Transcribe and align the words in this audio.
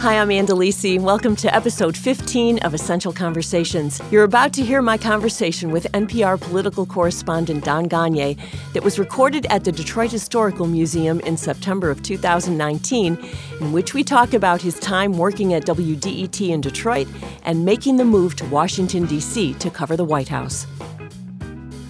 Hi, 0.00 0.18
I'm 0.18 0.30
Ann 0.30 0.46
Delisi. 0.46 0.98
Welcome 0.98 1.36
to 1.36 1.54
episode 1.54 1.94
15 1.94 2.60
of 2.60 2.72
Essential 2.72 3.12
Conversations. 3.12 4.00
You're 4.10 4.24
about 4.24 4.54
to 4.54 4.64
hear 4.64 4.80
my 4.80 4.96
conversation 4.96 5.70
with 5.72 5.92
NPR 5.92 6.40
political 6.40 6.86
correspondent 6.86 7.64
Don 7.64 7.86
Gonyea 7.86 8.38
that 8.72 8.82
was 8.82 8.98
recorded 8.98 9.44
at 9.50 9.64
the 9.64 9.70
Detroit 9.70 10.10
Historical 10.10 10.66
Museum 10.66 11.20
in 11.20 11.36
September 11.36 11.90
of 11.90 12.02
2019, 12.02 13.18
in 13.60 13.72
which 13.72 13.92
we 13.92 14.02
talk 14.02 14.32
about 14.32 14.62
his 14.62 14.80
time 14.80 15.18
working 15.18 15.52
at 15.52 15.66
WDET 15.66 16.48
in 16.48 16.62
Detroit 16.62 17.06
and 17.42 17.66
making 17.66 17.98
the 17.98 18.04
move 18.06 18.36
to 18.36 18.46
Washington, 18.46 19.04
D.C. 19.04 19.52
to 19.52 19.68
cover 19.68 19.98
the 19.98 20.04
White 20.04 20.28
House. 20.28 20.66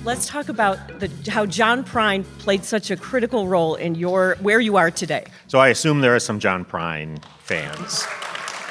Let's 0.03 0.27
talk 0.27 0.49
about 0.49 0.79
the, 0.99 1.11
how 1.31 1.45
John 1.45 1.85
Prine 1.85 2.25
played 2.39 2.65
such 2.65 2.91
a 2.91 2.97
critical 2.97 3.47
role 3.47 3.75
in 3.75 3.95
your 3.95 4.37
where 4.41 4.59
you 4.59 4.79
are 4.79 4.91
today. 4.91 5.27
So 5.47 5.59
I 5.59 5.69
assume 5.69 6.01
there 6.01 6.15
are 6.15 6.21
some 6.21 6.41
John 6.41 6.65
Prine 6.65 7.23
fans 7.41 8.07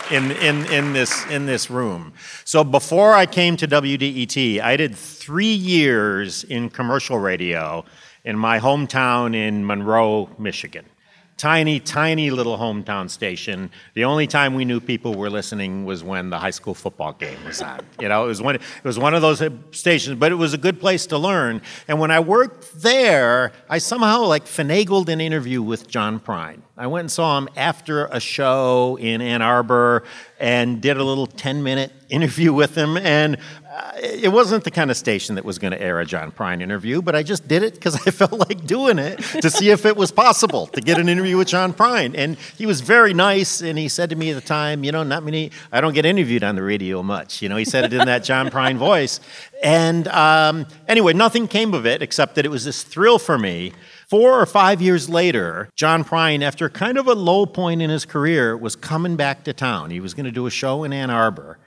in, 0.10 0.32
in, 0.32 0.66
in, 0.74 0.94
this, 0.94 1.28
in 1.28 1.46
this 1.46 1.70
room. 1.70 2.14
So 2.46 2.64
before 2.64 3.14
I 3.14 3.28
came 3.28 3.58
to 3.58 3.68
WDET, 3.68 4.60
I 4.60 4.76
did 4.76 4.96
three 4.96 5.54
years 5.54 6.46
in 6.46 6.72
commercial 6.72 7.20
radio 7.20 7.86
in 8.24 8.36
my 8.36 8.60
hometown 8.60 9.36
in 9.36 9.68
Monroe, 9.68 10.30
Michigan 10.40 10.86
tiny, 11.40 11.80
tiny 11.80 12.30
little 12.32 12.58
hometown 12.58 13.10
station. 13.10 13.72
The 13.94 14.04
only 14.04 14.28
time 14.28 14.56
we 14.56 14.66
knew 14.66 14.82
people 14.82 15.16
were 15.16 15.30
listening 15.30 15.86
was 15.86 16.04
when 16.04 16.30
the 16.30 16.38
high 16.38 16.50
school 16.52 16.74
football 16.74 17.14
game 17.14 17.38
was 17.46 17.62
on. 17.62 17.80
You 18.00 18.10
know, 18.10 18.26
it 18.26 18.28
was 18.28 18.42
one, 18.42 18.56
it 18.56 18.62
was 18.84 19.00
one 19.00 19.14
of 19.14 19.22
those 19.22 19.42
uh, 19.42 19.50
stations, 19.72 20.20
but 20.20 20.34
it 20.34 20.36
was 20.36 20.54
a 20.54 20.58
good 20.58 20.82
place 20.82 21.06
to 21.08 21.18
learn. 21.18 21.62
And 21.88 21.98
when 21.98 22.12
I 22.12 22.20
worked 22.20 22.82
there, 22.82 23.54
I 23.70 23.78
somehow 23.78 24.26
like 24.26 24.46
finagled 24.46 25.08
an 25.08 25.22
interview 25.22 25.64
with 25.64 25.88
John 25.88 26.20
Prine. 26.20 26.60
I 26.80 26.88
went 26.88 27.02
and 27.02 27.12
saw 27.12 27.38
him 27.38 27.50
after 27.58 28.06
a 28.06 28.22
show 28.22 28.98
in 29.02 29.20
Ann 29.20 29.42
Arbor 29.42 30.06
and 30.40 30.82
did 30.82 30.96
a 30.96 31.04
little 31.04 31.28
10 31.28 31.62
minute 31.62 31.92
interview 32.10 32.54
with 32.54 32.74
him. 32.74 32.96
And 32.96 33.38
uh, 33.70 33.92
it 34.02 34.32
wasn't 34.32 34.64
the 34.64 34.72
kind 34.72 34.90
of 34.90 34.98
station 34.98 35.36
that 35.36 35.46
was 35.46 35.60
going 35.60 35.72
to 35.72 35.82
air 35.82 36.00
a 36.00 36.06
John 36.06 36.32
Prine 36.32 36.62
interview, 36.62 37.02
but 37.02 37.16
I 37.16 37.22
just 37.22 37.48
did 37.48 37.64
it 37.64 37.74
because 37.76 37.96
I 37.96 38.12
felt 38.12 38.32
like 38.32 38.66
doing 38.66 38.98
it 38.98 39.20
to 39.42 39.50
see 39.50 39.70
if 39.70 39.86
it 39.86 39.96
was 39.96 40.12
possible 40.12 40.68
to 40.68 40.82
get 40.82 40.98
an 40.98 41.10
interview 41.10 41.38
with 41.38 41.50
John 41.50 41.74
Prine. 41.74 42.16
And 42.18 42.38
he 42.58 42.66
was 42.66 42.82
very 42.82 43.14
nice, 43.14 43.62
and 43.62 43.78
he 43.78 43.90
said 43.90 44.10
to 44.10 44.16
me 44.16 44.32
at 44.32 44.36
the 44.36 44.42
time, 44.42 44.84
you 44.84 44.92
know, 44.92 45.04
not 45.04 45.24
many, 45.24 45.52
I 45.72 45.82
don't 45.82 45.94
get 45.94 46.06
interviewed 46.06 46.44
on 46.44 46.56
the 46.56 46.64
radio 46.64 47.04
much. 47.04 47.42
You 47.42 47.50
know, 47.50 47.58
he 47.58 47.66
said 47.66 47.84
it 47.84 47.94
in 47.94 48.06
that 48.08 48.24
John 48.24 48.50
Prine 48.50 48.78
voice. 48.78 49.20
And 49.62 50.08
um, 50.08 50.66
anyway, 50.88 51.14
nothing 51.14 51.48
came 51.48 51.74
of 51.74 51.86
it 51.86 52.02
except 52.02 52.36
that 52.36 52.46
it 52.46 52.50
was 52.50 52.64
this 52.66 52.84
thrill 52.84 53.20
for 53.20 53.38
me. 53.38 53.74
Four 54.10 54.40
or 54.40 54.46
five 54.46 54.82
years 54.82 55.10
later, 55.10 55.70
John 55.76 56.04
Prine, 56.04 56.42
after 56.42 56.70
kind 56.70 56.98
of 56.98 57.08
a 57.08 57.14
low 57.14 57.46
point 57.46 57.82
in 57.82 57.90
his 57.90 58.06
career, 58.06 58.56
was 58.58 58.76
coming 58.76 59.16
back 59.16 59.44
to 59.44 59.54
town. 59.54 59.92
He 59.92 60.00
was 60.00 60.14
going 60.14 60.26
to 60.26 60.32
do 60.32 60.46
a 60.48 60.50
show 60.52 60.84
in 60.84 60.94
Ann 60.94 61.10
Arbor. 61.10 61.60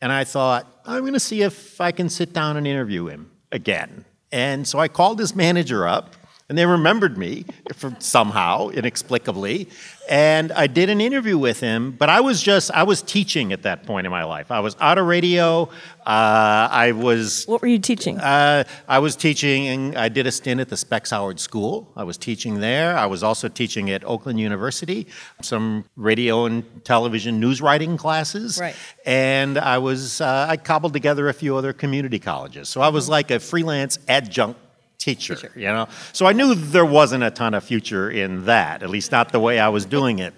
And 0.00 0.10
I 0.12 0.24
thought, 0.24 0.66
I'm 0.86 1.00
going 1.00 1.12
to 1.12 1.20
see 1.20 1.42
if 1.42 1.80
I 1.80 1.92
can 1.92 2.08
sit 2.08 2.32
down 2.32 2.56
and 2.56 2.66
interview 2.66 3.06
him 3.06 3.30
again. 3.50 4.04
And 4.30 4.66
so 4.66 4.78
I 4.78 4.88
called 4.88 5.18
his 5.18 5.36
manager 5.36 5.86
up, 5.86 6.14
and 6.52 6.58
they 6.58 6.66
remembered 6.66 7.16
me 7.16 7.46
for 7.72 7.96
somehow, 7.98 8.68
inexplicably. 8.68 9.70
And 10.06 10.52
I 10.52 10.66
did 10.66 10.90
an 10.90 11.00
interview 11.00 11.38
with 11.38 11.60
him, 11.60 11.92
but 11.92 12.10
I 12.10 12.20
was 12.20 12.42
just, 12.42 12.70
I 12.72 12.82
was 12.82 13.00
teaching 13.00 13.54
at 13.54 13.62
that 13.62 13.86
point 13.86 14.04
in 14.04 14.10
my 14.10 14.24
life. 14.24 14.50
I 14.50 14.60
was 14.60 14.76
out 14.78 14.98
of 14.98 15.06
radio. 15.06 15.70
Uh, 16.04 16.68
I 16.70 16.92
was. 16.92 17.46
What 17.46 17.62
were 17.62 17.68
you 17.68 17.78
teaching? 17.78 18.18
Uh, 18.18 18.64
I 18.86 18.98
was 18.98 19.16
teaching, 19.16 19.66
and 19.68 19.96
I 19.96 20.10
did 20.10 20.26
a 20.26 20.30
stint 20.30 20.60
at 20.60 20.68
the 20.68 20.76
Specs 20.76 21.08
Howard 21.08 21.40
School. 21.40 21.90
I 21.96 22.04
was 22.04 22.18
teaching 22.18 22.60
there. 22.60 22.98
I 22.98 23.06
was 23.06 23.22
also 23.22 23.48
teaching 23.48 23.88
at 23.88 24.04
Oakland 24.04 24.38
University, 24.38 25.06
some 25.40 25.86
radio 25.96 26.44
and 26.44 26.84
television 26.84 27.40
news 27.40 27.62
writing 27.62 27.96
classes. 27.96 28.58
Right. 28.60 28.76
And 29.06 29.56
I 29.56 29.78
was, 29.78 30.20
uh, 30.20 30.48
I 30.50 30.58
cobbled 30.58 30.92
together 30.92 31.30
a 31.30 31.32
few 31.32 31.56
other 31.56 31.72
community 31.72 32.18
colleges. 32.18 32.68
So 32.68 32.82
I 32.82 32.90
was 32.90 33.04
mm-hmm. 33.04 33.12
like 33.12 33.30
a 33.30 33.40
freelance 33.40 33.98
adjunct 34.06 34.61
teacher, 35.02 35.34
teacher, 35.34 35.52
you 35.56 35.66
know? 35.66 35.88
So 36.12 36.26
I 36.26 36.32
knew 36.32 36.54
there 36.54 36.84
wasn't 36.84 37.24
a 37.24 37.30
ton 37.30 37.54
of 37.54 37.64
future 37.64 38.10
in 38.10 38.44
that, 38.44 38.82
at 38.82 38.90
least 38.90 39.12
not 39.12 39.32
the 39.32 39.40
way 39.40 39.58
I 39.58 39.68
was 39.68 39.84
doing 39.84 40.18
it. 40.18 40.34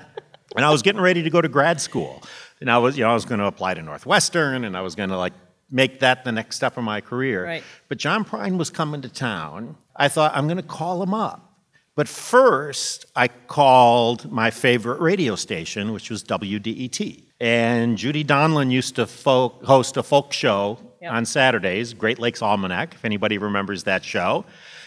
and 0.56 0.64
I 0.64 0.70
was 0.70 0.82
getting 0.82 1.00
ready 1.00 1.22
to 1.22 1.30
go 1.30 1.41
to 1.41 1.48
grad 1.48 1.80
school. 1.80 2.22
And 2.60 2.70
I 2.70 2.78
was, 2.78 2.97
you 2.97 3.04
know, 3.04 3.10
I 3.10 3.14
was 3.14 3.25
going 3.25 3.41
to 3.41 3.47
apply 3.47 3.75
to 3.75 3.82
Northwestern 3.82 4.64
and 4.64 4.76
I 4.76 4.80
was 4.80 4.94
going 4.94 5.10
to 5.10 5.19
like 5.19 5.34
make 5.70 6.00
that 6.00 6.25
the 6.25 6.32
next 6.32 6.56
step 6.56 6.76
of 6.76 6.84
my 6.84 7.00
career. 7.00 7.44
Right. 7.44 7.64
But 7.88 7.98
John 7.98 8.25
Prine 8.25 8.56
was 8.56 8.70
coming 8.70 9.02
to 9.02 9.08
town. 9.08 9.76
I 9.97 10.08
thought, 10.08 10.32
I'm 10.34 10.47
going 10.47 10.56
to 10.56 10.62
call 10.62 11.02
him 11.02 11.12
up. 11.12 11.52
But 11.96 12.08
first, 12.08 13.06
I 13.14 13.28
called 13.28 14.31
my 14.32 14.50
favorite 14.50 15.00
radio 15.00 15.36
station, 15.36 15.92
which 15.92 16.10
was 16.10 16.25
WDET. 16.25 17.25
And 17.41 17.96
Judy 17.96 18.25
Donlin 18.25 18.70
used 18.70 18.96
to 18.96 19.06
folk, 19.06 19.64
host 19.64 19.96
a 19.96 20.02
folk 20.02 20.32
show 20.32 20.78
on 21.06 21.25
Saturdays, 21.25 21.94
Great 21.94 22.19
Lakes 22.19 22.42
Almanac, 22.42 22.94
if 22.94 23.04
anybody 23.04 23.38
remembers 23.38 23.84
that 23.84 24.04
show. 24.04 24.44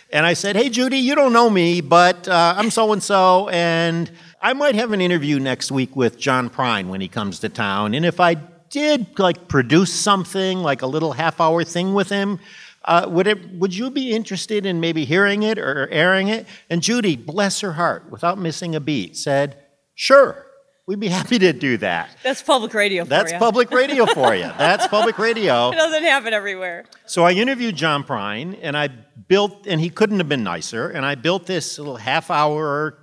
And 0.10 0.26
I 0.26 0.34
said, 0.34 0.56
Hey, 0.56 0.70
Judy, 0.70 0.98
you 0.98 1.16
don't 1.16 1.34
know 1.34 1.50
me, 1.50 1.82
but 1.82 2.28
uh, 2.28 2.56
I'm 2.58 2.70
so 2.72 2.94
and 2.94 3.04
so, 3.04 3.50
and 3.50 4.10
I 4.42 4.54
might 4.54 4.76
have 4.76 4.94
an 4.94 5.02
interview 5.02 5.40
next 5.40 5.72
week 5.72 5.96
with 5.96 6.18
John 6.18 6.50
Prine 6.50 6.88
when 6.88 7.02
he 7.02 7.08
comes 7.08 7.40
to 7.40 7.50
town. 7.50 7.94
And 7.94 8.06
if 8.06 8.20
I 8.20 8.36
did 8.70 9.20
like 9.20 9.48
produce 9.48 9.94
something, 9.94 10.60
like 10.60 10.82
a 10.82 10.88
little 10.88 11.12
half 11.12 11.42
hour 11.42 11.64
thing 11.64 11.94
with 11.94 12.10
him, 12.10 12.40
uh, 12.86 13.06
would, 13.10 13.28
it, 13.28 13.52
would 13.52 13.76
you 13.76 13.90
be 13.90 14.14
interested 14.14 14.66
in 14.66 14.80
maybe 14.80 15.04
hearing 15.04 15.44
it 15.44 15.60
or 15.60 15.90
airing 15.90 16.30
it? 16.30 16.46
And 16.70 16.82
Judy, 16.82 17.18
bless 17.18 17.60
her 17.60 17.74
heart, 17.74 18.10
without 18.10 18.38
missing 18.38 18.76
a 18.76 18.80
beat, 18.80 19.18
said, 19.18 19.58
Sure. 19.94 20.47
We'd 20.88 21.02
be 21.02 21.10
happy 21.10 21.38
to 21.40 21.52
do 21.52 21.76
that. 21.80 22.16
That's 22.24 22.42
public 22.42 22.74
radio 22.74 23.04
for 23.04 23.10
That's 23.10 23.34
you. 23.34 23.38
public 23.38 23.72
radio 23.72 24.06
for 24.14 24.34
you. 24.34 24.50
That's 24.58 24.88
public 24.88 25.20
radio. 25.20 25.70
It 25.70 25.76
doesn't 25.76 26.04
happen 26.04 26.34
everywhere. 26.34 26.86
So 27.06 27.26
I 27.26 27.34
interviewed 27.34 27.76
John 27.76 28.06
Prine, 28.06 28.58
and 28.62 28.78
I 28.78 28.88
built, 28.88 29.68
and 29.68 29.82
he 29.82 29.90
couldn't 29.90 30.20
have 30.20 30.30
been 30.30 30.46
nicer, 30.46 30.88
and 30.88 31.06
I 31.06 31.16
built 31.16 31.46
this 31.46 31.78
little 31.78 31.98
half 31.98 32.32
hour 32.32 32.98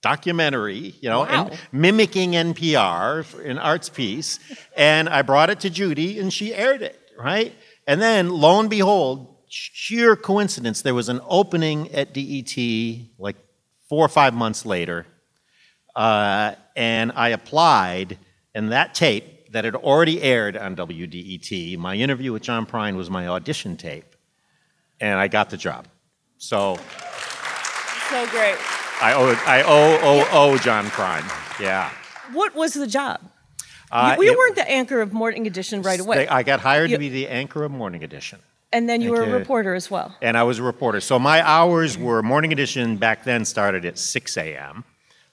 documentary, 0.00 0.94
you 1.02 1.10
know, 1.10 1.20
wow. 1.20 1.50
mimicking 1.72 2.32
NPR, 2.32 3.44
an 3.44 3.58
arts 3.58 3.90
piece, 3.90 4.38
and 4.74 5.06
I 5.06 5.20
brought 5.20 5.50
it 5.50 5.60
to 5.60 5.68
Judy, 5.68 6.18
and 6.18 6.32
she 6.32 6.54
aired 6.54 6.80
it, 6.80 6.98
right? 7.18 7.54
And 7.86 8.00
then, 8.00 8.30
lo 8.30 8.60
and 8.60 8.70
behold, 8.70 9.36
sheer 9.50 10.16
coincidence, 10.16 10.80
there 10.80 10.94
was 10.94 11.10
an 11.10 11.20
opening 11.28 11.92
at 11.92 12.14
DET 12.14 12.56
like 13.18 13.36
four 13.90 14.02
or 14.02 14.08
five 14.08 14.32
months 14.32 14.64
later 14.64 15.04
uh, 15.96 16.54
and 16.76 17.10
I 17.16 17.30
applied, 17.30 18.18
and 18.54 18.70
that 18.70 18.94
tape 18.94 19.50
that 19.52 19.64
had 19.64 19.74
already 19.74 20.22
aired 20.22 20.56
on 20.56 20.76
WDET, 20.76 21.78
my 21.78 21.96
interview 21.96 22.32
with 22.32 22.42
John 22.42 22.66
Prine 22.66 22.96
was 22.96 23.08
my 23.08 23.26
audition 23.26 23.76
tape, 23.76 24.14
and 25.00 25.18
I 25.18 25.28
got 25.28 25.50
the 25.50 25.56
job. 25.56 25.88
So. 26.36 26.76
So 28.10 28.26
great. 28.28 28.56
I 29.00 29.14
owe, 29.14 29.34
I 29.46 29.62
owe, 29.62 29.98
owe, 30.02 30.28
owe 30.30 30.58
John 30.58 30.86
Prine. 30.86 31.24
Yeah. 31.58 31.90
What 32.32 32.54
was 32.54 32.74
the 32.74 32.86
job? 32.86 33.20
Uh, 33.90 34.16
you, 34.18 34.24
you 34.24 34.36
weren't 34.36 34.56
the 34.56 34.68
anchor 34.70 35.00
of 35.00 35.12
Morning 35.12 35.46
Edition 35.46 35.80
right 35.80 35.98
away. 35.98 36.18
They, 36.18 36.28
I 36.28 36.42
got 36.42 36.60
hired 36.60 36.90
you, 36.90 36.96
to 36.96 37.00
be 37.00 37.08
the 37.08 37.28
anchor 37.28 37.64
of 37.64 37.72
Morning 37.72 38.04
Edition. 38.04 38.40
And 38.72 38.88
then 38.88 39.00
you 39.00 39.12
were 39.12 39.22
a 39.22 39.30
reporter 39.30 39.74
as 39.74 39.90
well. 39.90 40.14
And 40.20 40.36
I 40.36 40.42
was 40.42 40.58
a 40.58 40.62
reporter. 40.62 41.00
So 41.00 41.18
my 41.18 41.46
hours 41.46 41.96
were 41.96 42.22
Morning 42.22 42.52
Edition 42.52 42.96
back 42.96 43.24
then 43.24 43.44
started 43.44 43.84
at 43.84 43.96
6 43.96 44.36
a.m 44.36 44.84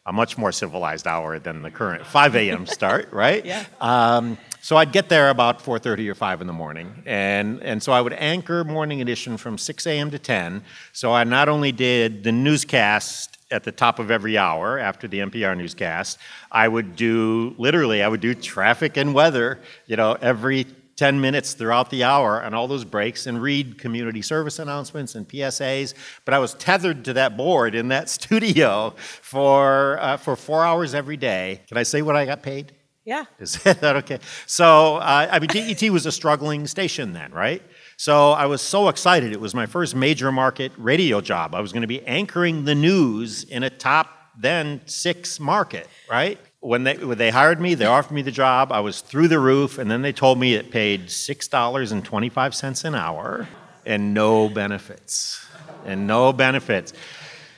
a 0.05 0.13
much 0.13 0.37
more 0.37 0.51
civilized 0.51 1.07
hour 1.07 1.39
than 1.39 1.61
the 1.61 1.71
current 1.71 2.05
5 2.05 2.35
a.m. 2.35 2.65
start, 2.77 3.11
right? 3.11 3.45
yeah. 3.45 3.65
Um, 3.79 4.37
so 4.61 4.77
I'd 4.77 4.93
get 4.93 5.09
there 5.09 5.29
about 5.29 5.61
4:30 5.61 6.07
or 6.07 6.15
5 6.15 6.41
in 6.41 6.47
the 6.47 6.53
morning, 6.53 7.03
and 7.05 7.61
and 7.61 7.83
so 7.83 7.91
I 7.91 7.99
would 7.99 8.13
anchor 8.13 8.63
morning 8.63 9.01
edition 9.01 9.35
from 9.37 9.57
6 9.57 9.85
a.m. 9.87 10.09
to 10.11 10.19
10. 10.19 10.63
So 10.93 11.11
I 11.11 11.25
not 11.25 11.49
only 11.49 11.73
did 11.73 12.23
the 12.23 12.31
newscast 12.31 13.37
at 13.51 13.63
the 13.63 13.71
top 13.71 13.99
of 13.99 14.09
every 14.09 14.37
hour 14.37 14.79
after 14.79 15.07
the 15.07 15.19
NPR 15.19 15.57
newscast, 15.57 16.17
I 16.51 16.67
would 16.67 16.95
do 16.95 17.55
literally 17.57 18.01
I 18.01 18.07
would 18.07 18.21
do 18.21 18.33
traffic 18.33 18.95
and 18.95 19.13
weather, 19.13 19.59
you 19.85 19.97
know, 19.97 20.17
every 20.21 20.65
10 20.95 21.19
minutes 21.19 21.53
throughout 21.53 21.89
the 21.89 22.03
hour 22.03 22.43
on 22.43 22.53
all 22.53 22.67
those 22.67 22.85
breaks 22.85 23.25
and 23.25 23.41
read 23.41 23.77
community 23.77 24.21
service 24.21 24.59
announcements 24.59 25.15
and 25.15 25.27
PSAs. 25.27 25.93
But 26.25 26.33
I 26.33 26.39
was 26.39 26.53
tethered 26.55 27.05
to 27.05 27.13
that 27.13 27.35
board 27.35 27.75
in 27.75 27.87
that 27.89 28.09
studio 28.17 28.93
for, 28.97 29.99
uh, 29.99 30.17
for 30.17 30.35
four 30.35 30.63
hours 30.63 30.93
every 30.93 31.17
day. 31.17 31.61
Can 31.67 31.77
I 31.77 31.83
say 31.83 32.01
what 32.01 32.15
I 32.15 32.25
got 32.25 32.43
paid? 32.43 32.73
Yeah. 33.05 33.25
Is 33.39 33.61
that 33.63 33.83
okay? 33.83 34.19
So, 34.45 34.97
uh, 34.97 35.27
I 35.29 35.39
mean, 35.39 35.49
DET 35.49 35.89
was 35.91 36.05
a 36.05 36.11
struggling 36.11 36.67
station 36.67 37.13
then, 37.13 37.31
right? 37.31 37.61
So 37.97 38.31
I 38.31 38.45
was 38.45 38.61
so 38.61 38.87
excited. 38.87 39.33
It 39.33 39.41
was 39.41 39.53
my 39.53 39.65
first 39.65 39.95
major 39.95 40.31
market 40.31 40.71
radio 40.77 41.21
job. 41.21 41.53
I 41.53 41.59
was 41.59 41.73
going 41.73 41.81
to 41.81 41.87
be 41.87 42.05
anchoring 42.07 42.65
the 42.65 42.75
news 42.75 43.43
in 43.43 43.63
a 43.63 43.69
top 43.69 44.07
then 44.39 44.81
six 44.85 45.39
market, 45.39 45.87
right? 46.09 46.39
When 46.63 46.85
they 46.85 46.95
when 46.95 47.17
they 47.17 47.29
hired 47.29 47.59
me, 47.59 47.75
they 47.75 47.85
offered 47.85 48.13
me 48.13 48.21
the 48.21 48.31
job. 48.31 48.71
I 48.71 48.79
was 48.79 49.01
through 49.01 49.27
the 49.27 49.39
roof, 49.39 49.77
and 49.77 49.91
then 49.91 50.01
they 50.01 50.13
told 50.13 50.39
me 50.39 50.55
it 50.55 50.71
paid 50.71 51.11
six 51.11 51.47
dollars 51.47 51.91
and 51.91 52.03
twenty 52.03 52.29
five 52.29 52.55
cents 52.55 52.85
an 52.85 52.95
hour, 52.95 53.47
and 53.85 54.13
no 54.13 54.47
benefits, 54.47 55.45
and 55.85 56.07
no 56.07 56.31
benefits. 56.31 56.93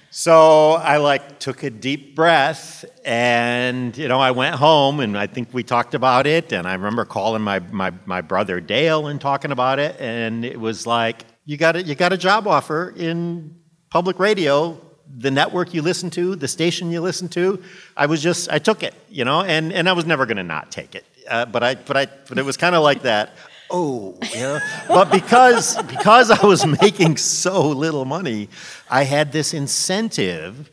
So 0.10 0.72
I 0.72 0.98
like 0.98 1.40
took 1.40 1.64
a 1.64 1.70
deep 1.70 2.16
breath 2.16 2.86
and 3.04 3.96
you 3.98 4.08
know 4.08 4.18
I 4.18 4.32
went 4.32 4.56
home 4.56 5.02
and 5.02 5.18
I 5.18 5.28
think 5.28 5.50
we 5.52 5.62
talked 5.62 5.94
about 5.94 6.26
it 6.26 6.54
and 6.54 6.66
I 6.66 6.74
remember 6.74 7.04
calling 7.04 7.42
my, 7.42 7.60
my, 7.60 7.92
my 8.06 8.22
brother 8.22 8.62
Dale 8.62 9.08
and 9.08 9.20
talking 9.20 9.52
about 9.52 9.78
it 9.78 10.00
and 10.00 10.46
it 10.46 10.58
was 10.58 10.88
like 10.88 11.26
you 11.44 11.58
got 11.58 11.76
a, 11.76 11.84
you 11.84 11.96
got 11.96 12.14
a 12.14 12.18
job 12.18 12.48
offer 12.48 12.94
in 12.96 13.58
public 13.90 14.18
radio 14.18 14.80
the 15.18 15.32
network 15.32 15.74
you 15.74 15.82
listen 15.82 16.10
to 16.10 16.36
the 16.36 16.48
station 16.48 16.92
you 16.92 17.02
listen 17.02 17.28
to 17.30 17.62
I 17.96 18.06
was 18.06 18.22
just 18.22 18.50
I 18.50 18.60
took 18.60 18.84
it 18.84 18.94
you 19.10 19.26
know 19.26 19.42
and, 19.42 19.72
and 19.72 19.88
I 19.88 19.94
was 19.94 20.06
never 20.06 20.26
going 20.26 20.38
to 20.38 20.44
not 20.44 20.72
take 20.72 20.96
it 20.96 21.06
uh, 21.30 21.46
but 21.46 21.64
I 21.64 21.76
but 21.76 21.98
I 21.98 22.08
but 22.28 22.38
it 22.38 22.46
was 22.46 22.58
kind 22.58 22.76
of 22.76 22.84
like 22.84 23.04
that 23.04 23.32
oh, 23.70 24.18
you 24.34 24.40
know? 24.40 24.60
but 24.88 25.12
because 25.12 25.82
because 25.84 26.32
I 26.32 26.46
was 26.46 26.66
making 26.82 27.18
so 27.18 27.70
little 27.70 28.06
money, 28.06 28.50
I 28.90 29.04
had 29.04 29.32
this 29.32 29.54
incentive 29.54 30.70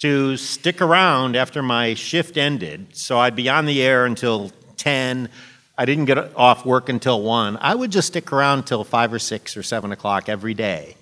to 0.00 0.36
stick 0.36 0.80
around 0.80 1.36
after 1.36 1.62
my 1.62 1.94
shift 1.94 2.36
ended. 2.36 2.96
So 2.96 3.18
I'd 3.18 3.36
be 3.36 3.48
on 3.48 3.64
the 3.64 3.82
air 3.82 4.06
until 4.06 4.50
10. 4.76 5.28
I 5.76 5.84
didn't 5.84 6.04
get 6.04 6.36
off 6.36 6.66
work 6.66 6.88
until 6.88 7.22
1. 7.22 7.58
I 7.60 7.74
would 7.74 7.90
just 7.90 8.08
stick 8.08 8.32
around 8.32 8.60
until 8.60 8.84
5 8.84 9.12
or 9.14 9.18
6 9.18 9.56
or 9.56 9.62
7 9.62 9.92
o'clock 9.92 10.28
every 10.28 10.54
day 10.54 10.96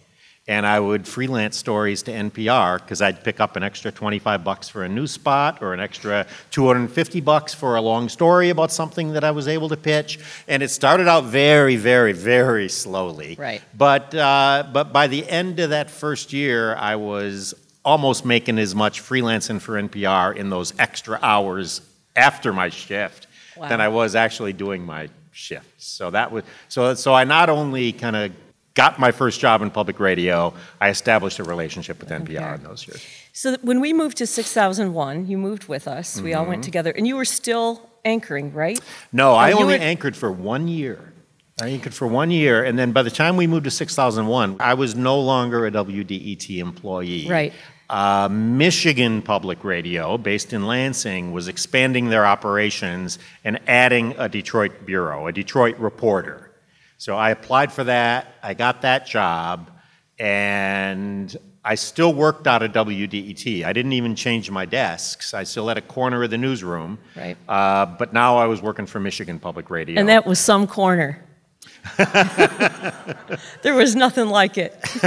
and 0.48 0.66
I 0.66 0.80
would 0.80 1.06
freelance 1.06 1.56
stories 1.56 2.02
to 2.04 2.10
NPR 2.10 2.80
because 2.80 3.00
I'd 3.00 3.22
pick 3.22 3.38
up 3.38 3.54
an 3.54 3.62
extra 3.62 3.92
25 3.92 4.42
bucks 4.42 4.68
for 4.68 4.82
a 4.82 4.88
news 4.88 5.12
spot 5.12 5.62
or 5.62 5.72
an 5.72 5.78
extra 5.78 6.26
250 6.50 7.20
bucks 7.20 7.54
for 7.54 7.76
a 7.76 7.80
long 7.80 8.08
story 8.08 8.50
about 8.50 8.72
something 8.72 9.12
that 9.12 9.22
I 9.22 9.30
was 9.30 9.46
able 9.46 9.68
to 9.68 9.76
pitch. 9.76 10.18
And 10.48 10.62
it 10.62 10.70
started 10.70 11.06
out 11.06 11.24
very, 11.24 11.76
very, 11.76 12.12
very 12.12 12.68
slowly. 12.68 13.36
Right. 13.38 13.62
But 13.76 14.14
uh, 14.14 14.68
but 14.72 14.92
by 14.92 15.06
the 15.06 15.28
end 15.28 15.60
of 15.60 15.70
that 15.70 15.90
first 15.90 16.32
year, 16.32 16.74
I 16.74 16.96
was 16.96 17.54
almost 17.84 18.24
making 18.24 18.58
as 18.58 18.74
much 18.74 19.00
freelancing 19.00 19.60
for 19.60 19.80
NPR 19.80 20.36
in 20.36 20.50
those 20.50 20.72
extra 20.78 21.20
hours 21.22 21.82
after 22.16 22.52
my 22.52 22.68
shift 22.68 23.28
wow. 23.56 23.68
than 23.68 23.80
I 23.80 23.88
was 23.88 24.16
actually 24.16 24.52
doing 24.52 24.84
my 24.84 25.08
shift. 25.30 25.80
So 25.80 26.10
that 26.10 26.32
was 26.32 26.42
so 26.68 26.94
so 26.94 27.14
I 27.14 27.22
not 27.22 27.48
only 27.48 27.92
kind 27.92 28.16
of 28.16 28.32
got 28.74 28.98
my 28.98 29.12
first 29.12 29.40
job 29.40 29.62
in 29.62 29.70
public 29.70 30.00
radio, 30.00 30.54
I 30.80 30.88
established 30.88 31.38
a 31.38 31.44
relationship 31.44 32.00
with 32.00 32.08
NPR 32.08 32.28
okay. 32.28 32.54
in 32.54 32.62
those 32.62 32.86
years. 32.86 33.04
So 33.32 33.56
when 33.62 33.80
we 33.80 33.92
moved 33.92 34.18
to 34.18 34.26
6001, 34.26 35.26
you 35.26 35.38
moved 35.38 35.68
with 35.68 35.88
us. 35.88 36.16
Mm-hmm. 36.16 36.24
We 36.24 36.34
all 36.34 36.44
went 36.44 36.60
mm-hmm. 36.60 36.66
together, 36.66 36.90
and 36.90 37.06
you 37.06 37.16
were 37.16 37.24
still 37.24 37.90
anchoring, 38.04 38.52
right? 38.52 38.80
No, 39.12 39.34
I 39.34 39.52
only 39.52 39.78
were... 39.78 39.84
anchored 39.84 40.16
for 40.16 40.30
one 40.30 40.68
year. 40.68 41.12
I 41.60 41.68
anchored 41.68 41.94
for 41.94 42.06
one 42.06 42.30
year, 42.30 42.64
and 42.64 42.78
then 42.78 42.92
by 42.92 43.02
the 43.02 43.10
time 43.10 43.36
we 43.36 43.46
moved 43.46 43.64
to 43.64 43.70
6001, 43.70 44.56
I 44.58 44.74
was 44.74 44.94
no 44.94 45.20
longer 45.20 45.66
a 45.66 45.70
WDET 45.70 46.58
employee. 46.58 47.28
Right. 47.28 47.52
Uh, 47.90 48.28
Michigan 48.30 49.20
Public 49.20 49.62
Radio, 49.64 50.16
based 50.16 50.54
in 50.54 50.66
Lansing, 50.66 51.30
was 51.30 51.48
expanding 51.48 52.08
their 52.08 52.24
operations 52.24 53.18
and 53.44 53.60
adding 53.68 54.14
a 54.16 54.30
Detroit 54.30 54.86
bureau, 54.86 55.26
a 55.26 55.32
Detroit 55.32 55.78
reporter. 55.78 56.51
So 57.02 57.16
I 57.16 57.30
applied 57.30 57.72
for 57.72 57.82
that, 57.82 58.36
I 58.44 58.54
got 58.54 58.82
that 58.82 59.06
job, 59.08 59.72
and 60.20 61.36
I 61.64 61.74
still 61.74 62.14
worked 62.14 62.46
out 62.46 62.62
of 62.62 62.70
WDET. 62.70 63.64
I 63.64 63.72
didn't 63.72 63.94
even 63.94 64.14
change 64.14 64.48
my 64.52 64.66
desks. 64.66 65.34
I 65.34 65.42
still 65.42 65.66
had 65.66 65.76
a 65.78 65.80
corner 65.80 66.22
of 66.22 66.30
the 66.30 66.38
newsroom. 66.38 67.00
Right. 67.16 67.36
Uh, 67.48 67.86
but 67.86 68.12
now 68.12 68.36
I 68.36 68.46
was 68.46 68.62
working 68.62 68.86
for 68.86 69.00
Michigan 69.00 69.40
Public 69.40 69.68
Radio. 69.68 69.98
And 69.98 70.08
that 70.08 70.26
was 70.26 70.38
some 70.38 70.68
corner. 70.68 71.24
there 73.62 73.74
was 73.74 73.96
nothing 73.96 74.28
like 74.28 74.56
it. 74.56 74.78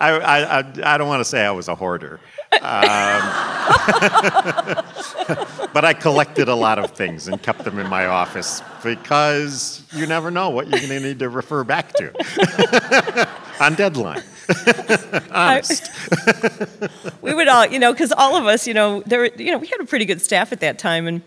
I, 0.00 0.10
I, 0.10 0.94
I, 0.94 0.98
don't 0.98 1.06
want 1.06 1.20
to 1.20 1.24
say 1.24 1.46
I 1.46 1.52
was 1.52 1.68
a 1.68 1.76
hoarder. 1.76 2.18
Um, 2.54 3.20
but 5.72 5.84
I 5.84 5.94
collected 5.94 6.48
a 6.48 6.54
lot 6.54 6.78
of 6.78 6.92
things 6.92 7.28
and 7.28 7.42
kept 7.42 7.64
them 7.64 7.78
in 7.78 7.88
my 7.88 8.06
office 8.06 8.62
because 8.82 9.82
you 9.92 10.06
never 10.06 10.30
know 10.30 10.50
what 10.50 10.68
you're 10.68 10.78
going 10.78 10.90
to 10.90 11.00
need 11.00 11.18
to 11.20 11.28
refer 11.28 11.64
back 11.64 11.92
to 11.94 13.28
on 13.60 13.74
deadline. 13.74 14.22
Honest. 15.30 15.90
I, 16.12 16.88
we 17.22 17.32
would 17.32 17.48
all, 17.48 17.66
you 17.66 17.78
know, 17.78 17.92
because 17.92 18.12
all 18.12 18.36
of 18.36 18.46
us, 18.46 18.66
you 18.66 18.74
know, 18.74 19.02
there, 19.06 19.24
you 19.36 19.50
know, 19.50 19.58
we 19.58 19.66
had 19.66 19.80
a 19.80 19.86
pretty 19.86 20.04
good 20.04 20.20
staff 20.20 20.52
at 20.52 20.60
that 20.60 20.78
time, 20.78 21.06
and 21.06 21.22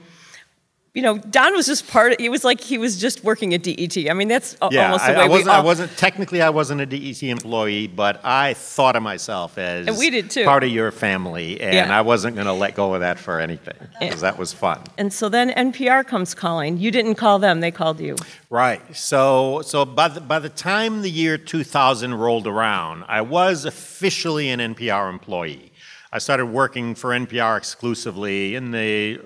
you 0.97 1.03
know, 1.03 1.19
Don 1.19 1.53
was 1.53 1.67
just 1.67 1.87
part. 1.87 2.13
Of, 2.13 2.17
it 2.19 2.29
was 2.29 2.43
like 2.43 2.59
he 2.59 2.79
was 2.79 2.99
just 2.99 3.23
working 3.23 3.53
at 3.53 3.61
DET. 3.61 4.09
I 4.09 4.13
mean, 4.13 4.27
that's 4.27 4.57
yeah, 4.71 4.85
almost 4.85 5.05
the 5.05 5.11
way 5.11 5.19
I, 5.19 5.25
I 5.25 5.27
wasn't, 5.27 5.45
we 5.45 5.51
all, 5.51 5.61
I 5.61 5.63
wasn't 5.63 5.95
technically 5.95 6.41
I 6.41 6.49
wasn't 6.49 6.81
a 6.81 6.87
DET 6.87 7.21
employee, 7.21 7.85
but 7.85 8.19
I 8.25 8.55
thought 8.55 8.95
of 8.95 9.03
myself 9.03 9.59
as 9.59 9.85
and 9.85 9.95
we 9.95 10.09
did 10.09 10.31
too. 10.31 10.43
part 10.43 10.63
of 10.63 10.71
your 10.71 10.89
family, 10.89 11.61
and 11.61 11.75
yeah. 11.75 11.95
I 11.95 12.01
wasn't 12.01 12.33
going 12.33 12.47
to 12.47 12.53
let 12.53 12.73
go 12.73 12.95
of 12.95 13.01
that 13.01 13.19
for 13.19 13.39
anything 13.39 13.77
because 13.99 14.21
that 14.21 14.39
was 14.39 14.53
fun. 14.53 14.81
And 14.97 15.13
so 15.13 15.29
then 15.29 15.51
NPR 15.51 16.03
comes 16.03 16.33
calling. 16.33 16.77
You 16.79 16.89
didn't 16.89 17.13
call 17.13 17.37
them; 17.37 17.59
they 17.59 17.69
called 17.69 17.99
you. 17.99 18.15
Right. 18.49 18.81
So 18.95 19.61
so 19.61 19.85
by 19.85 20.07
the, 20.07 20.21
by 20.21 20.39
the 20.39 20.49
time 20.49 21.03
the 21.03 21.11
year 21.11 21.37
2000 21.37 22.15
rolled 22.15 22.47
around, 22.47 23.03
I 23.07 23.21
was 23.21 23.65
officially 23.65 24.49
an 24.49 24.59
NPR 24.73 25.11
employee. 25.11 25.73
I 26.11 26.19
started 26.19 26.47
working 26.47 26.95
for 26.95 27.11
NPR 27.11 27.57
exclusively 27.57 28.55
in 28.55 28.71
the 28.71 29.19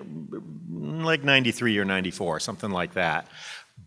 Mm, 0.81 1.03
like 1.03 1.23
93 1.23 1.77
or 1.77 1.85
94, 1.85 2.39
something 2.39 2.71
like 2.71 2.93
that. 2.93 3.27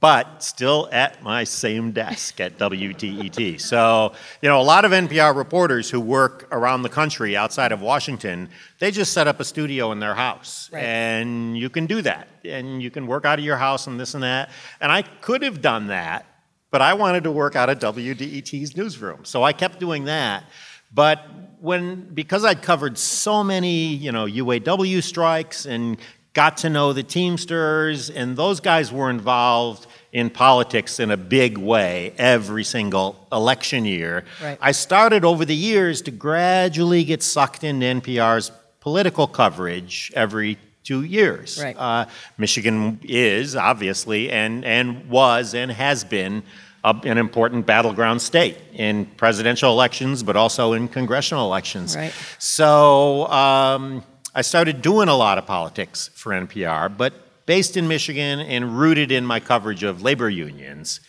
But 0.00 0.42
still 0.42 0.88
at 0.92 1.22
my 1.22 1.44
same 1.44 1.92
desk 1.92 2.40
at 2.40 2.58
WDET. 2.58 3.60
So, 3.60 4.12
you 4.42 4.48
know, 4.48 4.60
a 4.60 4.62
lot 4.62 4.84
of 4.84 4.92
NPR 4.92 5.34
reporters 5.34 5.88
who 5.88 6.00
work 6.00 6.46
around 6.52 6.82
the 6.82 6.88
country 6.88 7.36
outside 7.36 7.72
of 7.72 7.80
Washington, 7.80 8.48
they 8.80 8.90
just 8.90 9.12
set 9.12 9.28
up 9.28 9.40
a 9.40 9.44
studio 9.44 9.92
in 9.92 10.00
their 10.00 10.14
house. 10.14 10.68
Right. 10.72 10.82
And 10.82 11.56
you 11.56 11.70
can 11.70 11.86
do 11.86 12.02
that. 12.02 12.28
And 12.44 12.82
you 12.82 12.90
can 12.90 13.06
work 13.06 13.24
out 13.24 13.38
of 13.38 13.44
your 13.44 13.56
house 13.56 13.86
and 13.86 13.98
this 13.98 14.14
and 14.14 14.22
that. 14.24 14.50
And 14.80 14.92
I 14.92 15.02
could 15.02 15.42
have 15.42 15.62
done 15.62 15.86
that, 15.86 16.26
but 16.70 16.82
I 16.82 16.94
wanted 16.94 17.24
to 17.24 17.30
work 17.30 17.56
out 17.56 17.70
of 17.70 17.78
WDET's 17.78 18.76
newsroom. 18.76 19.24
So 19.24 19.42
I 19.42 19.52
kept 19.52 19.80
doing 19.80 20.04
that. 20.04 20.44
But 20.92 21.24
when 21.60 22.12
because 22.12 22.44
I'd 22.44 22.62
covered 22.62 22.98
so 22.98 23.42
many, 23.42 23.86
you 23.86 24.12
know, 24.12 24.26
UAW 24.26 25.02
strikes 25.02 25.66
and 25.66 25.96
got 26.34 26.58
to 26.58 26.70
know 26.70 26.92
the 26.92 27.02
Teamsters, 27.02 28.10
and 28.10 28.36
those 28.36 28.60
guys 28.60 28.92
were 28.92 29.08
involved 29.08 29.86
in 30.12 30.30
politics 30.30 31.00
in 31.00 31.10
a 31.10 31.16
big 31.16 31.58
way 31.58 32.12
every 32.18 32.64
single 32.64 33.26
election 33.32 33.84
year. 33.84 34.24
Right. 34.42 34.58
I 34.60 34.72
started 34.72 35.24
over 35.24 35.44
the 35.44 35.56
years 35.56 36.02
to 36.02 36.10
gradually 36.10 37.04
get 37.04 37.22
sucked 37.22 37.64
into 37.64 37.86
NPR's 37.86 38.52
political 38.80 39.26
coverage 39.26 40.12
every 40.14 40.58
two 40.84 41.02
years. 41.02 41.60
Right. 41.60 41.76
Uh, 41.76 42.06
Michigan 42.36 43.00
is 43.02 43.56
obviously 43.56 44.30
and 44.30 44.64
and 44.64 45.08
was 45.08 45.54
and 45.54 45.72
has 45.72 46.04
been 46.04 46.42
a, 46.84 46.94
an 47.04 47.18
important 47.18 47.66
battleground 47.66 48.20
state 48.20 48.58
in 48.72 49.06
presidential 49.06 49.72
elections, 49.72 50.22
but 50.22 50.36
also 50.36 50.74
in 50.74 50.86
congressional 50.88 51.46
elections. 51.46 51.96
Right. 51.96 52.12
So 52.38 53.26
um, 53.28 54.04
I 54.36 54.42
started 54.42 54.82
doing 54.82 55.08
a 55.08 55.14
lot 55.14 55.38
of 55.38 55.46
politics 55.46 56.10
for 56.14 56.32
NPR, 56.32 56.96
but 56.96 57.12
based 57.46 57.76
in 57.76 57.86
Michigan 57.86 58.40
and 58.40 58.76
rooted 58.76 59.12
in 59.12 59.24
my 59.24 59.38
coverage 59.38 59.84
of 59.84 60.02
labor 60.02 60.28
unions. 60.28 61.00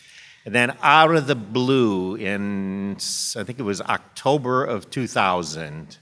And 0.44 0.54
then 0.54 0.76
out 0.80 1.12
of 1.12 1.26
the 1.26 1.34
blue, 1.34 2.14
in 2.14 2.96
I 3.36 3.42
think 3.42 3.58
it 3.58 3.64
was 3.64 3.80
October 3.80 4.64
of 4.64 4.90
2000, 4.90 5.98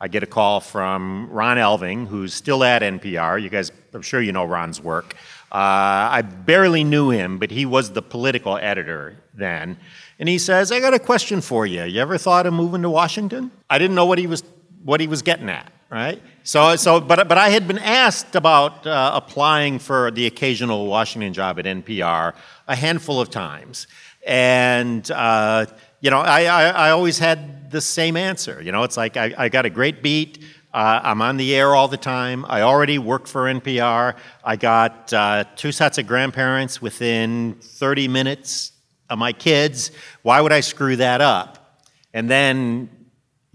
I 0.00 0.06
get 0.06 0.22
a 0.22 0.26
call 0.26 0.60
from 0.60 1.28
Ron 1.30 1.56
Elving, 1.56 2.06
who's 2.06 2.32
still 2.32 2.62
at 2.62 2.82
NPR. 2.82 3.42
You 3.42 3.48
guys, 3.48 3.72
I'm 3.92 4.02
sure 4.02 4.20
you 4.20 4.30
know 4.30 4.44
Ron's 4.44 4.80
work. 4.80 5.14
Uh, 5.50 6.06
I 6.10 6.22
barely 6.22 6.84
knew 6.84 7.10
him, 7.10 7.38
but 7.38 7.50
he 7.50 7.66
was 7.66 7.92
the 7.92 8.02
political 8.02 8.56
editor 8.58 9.16
then. 9.34 9.76
And 10.20 10.28
he 10.28 10.38
says, 10.38 10.70
I 10.70 10.78
got 10.78 10.94
a 10.94 11.00
question 11.00 11.40
for 11.40 11.66
you. 11.66 11.82
You 11.82 12.00
ever 12.00 12.16
thought 12.16 12.46
of 12.46 12.54
moving 12.54 12.82
to 12.82 12.90
Washington? 12.90 13.50
I 13.68 13.78
didn't 13.78 13.96
know 13.96 14.06
what 14.06 14.18
he 14.18 14.28
was, 14.28 14.44
what 14.84 15.00
he 15.00 15.08
was 15.08 15.22
getting 15.22 15.48
at, 15.48 15.72
right? 15.94 16.20
So, 16.42 16.74
so 16.74 17.00
but, 17.00 17.28
but 17.28 17.38
I 17.38 17.50
had 17.50 17.68
been 17.68 17.78
asked 17.78 18.34
about 18.34 18.84
uh, 18.84 19.12
applying 19.14 19.78
for 19.78 20.10
the 20.10 20.26
occasional 20.26 20.88
Washington 20.88 21.32
job 21.32 21.60
at 21.60 21.66
NPR 21.66 22.34
a 22.66 22.74
handful 22.74 23.20
of 23.20 23.30
times. 23.30 23.86
And, 24.26 25.08
uh, 25.12 25.66
you 26.00 26.10
know, 26.10 26.18
I, 26.18 26.46
I, 26.46 26.64
I, 26.88 26.90
always 26.90 27.18
had 27.20 27.70
the 27.70 27.80
same 27.80 28.16
answer. 28.16 28.60
You 28.60 28.72
know, 28.72 28.82
it's 28.82 28.96
like 28.96 29.16
I, 29.16 29.34
I 29.38 29.48
got 29.48 29.66
a 29.66 29.70
great 29.70 30.02
beat. 30.02 30.42
Uh, 30.72 31.00
I'm 31.04 31.22
on 31.22 31.36
the 31.36 31.54
air 31.54 31.76
all 31.76 31.86
the 31.86 31.96
time. 31.96 32.44
I 32.48 32.62
already 32.62 32.98
work 32.98 33.28
for 33.28 33.42
NPR. 33.42 34.16
I 34.42 34.56
got 34.56 35.12
uh, 35.12 35.44
two 35.54 35.70
sets 35.70 35.98
of 35.98 36.08
grandparents 36.08 36.82
within 36.82 37.56
30 37.60 38.08
minutes 38.08 38.72
of 39.08 39.18
my 39.18 39.32
kids. 39.32 39.92
Why 40.22 40.40
would 40.40 40.52
I 40.52 40.60
screw 40.60 40.96
that 40.96 41.20
up? 41.20 41.84
And 42.12 42.28
then 42.28 42.88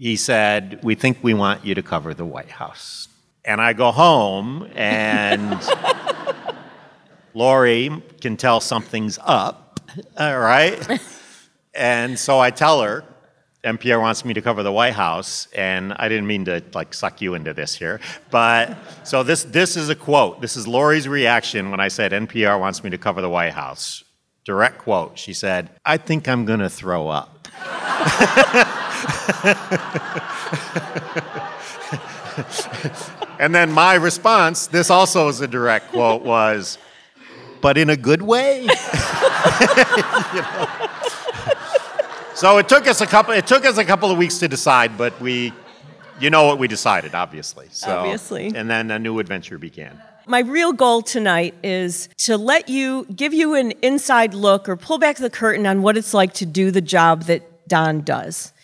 he 0.00 0.16
said, 0.16 0.80
We 0.82 0.94
think 0.94 1.18
we 1.20 1.34
want 1.34 1.64
you 1.64 1.74
to 1.74 1.82
cover 1.82 2.14
the 2.14 2.24
White 2.24 2.50
House. 2.50 3.06
And 3.44 3.60
I 3.60 3.74
go 3.74 3.92
home, 3.92 4.66
and 4.74 5.60
Lori 7.34 8.02
can 8.20 8.38
tell 8.38 8.60
something's 8.60 9.18
up, 9.22 9.78
all 10.18 10.38
right? 10.38 11.00
And 11.74 12.18
so 12.18 12.40
I 12.40 12.50
tell 12.50 12.80
her, 12.80 13.04
NPR 13.62 14.00
wants 14.00 14.24
me 14.24 14.32
to 14.32 14.40
cover 14.40 14.62
the 14.62 14.72
White 14.72 14.94
House, 14.94 15.48
and 15.54 15.92
I 15.92 16.08
didn't 16.08 16.26
mean 16.26 16.46
to 16.46 16.62
like 16.72 16.94
suck 16.94 17.20
you 17.20 17.34
into 17.34 17.52
this 17.52 17.74
here, 17.74 18.00
but 18.30 18.78
so 19.04 19.22
this 19.22 19.44
this 19.44 19.76
is 19.76 19.90
a 19.90 19.94
quote. 19.94 20.40
This 20.40 20.56
is 20.56 20.66
Lori's 20.66 21.08
reaction 21.08 21.70
when 21.70 21.78
I 21.78 21.88
said 21.88 22.12
NPR 22.12 22.58
wants 22.58 22.82
me 22.82 22.88
to 22.88 22.98
cover 22.98 23.20
the 23.20 23.28
White 23.28 23.52
House. 23.52 24.02
Direct 24.44 24.78
quote. 24.78 25.18
She 25.18 25.34
said, 25.34 25.68
"I 25.84 25.98
think 25.98 26.26
I'm 26.26 26.46
going 26.46 26.60
to 26.60 26.70
throw 26.70 27.08
up." 27.08 27.48
and 33.38 33.54
then 33.54 33.70
my 33.72 33.94
response, 33.94 34.66
this 34.66 34.90
also 34.90 35.28
is 35.28 35.40
a 35.40 35.48
direct 35.48 35.92
quote, 35.92 36.22
was, 36.22 36.76
"But 37.60 37.78
in 37.78 37.90
a 37.90 37.96
good 37.96 38.22
way." 38.22 38.62
you 38.62 38.68
know? 38.68 38.76
So 42.40 42.56
it 42.56 42.70
took 42.70 42.88
us 42.88 43.02
a 43.02 43.06
couple. 43.06 43.34
It 43.34 43.46
took 43.46 43.66
us 43.66 43.76
a 43.76 43.84
couple 43.84 44.10
of 44.10 44.16
weeks 44.16 44.38
to 44.38 44.48
decide, 44.48 44.96
but 44.96 45.20
we, 45.20 45.52
you 46.18 46.30
know, 46.30 46.46
what 46.46 46.58
we 46.58 46.68
decided, 46.68 47.14
obviously. 47.14 47.66
So, 47.70 47.98
Obviously. 47.98 48.50
And 48.54 48.70
then 48.70 48.90
a 48.90 48.98
new 48.98 49.18
adventure 49.18 49.58
began. 49.58 50.00
My 50.26 50.38
real 50.38 50.72
goal 50.72 51.02
tonight 51.02 51.54
is 51.62 52.08
to 52.18 52.38
let 52.38 52.70
you 52.70 53.04
give 53.14 53.34
you 53.34 53.56
an 53.56 53.72
inside 53.82 54.32
look 54.32 54.70
or 54.70 54.76
pull 54.76 54.96
back 54.96 55.16
the 55.16 55.28
curtain 55.28 55.66
on 55.66 55.82
what 55.82 55.98
it's 55.98 56.14
like 56.14 56.32
to 56.34 56.46
do 56.46 56.70
the 56.70 56.80
job 56.80 57.24
that 57.24 57.68
Don 57.68 58.00
does. 58.00 58.54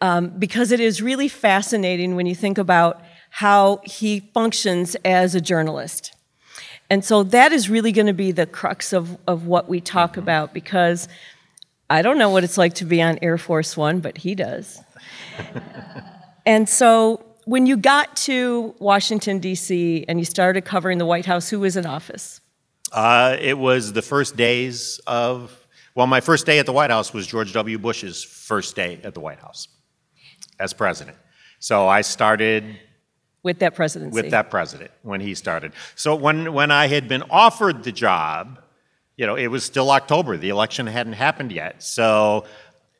Um, 0.00 0.28
because 0.38 0.72
it 0.72 0.80
is 0.80 1.00
really 1.00 1.28
fascinating 1.28 2.16
when 2.16 2.26
you 2.26 2.34
think 2.34 2.58
about 2.58 3.02
how 3.30 3.80
he 3.84 4.20
functions 4.34 4.94
as 5.04 5.34
a 5.34 5.40
journalist. 5.40 6.14
And 6.88 7.04
so 7.04 7.22
that 7.24 7.52
is 7.52 7.68
really 7.68 7.92
going 7.92 8.06
to 8.06 8.12
be 8.12 8.32
the 8.32 8.46
crux 8.46 8.92
of, 8.92 9.18
of 9.26 9.46
what 9.46 9.68
we 9.68 9.80
talk 9.80 10.16
about 10.16 10.54
because 10.54 11.08
I 11.90 12.02
don't 12.02 12.18
know 12.18 12.30
what 12.30 12.44
it's 12.44 12.58
like 12.58 12.74
to 12.74 12.84
be 12.84 13.02
on 13.02 13.18
Air 13.22 13.38
Force 13.38 13.76
One, 13.76 14.00
but 14.00 14.18
he 14.18 14.34
does. 14.34 14.80
and 16.46 16.68
so 16.68 17.24
when 17.44 17.66
you 17.66 17.76
got 17.76 18.16
to 18.16 18.74
Washington, 18.78 19.38
D.C., 19.38 20.04
and 20.08 20.18
you 20.18 20.24
started 20.24 20.64
covering 20.64 20.98
the 20.98 21.06
White 21.06 21.26
House, 21.26 21.48
who 21.48 21.60
was 21.60 21.76
in 21.76 21.86
office? 21.86 22.40
Uh, 22.92 23.36
it 23.40 23.58
was 23.58 23.92
the 23.92 24.02
first 24.02 24.36
days 24.36 25.00
of, 25.06 25.66
well, 25.94 26.06
my 26.06 26.20
first 26.20 26.46
day 26.46 26.58
at 26.58 26.66
the 26.66 26.72
White 26.72 26.90
House 26.90 27.12
was 27.12 27.26
George 27.26 27.52
W. 27.52 27.78
Bush's 27.78 28.22
first 28.22 28.76
day 28.76 29.00
at 29.04 29.14
the 29.14 29.20
White 29.20 29.40
House 29.40 29.68
as 30.58 30.72
president. 30.72 31.16
So 31.58 31.88
I 31.88 32.02
started 32.02 32.78
with 33.42 33.60
that 33.60 33.74
presidency. 33.74 34.20
with 34.20 34.30
that 34.32 34.50
president 34.50 34.90
when 35.02 35.20
he 35.20 35.34
started. 35.34 35.72
So 35.94 36.16
when, 36.16 36.52
when 36.52 36.70
I 36.70 36.88
had 36.88 37.08
been 37.08 37.22
offered 37.30 37.84
the 37.84 37.92
job, 37.92 38.60
you 39.16 39.26
know, 39.26 39.36
it 39.36 39.46
was 39.46 39.64
still 39.64 39.90
October. 39.90 40.36
The 40.36 40.48
election 40.48 40.86
hadn't 40.86 41.14
happened 41.14 41.52
yet. 41.52 41.82
So 41.82 42.44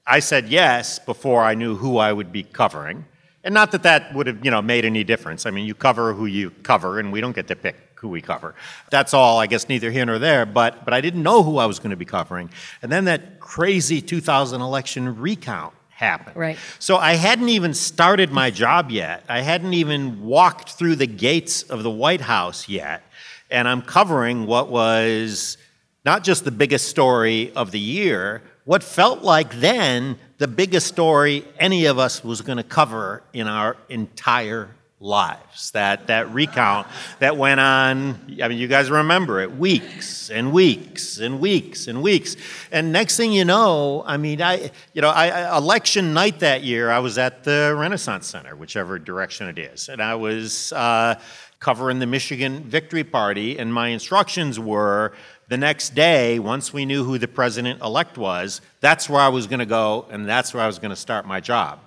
I 0.06 0.20
said 0.20 0.48
yes 0.48 0.98
before 0.98 1.42
I 1.42 1.54
knew 1.54 1.76
who 1.76 1.98
I 1.98 2.12
would 2.12 2.32
be 2.32 2.44
covering. 2.44 3.04
And 3.42 3.54
not 3.54 3.72
that 3.72 3.82
that 3.82 4.14
would 4.14 4.26
have, 4.26 4.44
you 4.44 4.50
know, 4.50 4.62
made 4.62 4.84
any 4.84 5.04
difference. 5.04 5.46
I 5.46 5.50
mean, 5.50 5.66
you 5.66 5.74
cover 5.74 6.12
who 6.12 6.26
you 6.26 6.50
cover, 6.50 6.98
and 6.98 7.12
we 7.12 7.20
don't 7.20 7.34
get 7.34 7.48
to 7.48 7.56
pick 7.56 7.76
who 7.94 8.08
we 8.08 8.20
cover. 8.20 8.54
That's 8.90 9.14
all, 9.14 9.38
I 9.38 9.46
guess, 9.46 9.68
neither 9.68 9.90
here 9.90 10.04
nor 10.04 10.18
there. 10.18 10.46
But, 10.46 10.84
but 10.84 10.94
I 10.94 11.00
didn't 11.00 11.22
know 11.22 11.42
who 11.42 11.58
I 11.58 11.66
was 11.66 11.78
going 11.78 11.90
to 11.90 11.96
be 11.96 12.04
covering. 12.04 12.50
And 12.82 12.90
then 12.90 13.04
that 13.04 13.40
crazy 13.40 14.00
2000 14.00 14.60
election 14.60 15.18
recount 15.18 15.74
happened. 15.96 16.36
Right. 16.36 16.58
So 16.78 16.98
I 16.98 17.14
hadn't 17.14 17.48
even 17.48 17.72
started 17.72 18.30
my 18.30 18.50
job 18.50 18.90
yet. 18.90 19.24
I 19.30 19.40
hadn't 19.40 19.72
even 19.72 20.22
walked 20.22 20.72
through 20.72 20.96
the 20.96 21.06
gates 21.06 21.62
of 21.62 21.82
the 21.82 21.90
White 21.90 22.20
House 22.20 22.68
yet. 22.68 23.02
And 23.50 23.66
I'm 23.66 23.80
covering 23.80 24.46
what 24.46 24.68
was 24.68 25.56
not 26.04 26.22
just 26.22 26.44
the 26.44 26.50
biggest 26.50 26.88
story 26.88 27.50
of 27.56 27.70
the 27.70 27.80
year, 27.80 28.42
what 28.64 28.82
felt 28.82 29.22
like 29.22 29.54
then 29.60 30.18
the 30.36 30.48
biggest 30.48 30.86
story 30.86 31.44
any 31.58 31.86
of 31.86 31.98
us 31.98 32.22
was 32.22 32.42
going 32.42 32.58
to 32.58 32.62
cover 32.62 33.22
in 33.32 33.48
our 33.48 33.78
entire 33.88 34.68
lives. 34.98 35.72
That, 35.72 36.06
that 36.06 36.32
recount 36.32 36.86
that 37.18 37.36
went 37.36 37.60
on, 37.60 38.38
I 38.42 38.48
mean, 38.48 38.58
you 38.58 38.66
guys 38.66 38.90
remember 38.90 39.40
it, 39.40 39.54
weeks 39.56 40.30
and 40.30 40.52
weeks 40.52 41.18
and 41.18 41.38
weeks 41.38 41.86
and 41.86 42.02
weeks. 42.02 42.36
And 42.72 42.92
next 42.92 43.16
thing 43.16 43.32
you 43.32 43.44
know, 43.44 44.02
I 44.06 44.16
mean, 44.16 44.40
I, 44.40 44.70
you 44.94 45.02
know, 45.02 45.10
I, 45.10 45.56
election 45.56 46.14
night 46.14 46.40
that 46.40 46.62
year, 46.62 46.90
I 46.90 47.00
was 47.00 47.18
at 47.18 47.44
the 47.44 47.74
Renaissance 47.76 48.26
Center, 48.26 48.56
whichever 48.56 48.98
direction 48.98 49.48
it 49.48 49.58
is. 49.58 49.90
And 49.90 50.00
I 50.00 50.14
was 50.14 50.72
uh, 50.72 51.20
covering 51.60 51.98
the 51.98 52.06
Michigan 52.06 52.64
Victory 52.64 53.04
Party, 53.04 53.58
and 53.58 53.72
my 53.72 53.88
instructions 53.88 54.58
were 54.58 55.12
the 55.48 55.58
next 55.58 55.94
day, 55.94 56.38
once 56.38 56.72
we 56.72 56.86
knew 56.86 57.04
who 57.04 57.18
the 57.18 57.28
president 57.28 57.80
elect 57.80 58.18
was, 58.18 58.60
that's 58.80 59.08
where 59.08 59.20
I 59.20 59.28
was 59.28 59.46
going 59.46 59.60
to 59.60 59.66
go, 59.66 60.06
and 60.10 60.26
that's 60.26 60.52
where 60.52 60.62
I 60.62 60.66
was 60.66 60.78
going 60.78 60.90
to 60.90 60.96
start 60.96 61.24
my 61.26 61.38
job. 61.38 61.80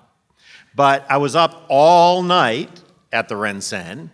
But 0.76 1.06
I 1.10 1.18
was 1.18 1.36
up 1.36 1.66
all 1.68 2.24
night 2.24 2.70
at 3.12 3.30
the 3.30 3.36
RenCen, 3.36 4.10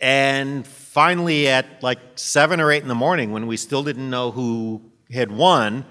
and 0.00 0.66
finally 0.66 1.48
at 1.48 1.82
like 1.82 1.98
seven 2.16 2.60
or 2.60 2.70
eight 2.70 2.82
in 2.82 2.88
the 2.88 2.94
morning, 2.94 3.32
when 3.32 3.46
we 3.46 3.56
still 3.56 3.82
didn't 3.82 4.10
know 4.10 4.30
who 4.30 4.82
had 5.12 5.30
won, 5.30 5.84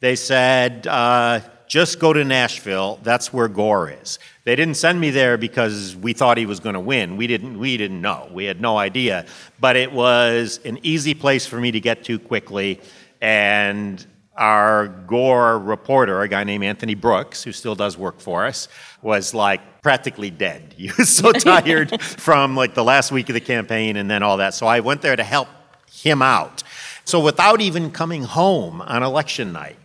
they 0.00 0.16
said, 0.16 0.86
uh, 0.86 1.40
just 1.70 2.00
go 2.00 2.12
to 2.12 2.24
Nashville. 2.24 2.98
That's 3.04 3.32
where 3.32 3.46
Gore 3.46 3.90
is. 3.90 4.18
They 4.44 4.56
didn't 4.56 4.74
send 4.74 5.00
me 5.00 5.10
there 5.10 5.38
because 5.38 5.94
we 5.94 6.12
thought 6.12 6.36
he 6.36 6.46
was 6.46 6.58
going 6.58 6.74
to 6.74 6.80
win. 6.80 7.16
We 7.16 7.28
didn't. 7.28 7.58
We 7.58 7.76
didn't 7.76 8.00
know. 8.00 8.28
We 8.32 8.44
had 8.44 8.60
no 8.60 8.76
idea. 8.76 9.24
But 9.60 9.76
it 9.76 9.92
was 9.92 10.58
an 10.64 10.80
easy 10.82 11.14
place 11.14 11.46
for 11.46 11.60
me 11.60 11.70
to 11.70 11.78
get 11.78 12.02
to 12.04 12.18
quickly, 12.18 12.80
and 13.20 14.04
our 14.36 14.88
Gore 14.88 15.58
reporter, 15.58 16.22
a 16.22 16.28
guy 16.28 16.44
named 16.44 16.64
Anthony 16.64 16.94
Brooks, 16.94 17.42
who 17.42 17.52
still 17.52 17.74
does 17.74 17.98
work 17.98 18.20
for 18.20 18.46
us, 18.46 18.68
was 19.02 19.34
like 19.34 19.82
practically 19.82 20.30
dead. 20.30 20.74
He 20.78 20.90
was 20.96 21.08
so 21.08 21.32
tired 21.32 22.00
from 22.00 22.56
like 22.56 22.74
the 22.74 22.84
last 22.84 23.12
week 23.12 23.28
of 23.28 23.34
the 23.34 23.40
campaign 23.40 23.96
and 23.96 24.10
then 24.10 24.22
all 24.22 24.38
that. 24.38 24.54
So 24.54 24.66
I 24.66 24.80
went 24.80 25.02
there 25.02 25.16
to 25.16 25.24
help 25.24 25.48
him 25.92 26.22
out. 26.22 26.62
So 27.04 27.20
without 27.20 27.60
even 27.60 27.90
coming 27.90 28.22
home 28.22 28.80
on 28.80 29.02
election 29.02 29.52
night, 29.52 29.76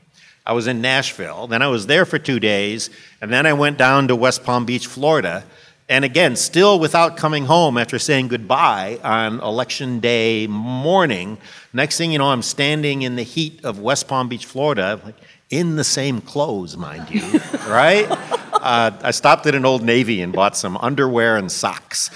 I 0.46 0.54
was 0.54 0.68
in 0.68 0.80
Nashville. 0.80 1.48
Then 1.48 1.62
I 1.62 1.68
was 1.68 1.88
there 1.88 2.06
for 2.06 2.20
two 2.20 2.40
days, 2.40 2.92
and 3.20 3.34
then 3.34 3.46
I 3.46 3.54
went 3.54 3.78
down 3.78 4.08
to 4.10 4.16
West 4.16 4.44
Palm 4.44 4.66
Beach, 4.66 4.86
Florida. 4.86 5.44
And 5.88 6.04
again, 6.04 6.36
still 6.36 6.80
without 6.80 7.16
coming 7.16 7.46
home 7.46 7.78
after 7.78 8.00
saying 8.00 8.30
goodbye 8.30 9.00
on 9.04 9.40
election 9.40 10.00
day 10.00 10.48
morning. 10.48 11.38
Next 11.74 11.98
thing 11.98 12.12
you 12.12 12.18
know, 12.18 12.32
I'm 12.32 12.42
standing 12.42 13.04
in 13.04 13.16
the 13.16 13.24
heat 13.24 13.64
of 13.64 13.80
West 13.80 14.08
Palm 14.08 14.28
Beach, 14.28 14.48
Florida, 14.48 15.00
like 15.06 15.16
in 15.52 15.76
the 15.76 15.84
same 15.84 16.22
clothes, 16.22 16.76
mind 16.76 17.12
you, 17.12 17.22
right? 17.68 18.08
Uh, 18.10 18.92
I 19.04 19.12
stopped 19.12 19.46
at 19.46 19.54
an 19.54 19.64
old 19.64 19.84
Navy 19.84 20.24
and 20.24 20.34
bought 20.34 20.58
some 20.58 20.76
underwear 20.78 21.38
and 21.38 21.52
socks, 21.52 22.10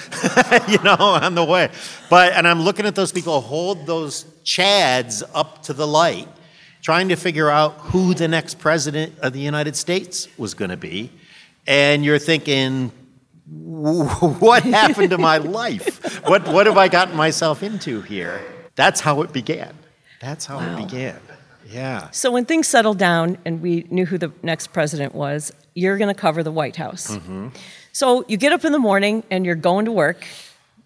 you 0.68 0.82
know, 0.82 0.96
on 1.00 1.36
the 1.36 1.46
way. 1.46 1.70
But 2.10 2.34
and 2.34 2.48
I'm 2.48 2.62
looking 2.62 2.88
at 2.88 2.96
those 2.96 3.12
people 3.12 3.40
hold 3.40 3.86
those 3.86 4.24
chads 4.44 5.22
up 5.36 5.62
to 5.64 5.74
the 5.74 5.86
light, 5.86 6.28
trying 6.82 7.10
to 7.10 7.16
figure 7.16 7.52
out 7.52 7.74
who 7.74 8.16
the 8.16 8.28
next 8.28 8.58
president 8.58 9.20
of 9.20 9.34
the 9.34 9.42
United 9.42 9.76
States 9.76 10.28
was 10.40 10.56
going 10.56 10.72
to 10.72 10.78
be, 10.78 11.12
and 11.68 12.04
you're 12.04 12.18
thinking, 12.18 12.92
what 14.40 14.64
happened 14.64 15.10
to 15.12 15.18
my 15.18 15.38
life? 15.38 16.22
What, 16.28 16.48
what 16.48 16.66
have 16.68 16.78
I 16.78 16.88
gotten 16.88 17.16
myself 17.16 17.64
into 17.64 18.02
here? 18.02 18.42
That's 18.76 19.00
how 19.02 19.22
it 19.24 19.34
began. 19.34 19.74
That's 20.22 20.46
how 20.46 20.58
Wow. 20.58 20.78
it 20.78 20.84
began. 20.88 21.20
Yeah. 21.68 22.10
So 22.12 22.32
when 22.32 22.46
things 22.46 22.68
settled 22.68 22.98
down 22.98 23.38
and 23.46 23.62
we 23.62 23.86
knew 23.90 24.06
who 24.06 24.18
the 24.18 24.32
next 24.44 24.68
president 24.68 25.16
was, 25.16 25.52
you're 25.76 25.98
going 25.98 26.14
to 26.14 26.20
cover 26.20 26.44
the 26.44 26.52
White 26.52 26.76
House. 26.76 27.12
Mm-hmm. 27.16 27.50
So 27.92 28.26
you 28.28 28.38
get 28.38 28.52
up 28.54 28.66
in 28.66 28.72
the 28.72 28.80
morning 28.80 29.24
and 29.32 29.46
you're 29.46 29.56
going 29.56 29.86
to 29.86 29.92
work. 29.92 30.26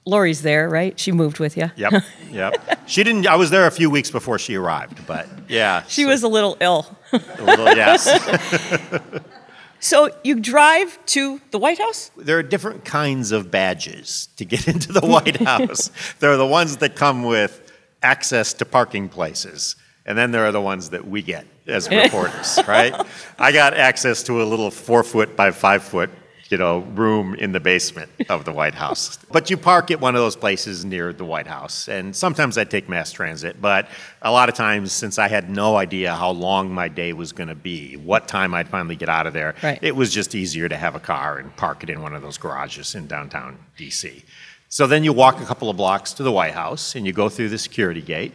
Lori's 0.06 0.42
there, 0.42 0.68
right? 0.68 1.00
She 1.00 1.12
moved 1.14 1.40
with 1.40 1.56
you. 1.56 1.72
Yep. 1.78 2.04
Yep. 2.32 2.80
She 2.88 3.04
didn't. 3.04 3.26
I 3.28 3.38
was 3.38 3.50
there 3.52 3.68
a 3.68 3.72
few 3.72 3.90
weeks 3.90 4.12
before 4.12 4.38
she 4.38 4.56
arrived, 4.56 5.06
but 5.08 5.28
yeah. 5.48 5.84
She 5.88 6.06
was 6.06 6.24
a 6.24 6.28
little 6.28 6.58
ill. 6.60 6.98
a 7.14 7.44
little, 7.44 7.66
yes. 7.68 8.08
So 9.84 10.10
you 10.24 10.40
drive 10.40 10.98
to 11.08 11.42
the 11.52 11.60
White 11.60 11.78
House? 11.78 12.10
there 12.16 12.38
are 12.40 12.44
different 12.44 12.86
kinds 12.86 13.34
of 13.34 13.52
badges 13.52 14.30
to 14.38 14.46
get 14.46 14.66
into 14.74 14.94
the 14.94 15.06
White 15.06 15.42
House. 15.42 15.92
there 16.20 16.32
are 16.32 16.38
the 16.38 16.48
ones 16.48 16.78
that 16.78 16.96
come 16.96 17.24
with 17.24 17.70
access 18.02 18.54
to 18.54 18.66
parking 18.66 19.10
places, 19.10 19.76
and 20.06 20.18
then 20.18 20.32
there 20.32 20.46
are 20.46 20.54
the 20.54 20.62
ones 20.62 20.92
that 20.92 21.06
we 21.06 21.22
get 21.22 21.46
as 21.68 21.90
reporters, 21.92 22.60
right? 22.66 22.96
I 23.38 23.52
got 23.52 23.74
access 23.74 24.24
to 24.24 24.42
a 24.42 24.46
little 24.46 24.72
four 24.72 25.04
foot 25.04 25.36
by 25.36 25.52
five 25.52 25.84
foot, 25.84 26.10
you 26.54 26.58
know, 26.60 26.82
room 26.94 27.34
in 27.34 27.52
the 27.52 27.60
basement 27.60 28.12
of 28.30 28.46
the 28.46 28.52
White 28.52 28.76
House. 28.76 29.18
But 29.32 29.50
you 29.50 29.58
park 29.58 29.90
at 29.90 30.00
one 30.00 30.14
of 30.14 30.22
those 30.22 30.36
places 30.36 30.86
near 30.86 31.12
the 31.12 31.26
White 31.26 31.48
House, 31.48 31.88
and 31.88 32.16
sometimes 32.16 32.60
I 32.60 32.64
take 32.64 32.88
mass 32.88 33.12
transit, 33.12 33.60
but 33.60 33.88
a 34.22 34.32
lot 34.32 34.50
of 34.50 34.54
times, 34.54 34.92
since 34.92 35.18
I 35.18 35.28
had 35.28 35.50
no 35.50 35.76
idea 35.78 36.14
how 36.14 36.30
long 36.30 36.72
my 36.72 36.88
day 36.90 37.12
was 37.14 37.32
going 37.32 37.50
to 37.50 37.56
be, 37.56 37.98
what 37.98 38.28
time 38.28 38.54
I'd 38.54 38.68
finally 38.70 38.96
get 38.96 39.10
out 39.10 39.26
of 39.26 39.34
there, 39.34 39.56
Right. 39.64 39.80
it 39.82 39.96
was 39.96 40.14
just 40.14 40.36
easier 40.36 40.70
to 40.70 40.78
have 40.78 40.94
a 40.94 41.00
car 41.00 41.40
and 41.40 41.56
park 41.56 41.82
it 41.82 41.90
in 41.90 42.04
one 42.04 42.14
of 42.14 42.22
those 42.22 42.38
garages 42.38 42.94
in 42.94 43.08
downtown 43.08 43.58
DC. 43.80 44.22
So 44.70 44.86
then 44.86 45.04
you 45.04 45.12
walk 45.14 45.42
a 45.42 45.46
couple 45.46 45.72
of 45.72 45.78
blocks 45.78 46.14
to 46.14 46.22
the 46.24 46.32
White 46.32 46.54
House 46.54 46.94
and 46.96 47.08
you 47.08 47.14
go 47.14 47.30
through 47.30 47.50
the 47.50 47.58
security 47.58 48.02
gate. 48.02 48.34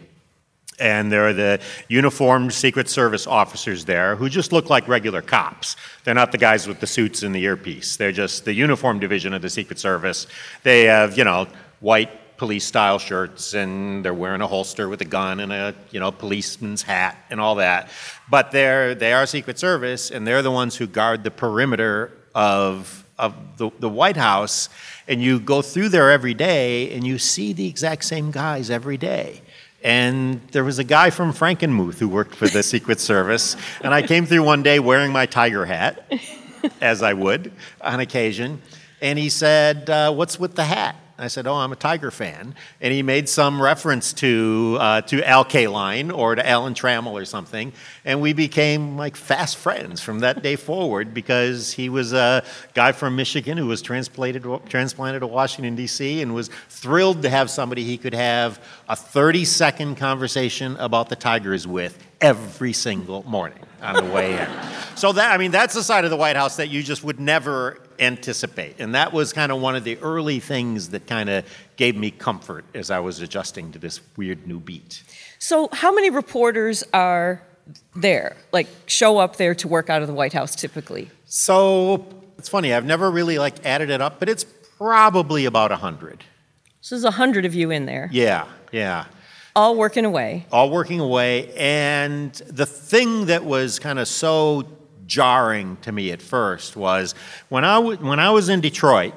And 0.80 1.10
there 1.10 1.26
are 1.26 1.32
the 1.32 1.60
uniformed 1.88 2.52
Secret 2.52 2.88
Service 2.88 3.26
officers 3.26 3.84
there 3.84 4.16
who 4.16 4.28
just 4.28 4.52
look 4.52 4.70
like 4.70 4.86
regular 4.86 5.22
cops. 5.22 5.76
They're 6.04 6.14
not 6.14 6.32
the 6.32 6.38
guys 6.38 6.66
with 6.66 6.80
the 6.80 6.86
suits 6.86 7.22
and 7.22 7.34
the 7.34 7.42
earpiece. 7.42 7.96
They're 7.96 8.12
just 8.12 8.44
the 8.44 8.54
uniform 8.54 9.00
division 9.00 9.34
of 9.34 9.42
the 9.42 9.50
Secret 9.50 9.78
Service. 9.78 10.26
They 10.62 10.84
have, 10.84 11.18
you 11.18 11.24
know, 11.24 11.48
white 11.80 12.36
police 12.38 12.64
style 12.64 13.00
shirts 13.00 13.52
and 13.52 14.04
they're 14.04 14.14
wearing 14.14 14.40
a 14.40 14.46
holster 14.46 14.88
with 14.88 15.00
a 15.00 15.04
gun 15.04 15.40
and 15.40 15.52
a 15.52 15.74
you 15.90 15.98
know 15.98 16.12
policeman's 16.12 16.82
hat 16.82 17.18
and 17.30 17.40
all 17.40 17.56
that 17.56 17.90
but 18.30 18.52
they're 18.52 18.94
they 18.94 19.12
are 19.12 19.26
secret 19.26 19.58
service 19.58 20.12
and 20.12 20.24
they're 20.24 20.40
the 20.40 20.50
ones 20.50 20.76
who 20.76 20.86
guard 20.86 21.24
the 21.24 21.32
perimeter 21.32 22.12
of 22.36 23.04
of 23.18 23.34
the, 23.56 23.70
the 23.80 23.88
white 23.88 24.16
house 24.16 24.68
and 25.08 25.20
you 25.20 25.40
go 25.40 25.60
through 25.60 25.88
there 25.88 26.12
every 26.12 26.34
day 26.34 26.92
and 26.92 27.04
you 27.04 27.18
see 27.18 27.52
the 27.52 27.66
exact 27.66 28.04
same 28.04 28.30
guys 28.30 28.70
every 28.70 28.96
day 28.96 29.42
and 29.82 30.40
there 30.52 30.64
was 30.64 30.78
a 30.78 30.84
guy 30.84 31.10
from 31.10 31.32
Frankenmuth 31.32 31.98
who 31.98 32.08
worked 32.08 32.34
for 32.34 32.48
the 32.48 32.62
Secret 32.62 33.00
Service, 33.00 33.56
and 33.82 33.94
I 33.94 34.02
came 34.02 34.26
through 34.26 34.42
one 34.42 34.62
day 34.62 34.80
wearing 34.80 35.12
my 35.12 35.26
tiger 35.26 35.64
hat, 35.64 36.12
as 36.80 37.02
I 37.02 37.12
would 37.12 37.52
on 37.80 38.00
occasion, 38.00 38.60
and 39.00 39.18
he 39.18 39.28
said, 39.28 39.88
uh, 39.88 40.12
"What's 40.12 40.38
with 40.38 40.56
the 40.56 40.64
hat?" 40.64 40.96
I 41.20 41.26
said, 41.26 41.48
"Oh, 41.48 41.54
I'm 41.54 41.72
a 41.72 41.76
Tiger 41.76 42.12
fan," 42.12 42.54
and 42.80 42.92
he 42.94 43.02
made 43.02 43.28
some 43.28 43.60
reference 43.60 44.12
to 44.14 44.76
uh, 44.78 45.00
to 45.02 45.28
Al 45.28 45.44
Kaline 45.44 46.16
or 46.16 46.36
to 46.36 46.48
Alan 46.48 46.74
Trammell 46.74 47.12
or 47.12 47.24
something, 47.24 47.72
and 48.04 48.20
we 48.20 48.32
became 48.32 48.96
like 48.96 49.16
fast 49.16 49.56
friends 49.56 50.00
from 50.00 50.20
that 50.20 50.42
day 50.42 50.54
forward 50.54 51.12
because 51.12 51.72
he 51.72 51.88
was 51.88 52.12
a 52.12 52.44
guy 52.74 52.92
from 52.92 53.16
Michigan 53.16 53.58
who 53.58 53.66
was 53.66 53.82
transplanted 53.82 54.46
transplanted 54.68 55.20
to 55.20 55.26
Washington 55.26 55.74
D.C. 55.74 56.22
and 56.22 56.34
was 56.34 56.50
thrilled 56.68 57.22
to 57.22 57.30
have 57.30 57.50
somebody 57.50 57.82
he 57.82 57.98
could 57.98 58.14
have 58.14 58.62
a 58.88 58.94
30 58.94 59.44
second 59.44 59.96
conversation 59.96 60.76
about 60.76 61.08
the 61.08 61.16
Tigers 61.16 61.66
with 61.66 61.98
every 62.20 62.72
single 62.72 63.24
morning 63.24 63.58
on 63.82 63.94
the 63.94 64.12
way 64.12 64.38
in. 64.38 64.48
so 64.96 65.12
that 65.12 65.32
I 65.32 65.38
mean 65.38 65.50
that's 65.50 65.74
the 65.74 65.82
side 65.82 66.04
of 66.04 66.10
the 66.10 66.16
White 66.16 66.36
House 66.36 66.56
that 66.56 66.68
you 66.68 66.82
just 66.82 67.02
would 67.02 67.18
never 67.18 67.80
anticipate. 68.00 68.80
And 68.80 68.94
that 68.94 69.12
was 69.12 69.32
kind 69.32 69.52
of 69.52 69.60
one 69.60 69.76
of 69.76 69.84
the 69.84 69.98
early 69.98 70.40
things 70.40 70.90
that 70.90 71.06
kind 71.06 71.28
of 71.28 71.44
gave 71.76 71.96
me 71.96 72.10
comfort 72.10 72.64
as 72.74 72.90
I 72.90 73.00
was 73.00 73.20
adjusting 73.20 73.72
to 73.72 73.78
this 73.78 74.00
weird 74.16 74.46
new 74.46 74.60
beat. 74.60 75.02
So, 75.38 75.68
how 75.72 75.92
many 75.92 76.10
reporters 76.10 76.84
are 76.92 77.42
there, 77.94 78.36
like 78.52 78.66
show 78.86 79.18
up 79.18 79.36
there 79.36 79.54
to 79.56 79.68
work 79.68 79.90
out 79.90 80.02
of 80.02 80.08
the 80.08 80.14
White 80.14 80.32
House 80.32 80.54
typically? 80.54 81.10
So, 81.26 82.06
it's 82.38 82.48
funny, 82.48 82.72
I've 82.72 82.84
never 82.84 83.10
really 83.10 83.38
like 83.38 83.64
added 83.64 83.90
it 83.90 84.00
up, 84.00 84.18
but 84.18 84.28
it's 84.28 84.44
probably 84.44 85.44
about 85.44 85.70
100. 85.70 86.24
So, 86.80 86.94
there's 86.94 87.04
100 87.04 87.44
of 87.44 87.54
you 87.54 87.70
in 87.70 87.86
there. 87.86 88.08
Yeah, 88.12 88.46
yeah. 88.72 89.06
All 89.54 89.74
working 89.76 90.04
away. 90.04 90.46
All 90.52 90.70
working 90.70 91.00
away. 91.00 91.52
And 91.56 92.32
the 92.32 92.66
thing 92.66 93.26
that 93.26 93.44
was 93.44 93.80
kind 93.80 93.98
of 93.98 94.06
so 94.06 94.68
jarring 95.08 95.76
to 95.82 95.90
me 95.90 96.12
at 96.12 96.22
first 96.22 96.76
was 96.76 97.16
when 97.48 97.64
I, 97.64 97.76
w- 97.76 97.98
when 97.98 98.20
I 98.20 98.30
was 98.30 98.48
in 98.48 98.60
Detroit 98.60 99.14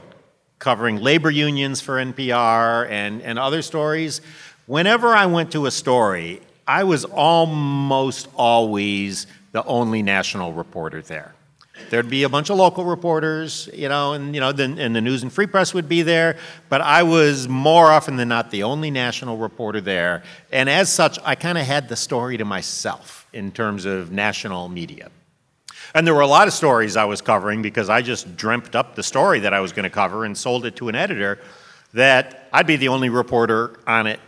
covering 0.58 0.98
labor 0.98 1.30
unions 1.30 1.82
for 1.82 1.98
NPR 1.98 2.90
and, 2.90 3.22
and 3.22 3.38
other 3.38 3.62
stories, 3.62 4.22
whenever 4.66 5.10
I 5.10 5.28
went 5.28 5.52
to 5.52 5.68
a 5.68 5.72
story, 5.72 6.42
I 6.68 6.84
was 6.84 7.04
almost 7.06 8.30
always 8.36 9.28
the 9.52 9.64
only 9.66 10.02
national 10.02 10.54
reporter 10.54 11.02
there. 11.02 11.34
There'd 11.90 12.10
be 12.10 12.24
a 12.24 12.30
bunch 12.30 12.50
of 12.50 12.58
local 12.58 12.86
reporters, 12.86 13.68
you 13.74 13.90
know, 13.90 14.14
and 14.14 14.36
you 14.36 14.40
know, 14.40 14.52
the, 14.52 14.64
and 14.64 14.96
the 14.96 15.02
news 15.02 15.24
and 15.24 15.34
free 15.34 15.48
press 15.48 15.74
would 15.74 15.90
be 15.90 16.04
there, 16.04 16.38
but 16.70 16.80
I 16.80 17.04
was 17.04 17.50
more 17.50 17.88
often 17.88 18.18
than 18.18 18.30
not 18.30 18.52
the 18.52 18.64
only 18.64 18.92
national 18.92 19.38
reporter 19.38 19.82
there, 19.82 20.24
and 20.52 20.70
as 20.70 20.92
such, 20.92 21.18
I 21.26 21.36
kind 21.36 21.58
of 21.58 21.66
had 21.66 21.90
the 21.90 21.96
story 21.96 22.38
to 22.38 22.46
myself 22.46 23.28
in 23.34 23.52
terms 23.52 23.86
of 23.86 24.12
national 24.12 24.70
media. 24.70 25.10
And 25.94 26.08
there 26.08 26.14
were 26.14 26.22
a 26.22 26.28
lot 26.28 26.48
of 26.48 26.54
stories 26.54 26.96
I 26.96 27.06
was 27.06 27.22
covering 27.22 27.62
because 27.62 27.90
I 27.90 28.02
just 28.02 28.38
dreamt 28.38 28.76
up 28.76 28.96
the 28.96 29.04
story 29.04 29.42
that 29.42 29.54
I 29.54 29.60
was 29.60 29.72
going 29.74 29.84
to 29.84 29.90
cover 29.90 30.26
and 30.26 30.38
sold 30.38 30.66
it 30.66 30.76
to 30.78 30.90
an 30.90 30.96
editor 30.96 31.40
that 31.94 32.48
I'd 32.54 32.68
be 32.68 32.78
the 32.78 32.88
only 32.88 33.10
reporter 33.10 33.80
on 33.86 34.08
it, 34.08 34.20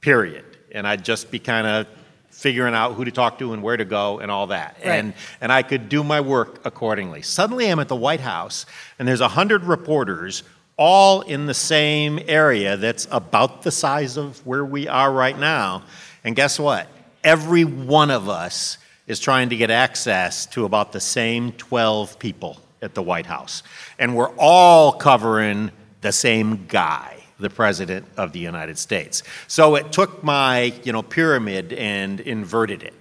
period. 0.00 0.44
And 0.72 0.86
I'd 0.86 1.04
just 1.04 1.30
be 1.30 1.38
kind 1.38 1.66
of 1.66 1.86
figuring 2.30 2.74
out 2.74 2.94
who 2.94 3.04
to 3.04 3.10
talk 3.10 3.38
to 3.38 3.52
and 3.54 3.62
where 3.62 3.76
to 3.76 3.84
go 3.84 4.18
and 4.18 4.30
all 4.30 4.48
that. 4.48 4.76
Right. 4.84 4.96
And, 4.96 5.14
and 5.40 5.50
I 5.50 5.62
could 5.62 5.88
do 5.88 6.04
my 6.04 6.20
work 6.20 6.60
accordingly. 6.66 7.22
Suddenly 7.22 7.68
I'm 7.68 7.78
at 7.78 7.88
the 7.88 7.96
White 7.96 8.20
House 8.20 8.66
and 8.98 9.08
there's 9.08 9.22
100 9.22 9.64
reporters 9.64 10.42
all 10.76 11.22
in 11.22 11.46
the 11.46 11.54
same 11.54 12.20
area 12.28 12.76
that's 12.76 13.08
about 13.10 13.62
the 13.62 13.70
size 13.70 14.18
of 14.18 14.44
where 14.46 14.64
we 14.64 14.86
are 14.86 15.10
right 15.10 15.38
now. 15.38 15.82
And 16.24 16.36
guess 16.36 16.58
what? 16.58 16.88
Every 17.24 17.64
one 17.64 18.10
of 18.10 18.28
us 18.28 18.76
is 19.06 19.20
trying 19.20 19.48
to 19.50 19.56
get 19.56 19.70
access 19.70 20.46
to 20.46 20.64
about 20.64 20.92
the 20.92 21.00
same 21.00 21.52
12 21.52 22.18
people 22.18 22.60
at 22.82 22.94
the 22.94 23.02
White 23.02 23.26
House. 23.26 23.62
And 23.98 24.16
we're 24.16 24.34
all 24.38 24.92
covering 24.92 25.70
the 26.00 26.12
same 26.12 26.66
guy, 26.66 27.22
the 27.38 27.50
President 27.50 28.06
of 28.16 28.32
the 28.32 28.38
United 28.38 28.78
States. 28.78 29.22
So 29.46 29.76
it 29.76 29.92
took 29.92 30.22
my, 30.22 30.74
you 30.84 30.92
know, 30.92 31.02
pyramid 31.02 31.72
and 31.72 32.20
inverted 32.20 32.82
it. 32.82 32.94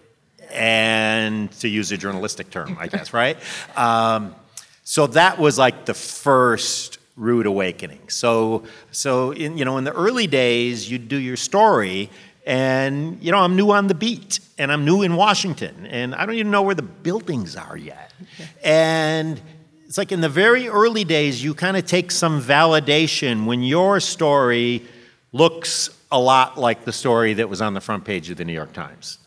And 0.52 1.52
to 1.60 1.68
use 1.68 1.92
a 1.92 1.98
journalistic 1.98 2.50
term, 2.50 2.78
I 2.80 2.88
guess, 2.88 3.14
right? 3.22 3.38
Um, 3.76 4.36
so 4.84 5.08
that 5.08 5.40
was 5.40 5.58
like 5.58 5.86
the 5.86 5.94
first 5.94 7.00
rude 7.18 7.46
awakening. 7.46 8.10
So, 8.10 8.66
so 8.92 9.32
in, 9.32 9.58
you 9.58 9.66
know, 9.66 9.78
in 9.78 9.84
the 9.84 9.94
early 9.94 10.28
days, 10.28 10.90
you'd 10.90 11.08
do 11.08 11.18
your 11.18 11.38
story, 11.38 12.10
and, 12.46 13.22
you 13.24 13.32
know, 13.32 13.40
I'm 13.40 13.56
new 13.56 13.72
on 13.72 13.88
the 13.88 13.96
beat 13.96 14.40
and 14.58 14.72
I'm 14.72 14.86
new 14.86 15.02
in 15.02 15.16
Washington 15.16 15.88
and 15.88 16.14
I 16.14 16.26
don't 16.26 16.36
even 16.36 16.52
know 16.52 16.62
where 16.62 16.76
the 16.76 16.84
buildings 16.84 17.56
are 17.56 17.76
yet. 17.76 18.14
And 18.64 19.42
it's 19.88 19.98
like 19.98 20.12
in 20.12 20.22
the 20.22 20.30
very 20.30 20.68
early 20.68 21.04
days, 21.04 21.44
you 21.44 21.56
kind 21.56 21.76
of 21.76 21.86
take 21.86 22.12
some 22.12 22.42
validation 22.42 23.46
when 23.46 23.64
your 23.64 24.00
story 24.00 24.86
looks 25.32 25.90
a 26.12 26.20
lot 26.20 26.58
like 26.58 26.86
the 26.86 26.94
story 26.94 27.34
that 27.34 27.50
was 27.50 27.62
on 27.62 27.74
the 27.74 27.82
front 27.82 28.06
page 28.06 28.30
of 28.30 28.38
the 28.38 28.46
New 28.46 28.54
York 28.54 28.74
Times 28.74 29.18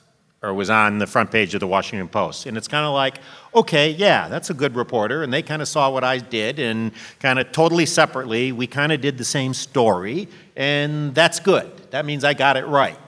or 0.40 0.54
was 0.54 0.70
on 0.70 0.98
the 0.98 1.06
front 1.06 1.32
page 1.32 1.54
of 1.54 1.60
the 1.60 1.66
Washington 1.66 2.06
Post. 2.06 2.46
And 2.46 2.56
it's 2.56 2.68
kind 2.68 2.86
of 2.86 2.94
like, 2.94 3.18
okay, 3.52 3.90
yeah, 3.90 4.28
that's 4.28 4.50
a 4.50 4.54
good 4.54 4.76
reporter. 4.76 5.24
And 5.24 5.32
they 5.32 5.42
kind 5.42 5.60
of 5.60 5.66
saw 5.66 5.90
what 5.90 6.04
I 6.04 6.18
did 6.18 6.60
and 6.60 6.92
kind 7.18 7.40
of 7.40 7.50
totally 7.50 7.86
separately, 7.86 8.52
we 8.52 8.68
kind 8.68 8.92
of 8.92 9.00
did 9.00 9.18
the 9.18 9.24
same 9.24 9.52
story. 9.52 10.28
And 10.54 11.12
that's 11.14 11.40
good. 11.40 11.90
That 11.90 12.04
means 12.04 12.22
I 12.22 12.34
got 12.34 12.56
it 12.56 12.66
right. 12.66 12.98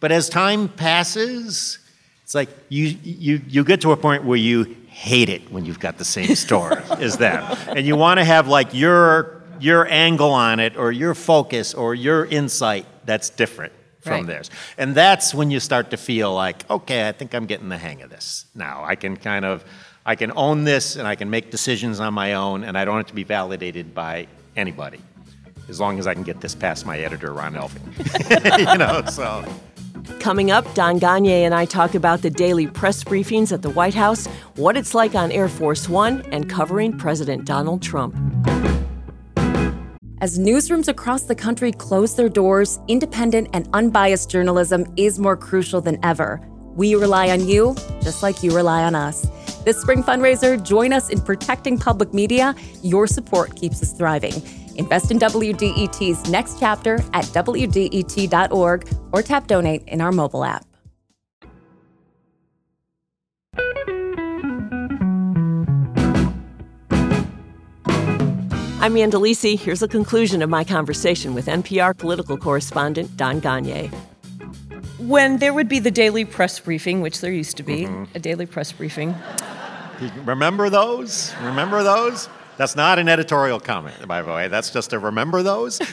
But 0.00 0.12
as 0.12 0.28
time 0.28 0.68
passes, 0.68 1.78
it's 2.22 2.34
like 2.34 2.48
you, 2.68 2.96
you, 3.02 3.40
you 3.48 3.64
get 3.64 3.80
to 3.82 3.92
a 3.92 3.96
point 3.96 4.24
where 4.24 4.36
you 4.38 4.76
hate 4.88 5.28
it 5.28 5.50
when 5.52 5.64
you've 5.64 5.80
got 5.80 5.98
the 5.98 6.04
same 6.04 6.34
story 6.34 6.76
as 6.98 7.16
them. 7.18 7.44
And 7.68 7.86
you 7.86 7.96
want 7.96 8.18
to 8.18 8.24
have 8.24 8.48
like 8.48 8.72
your, 8.74 9.42
your 9.60 9.86
angle 9.88 10.32
on 10.32 10.58
it 10.60 10.76
or 10.76 10.92
your 10.92 11.14
focus 11.14 11.74
or 11.74 11.94
your 11.94 12.26
insight 12.26 12.86
that's 13.04 13.30
different 13.30 13.72
from 14.00 14.12
Right. 14.12 14.26
theirs. 14.26 14.50
And 14.78 14.94
that's 14.94 15.34
when 15.34 15.50
you 15.50 15.60
start 15.60 15.90
to 15.90 15.96
feel 15.96 16.32
like, 16.32 16.68
okay, 16.70 17.08
I 17.08 17.12
think 17.12 17.34
I'm 17.34 17.46
getting 17.46 17.68
the 17.68 17.78
hang 17.78 18.02
of 18.02 18.10
this 18.10 18.46
now. 18.54 18.84
I 18.84 18.94
can 18.94 19.16
kind 19.16 19.44
of, 19.44 19.64
I 20.04 20.14
can 20.14 20.32
own 20.36 20.64
this 20.64 20.96
and 20.96 21.08
I 21.08 21.14
can 21.16 21.28
make 21.28 21.50
decisions 21.50 21.98
on 22.00 22.14
my 22.14 22.34
own 22.34 22.62
and 22.64 22.78
I 22.78 22.84
don't 22.84 22.96
have 22.96 23.06
to 23.06 23.14
be 23.14 23.24
validated 23.24 23.94
by 23.94 24.28
anybody. 24.56 25.00
As 25.68 25.80
long 25.80 25.98
as 25.98 26.06
I 26.06 26.14
can 26.14 26.22
get 26.22 26.40
this 26.40 26.54
past 26.54 26.86
my 26.86 26.98
editor, 27.00 27.32
Ron 27.32 27.54
Elving. 27.54 28.70
you 28.72 28.78
know, 28.78 29.02
so. 29.10 29.44
Coming 30.20 30.50
up, 30.50 30.72
Don 30.74 30.98
Gonyea 30.98 31.44
and 31.44 31.54
I 31.54 31.64
talk 31.64 31.94
about 31.94 32.22
the 32.22 32.30
daily 32.30 32.66
press 32.66 33.04
briefings 33.04 33.52
at 33.52 33.62
the 33.62 33.70
White 33.70 33.94
House, 33.94 34.26
what 34.56 34.76
it's 34.76 34.94
like 34.94 35.14
on 35.14 35.30
Air 35.30 35.48
Force 35.48 35.88
One, 35.88 36.22
and 36.32 36.48
covering 36.48 36.96
President 36.96 37.44
Donald 37.44 37.82
Trump. 37.82 38.14
As 40.20 40.38
newsrooms 40.38 40.88
across 40.88 41.24
the 41.24 41.34
country 41.34 41.72
close 41.72 42.16
their 42.16 42.30
doors, 42.30 42.80
independent 42.88 43.48
and 43.52 43.68
unbiased 43.74 44.30
journalism 44.30 44.86
is 44.96 45.18
more 45.18 45.36
crucial 45.36 45.80
than 45.80 45.98
ever. 46.02 46.40
We 46.74 46.94
rely 46.94 47.30
on 47.30 47.46
you, 47.46 47.74
just 48.00 48.22
like 48.22 48.42
you 48.42 48.54
rely 48.54 48.82
on 48.82 48.94
us. 48.94 49.26
This 49.64 49.80
spring 49.80 50.02
fundraiser, 50.02 50.62
join 50.62 50.92
us 50.92 51.10
in 51.10 51.20
protecting 51.20 51.78
public 51.78 52.14
media. 52.14 52.54
Your 52.82 53.06
support 53.06 53.56
keeps 53.56 53.82
us 53.82 53.92
thriving. 53.92 54.32
Invest 54.78 55.10
in 55.10 55.18
WDET's 55.18 56.30
next 56.30 56.60
chapter 56.60 56.96
at 57.12 57.24
WDET.org 57.26 58.88
or 59.12 59.22
tap 59.22 59.46
donate 59.46 59.82
in 59.86 60.00
our 60.00 60.12
mobile 60.12 60.44
app. 60.44 60.64
I'm 68.78 68.96
Ann 68.96 69.10
Delisi. 69.10 69.58
Here's 69.58 69.82
a 69.82 69.88
conclusion 69.88 70.42
of 70.42 70.50
my 70.50 70.62
conversation 70.62 71.34
with 71.34 71.46
NPR 71.46 71.96
political 71.98 72.36
correspondent 72.36 73.16
Don 73.16 73.40
Gonyea. 73.40 73.92
When 74.98 75.38
there 75.38 75.52
would 75.52 75.68
be 75.68 75.78
the 75.80 75.90
daily 75.90 76.24
press 76.24 76.60
briefing, 76.60 77.00
which 77.00 77.20
there 77.20 77.32
used 77.32 77.56
to 77.56 77.62
be, 77.64 77.84
mm-hmm. 77.84 78.04
a 78.14 78.20
daily 78.20 78.46
press 78.46 78.70
briefing, 78.70 79.14
Remember 80.24 80.68
those? 80.68 81.34
Remember 81.42 81.82
those? 81.82 82.28
That's 82.56 82.74
not 82.76 82.98
an 82.98 83.08
editorial 83.08 83.60
comment, 83.60 84.06
by 84.08 84.22
the 84.22 84.32
way. 84.32 84.48
That's 84.48 84.70
just 84.70 84.92
a 84.92 84.98
remember 84.98 85.42
those. 85.42 85.80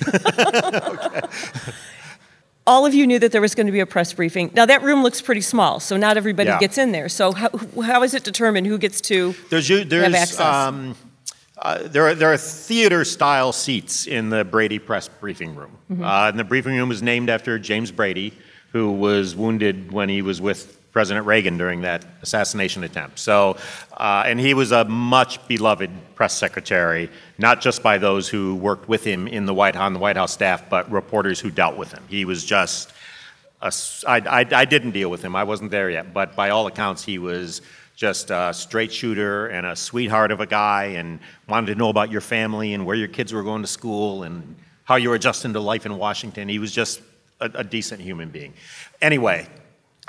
all 2.66 2.86
of 2.86 2.94
you 2.94 3.06
knew 3.06 3.20
that 3.20 3.32
there 3.32 3.42
was 3.42 3.56
going 3.56 3.66
to 3.68 3.74
be 3.74 3.82
a 3.82 3.86
press 3.86 4.14
briefing. 4.14 4.52
Now 4.54 4.66
that 4.66 4.82
room 4.82 5.04
looks 5.04 5.22
pretty 5.22 5.42
small, 5.42 5.80
so 5.80 5.98
not 5.98 6.16
everybody 6.18 6.48
Yeah. 6.50 6.60
gets 6.60 6.78
in 6.78 6.92
there. 6.94 7.10
So 7.10 7.34
how, 7.34 7.50
how 7.84 8.04
is 8.04 8.14
it 8.14 8.24
determined 8.24 8.68
who 8.68 8.78
gets 8.78 9.02
to? 9.02 9.36
There's, 9.50 9.68
there's 9.68 10.14
access. 10.14 10.40
um, 10.40 10.96
uh, 11.58 11.80
there 11.84 12.08
are 12.08 12.16
there 12.16 12.32
are 12.34 12.38
theater 12.38 13.06
style 13.06 13.52
seats 13.54 14.08
in 14.08 14.30
the 14.30 14.44
Brady 14.44 14.80
press 14.80 15.08
briefing 15.08 15.56
room, 15.56 15.78
Mm-hmm. 15.92 16.04
uh, 16.04 16.30
and 16.30 16.40
the 16.40 16.44
briefing 16.44 16.76
room 16.76 16.90
was 16.90 17.02
named 17.04 17.30
after 17.30 17.60
James 17.60 17.92
Brady, 17.92 18.34
who 18.72 18.92
was 18.92 19.36
wounded 19.36 19.92
when 19.92 20.10
he 20.10 20.22
was 20.22 20.42
with 20.42 20.80
President 20.94 21.26
Reagan 21.26 21.58
during 21.58 21.82
that 21.82 22.06
assassination 22.22 22.84
attempt. 22.84 23.18
So, 23.20 23.58
uh, 23.98 24.24
and 24.26 24.40
he 24.40 24.54
was 24.54 24.72
a 24.72 24.86
much 24.86 25.46
beloved 25.48 25.90
press 26.16 26.38
secretary, 26.38 27.10
not 27.40 27.60
just 27.62 27.82
by 27.84 27.98
those 27.98 28.30
who 28.30 28.56
worked 28.56 28.88
with 28.88 29.04
him 29.04 29.28
in 29.28 29.46
the 29.48 29.54
White 29.56 29.76
on 29.76 29.94
the 29.94 30.00
White 30.00 30.16
House 30.18 30.32
staff, 30.32 30.70
but 30.70 30.90
reporters 30.92 31.40
who 31.40 31.50
dealt 31.50 31.76
with 31.78 31.92
him. 31.92 32.04
He 32.08 32.26
was 32.26 32.46
just 32.46 32.94
a 33.62 33.74
I, 34.08 34.18
I- 34.18 34.62
I 34.62 34.66
didn't 34.66 34.92
deal 34.92 35.10
with 35.10 35.24
him. 35.24 35.36
I 35.36 35.44
wasn't 35.44 35.72
there 35.72 35.90
yet. 35.90 36.14
But 36.14 36.36
by 36.36 36.52
all 36.52 36.68
accounts, 36.68 37.04
he 37.04 37.18
was 37.18 37.62
just 37.96 38.30
a 38.30 38.54
straight 38.54 38.92
shooter 38.92 39.48
and 39.48 39.66
a 39.66 39.76
sweetheart 39.76 40.32
of 40.32 40.42
a 40.42 40.46
guy 40.46 40.86
and 40.98 41.20
wanted 41.48 41.68
to 41.68 41.76
know 41.76 41.90
about 41.90 42.12
your 42.12 42.22
family 42.22 42.74
and 42.74 42.86
where 42.86 42.96
your 42.96 43.08
kids 43.08 43.34
were 43.34 43.44
going 43.44 43.62
to 43.62 43.68
school 43.68 44.24
and 44.24 44.56
how 44.84 44.96
you 44.96 45.10
were 45.10 45.16
adjusting 45.16 45.54
to 45.54 45.60
life 45.60 45.86
in 45.86 45.98
Washington. 45.98 46.50
He 46.50 46.60
was 46.60 46.72
just 46.72 47.02
a, 47.40 47.50
a 47.56 47.64
decent 47.64 48.02
human 48.02 48.30
being. 48.30 48.54
Anyway, 49.02 49.48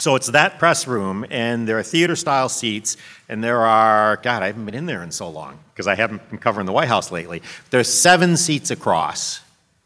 so 0.00 0.16
it's 0.16 0.26
that 0.28 0.59
press 0.59 0.88
room, 0.88 1.24
and 1.30 1.68
there 1.68 1.78
are 1.78 1.83
theater 1.83 2.16
style 2.16 2.48
seats, 2.48 2.96
and 3.28 3.44
there 3.44 3.61
are, 3.61 4.16
God, 4.16 4.42
I 4.42 4.46
haven't 4.46 4.64
been 4.64 4.74
in 4.74 4.87
there 4.87 5.02
in 5.04 5.12
so 5.12 5.28
long 5.28 5.59
because 5.72 5.87
I 5.87 5.94
haven't 5.94 6.28
been 6.30 6.38
covering 6.38 6.66
the 6.66 6.72
White 6.72 6.88
House 6.88 7.12
lately. 7.12 7.42
There's 7.70 7.92
seven 7.92 8.37
seats 8.37 8.72
across 8.72 9.40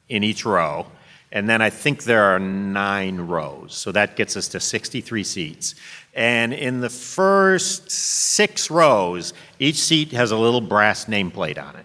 in 0.08 0.24
each 0.24 0.46
row, 0.46 0.86
and 1.30 1.48
then 1.48 1.60
I 1.60 1.68
think 1.68 2.04
there 2.04 2.24
are 2.24 2.38
nine 2.38 3.18
rows. 3.18 3.74
So 3.74 3.92
that 3.92 4.16
gets 4.16 4.34
us 4.36 4.48
to 4.48 4.60
63 4.60 5.24
seats. 5.24 5.74
And 6.14 6.54
in 6.54 6.80
the 6.80 6.88
first 6.88 7.90
six 7.90 8.70
rows, 8.70 9.34
each 9.58 9.76
seat 9.76 10.12
has 10.12 10.30
a 10.30 10.36
little 10.36 10.62
brass 10.62 11.04
nameplate 11.04 11.62
on 11.62 11.76
it. 11.76 11.84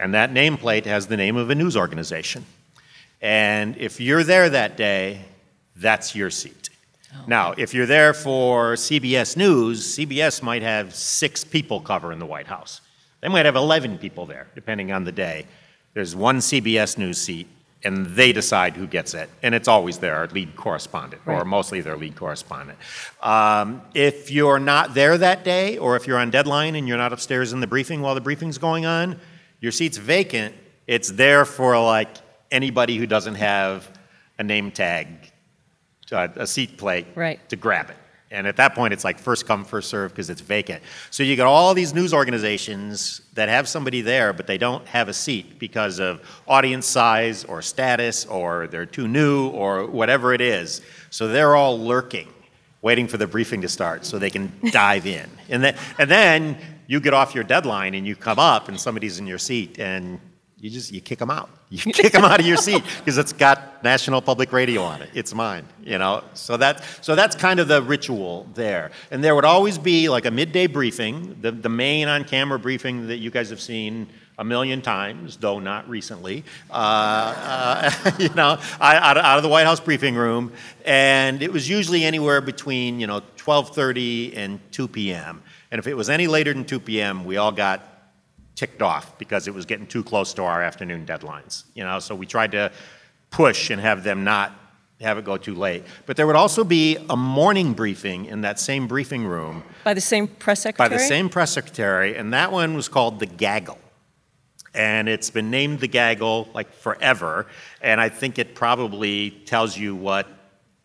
And 0.00 0.14
that 0.14 0.32
nameplate 0.32 0.84
has 0.86 1.06
the 1.06 1.16
name 1.16 1.36
of 1.36 1.48
a 1.48 1.54
news 1.54 1.76
organization. 1.76 2.44
And 3.22 3.76
if 3.78 4.00
you're 4.00 4.24
there 4.24 4.50
that 4.50 4.76
day, 4.76 5.24
that's 5.76 6.14
your 6.14 6.30
seat. 6.30 6.70
Now, 7.26 7.54
if 7.56 7.74
you're 7.74 7.86
there 7.86 8.14
for 8.14 8.74
CBS 8.74 9.36
News, 9.36 9.96
CBS 9.96 10.42
might 10.42 10.62
have 10.62 10.94
six 10.94 11.44
people 11.44 11.80
covering 11.80 12.18
the 12.18 12.26
White 12.26 12.46
House. 12.46 12.80
They 13.20 13.28
might 13.28 13.46
have 13.46 13.56
11 13.56 13.98
people 13.98 14.26
there, 14.26 14.46
depending 14.54 14.92
on 14.92 15.04
the 15.04 15.12
day. 15.12 15.46
There's 15.94 16.14
one 16.14 16.38
CBS 16.38 16.98
News 16.98 17.18
seat, 17.18 17.48
and 17.82 18.06
they 18.06 18.32
decide 18.32 18.76
who 18.76 18.86
gets 18.86 19.14
it. 19.14 19.30
And 19.42 19.54
it's 19.54 19.68
always 19.68 19.98
their 19.98 20.26
lead 20.28 20.54
correspondent, 20.56 21.22
or 21.26 21.44
mostly 21.44 21.80
their 21.80 21.96
lead 21.96 22.16
correspondent. 22.16 22.78
Um, 23.22 23.82
if 23.94 24.30
you're 24.30 24.58
not 24.58 24.94
there 24.94 25.16
that 25.18 25.44
day, 25.44 25.78
or 25.78 25.96
if 25.96 26.06
you're 26.06 26.18
on 26.18 26.30
deadline 26.30 26.74
and 26.74 26.86
you're 26.86 26.98
not 26.98 27.12
upstairs 27.12 27.52
in 27.52 27.60
the 27.60 27.66
briefing 27.66 28.02
while 28.02 28.14
the 28.14 28.20
briefing's 28.20 28.58
going 28.58 28.86
on, 28.86 29.18
your 29.60 29.72
seat's 29.72 29.96
vacant. 29.96 30.54
It's 30.86 31.10
there 31.10 31.44
for 31.44 31.80
like 31.80 32.08
anybody 32.50 32.96
who 32.96 33.06
doesn't 33.06 33.36
have 33.36 33.88
a 34.38 34.44
name 34.44 34.70
tag, 34.70 35.25
uh, 36.12 36.28
a 36.36 36.46
seat 36.46 36.76
plate, 36.76 37.06
Right. 37.14 37.46
to 37.48 37.56
grab 37.56 37.90
it. 37.90 37.96
And 38.30 38.46
at 38.48 38.56
that 38.56 38.74
point, 38.74 38.92
it's 38.92 39.04
like 39.04 39.20
first 39.20 39.46
come, 39.46 39.64
first 39.64 39.88
serve 39.88 40.10
because 40.10 40.30
it's 40.30 40.40
vacant. 40.40 40.82
So 41.10 41.22
you 41.22 41.36
got 41.36 41.46
all 41.46 41.74
these 41.74 41.94
news 41.94 42.12
organizations 42.12 43.20
that 43.34 43.48
have 43.48 43.68
somebody 43.68 44.00
there, 44.00 44.32
but 44.32 44.46
they 44.48 44.58
don't 44.58 44.84
have 44.88 45.08
a 45.08 45.12
seat 45.12 45.58
because 45.60 46.00
of 46.00 46.20
audience 46.48 46.86
size 46.86 47.44
or 47.44 47.62
status 47.62 48.24
or 48.26 48.66
they're 48.66 48.84
too 48.86 49.06
new 49.06 49.48
or 49.50 49.86
whatever 49.86 50.34
it 50.34 50.40
is. 50.40 50.80
So 51.10 51.28
they're 51.28 51.54
all 51.54 51.78
lurking, 51.78 52.28
waiting 52.82 53.06
for 53.06 53.16
the 53.16 53.28
briefing 53.28 53.60
to 53.62 53.68
start 53.68 54.04
so 54.04 54.18
they 54.18 54.30
can 54.30 54.52
dive 54.72 55.06
in. 55.06 55.30
And 55.48 55.62
then, 55.62 55.76
and 55.98 56.10
then 56.10 56.58
you 56.88 56.98
get 57.00 57.14
off 57.14 57.32
your 57.34 57.44
deadline 57.44 57.94
and 57.94 58.04
you 58.06 58.16
come 58.16 58.40
up 58.40 58.68
and 58.68 58.78
somebody's 58.80 59.18
in 59.20 59.26
your 59.28 59.38
seat 59.38 59.78
and 59.78 60.18
you 60.58 60.70
just 60.70 60.90
you 60.90 61.00
kick 61.00 61.18
them 61.18 61.30
out. 61.30 61.50
You 61.68 61.92
kick 61.92 62.12
them 62.12 62.24
out 62.24 62.38
of 62.38 62.46
your 62.46 62.56
seat 62.56 62.84
because 62.98 63.18
it's 63.18 63.32
got 63.32 63.82
National 63.82 64.22
Public 64.22 64.52
Radio 64.52 64.82
on 64.82 65.02
it. 65.02 65.10
It's 65.14 65.34
mine, 65.34 65.66
you 65.82 65.98
know. 65.98 66.22
So 66.34 66.56
that 66.58 66.84
so 67.00 67.16
that's 67.16 67.34
kind 67.34 67.58
of 67.58 67.66
the 67.66 67.82
ritual 67.82 68.46
there. 68.54 68.92
And 69.10 69.22
there 69.22 69.34
would 69.34 69.44
always 69.44 69.76
be 69.76 70.08
like 70.08 70.26
a 70.26 70.30
midday 70.30 70.68
briefing, 70.68 71.38
the 71.40 71.50
the 71.50 71.68
main 71.68 72.06
on 72.06 72.22
camera 72.22 72.58
briefing 72.60 73.08
that 73.08 73.16
you 73.16 73.30
guys 73.32 73.50
have 73.50 73.60
seen 73.60 74.06
a 74.38 74.44
million 74.44 74.80
times, 74.80 75.38
though 75.38 75.58
not 75.58 75.88
recently. 75.88 76.44
Uh, 76.70 76.72
uh, 76.74 78.10
you 78.18 78.28
know, 78.30 78.58
out, 78.80 79.16
out 79.16 79.36
of 79.36 79.42
the 79.42 79.48
White 79.48 79.66
House 79.66 79.80
briefing 79.80 80.14
room, 80.14 80.52
and 80.84 81.42
it 81.42 81.52
was 81.52 81.68
usually 81.68 82.04
anywhere 82.04 82.40
between 82.40 83.00
you 83.00 83.08
know 83.08 83.22
12:30 83.38 84.36
and 84.36 84.60
2 84.72 84.88
p.m. 84.88 85.42
And 85.72 85.78
if 85.80 85.88
it 85.88 85.94
was 85.94 86.08
any 86.08 86.28
later 86.28 86.52
than 86.52 86.64
2 86.64 86.78
p.m., 86.78 87.24
we 87.24 87.38
all 87.38 87.50
got 87.50 87.95
ticked 88.56 88.82
off 88.82 89.16
because 89.18 89.46
it 89.46 89.54
was 89.54 89.66
getting 89.66 89.86
too 89.86 90.02
close 90.02 90.34
to 90.34 90.42
our 90.42 90.62
afternoon 90.62 91.06
deadlines. 91.06 91.64
You 91.74 91.84
know, 91.84 92.00
so 92.00 92.14
we 92.14 92.26
tried 92.26 92.52
to 92.52 92.72
push 93.30 93.70
and 93.70 93.80
have 93.80 94.02
them 94.02 94.24
not 94.24 94.52
have 95.00 95.18
it 95.18 95.24
go 95.24 95.36
too 95.36 95.54
late. 95.54 95.84
But 96.06 96.16
there 96.16 96.26
would 96.26 96.36
also 96.36 96.64
be 96.64 96.96
a 97.10 97.16
morning 97.16 97.74
briefing 97.74 98.24
in 98.24 98.40
that 98.40 98.58
same 98.58 98.86
briefing 98.88 99.26
room 99.26 99.62
By 99.84 99.92
the 99.94 100.00
same 100.00 100.26
press 100.26 100.62
secretary. 100.62 100.88
by 100.88 100.96
the 100.96 101.02
same 101.02 101.28
press 101.28 101.52
secretary, 101.52 102.16
and 102.16 102.32
that 102.32 102.50
one 102.50 102.74
was 102.74 102.88
called 102.88 103.20
the 103.20 103.26
Gaggle. 103.26 103.78
And 104.74 105.08
it's 105.08 105.30
been 105.30 105.50
named 105.50 105.80
the 105.80 105.88
Gaggle 105.88 106.48
like 106.54 106.72
forever, 106.72 107.46
and 107.82 108.00
I 108.00 108.08
think 108.08 108.38
it 108.38 108.54
probably 108.54 109.30
tells 109.30 109.76
you 109.76 109.94
what 109.94 110.28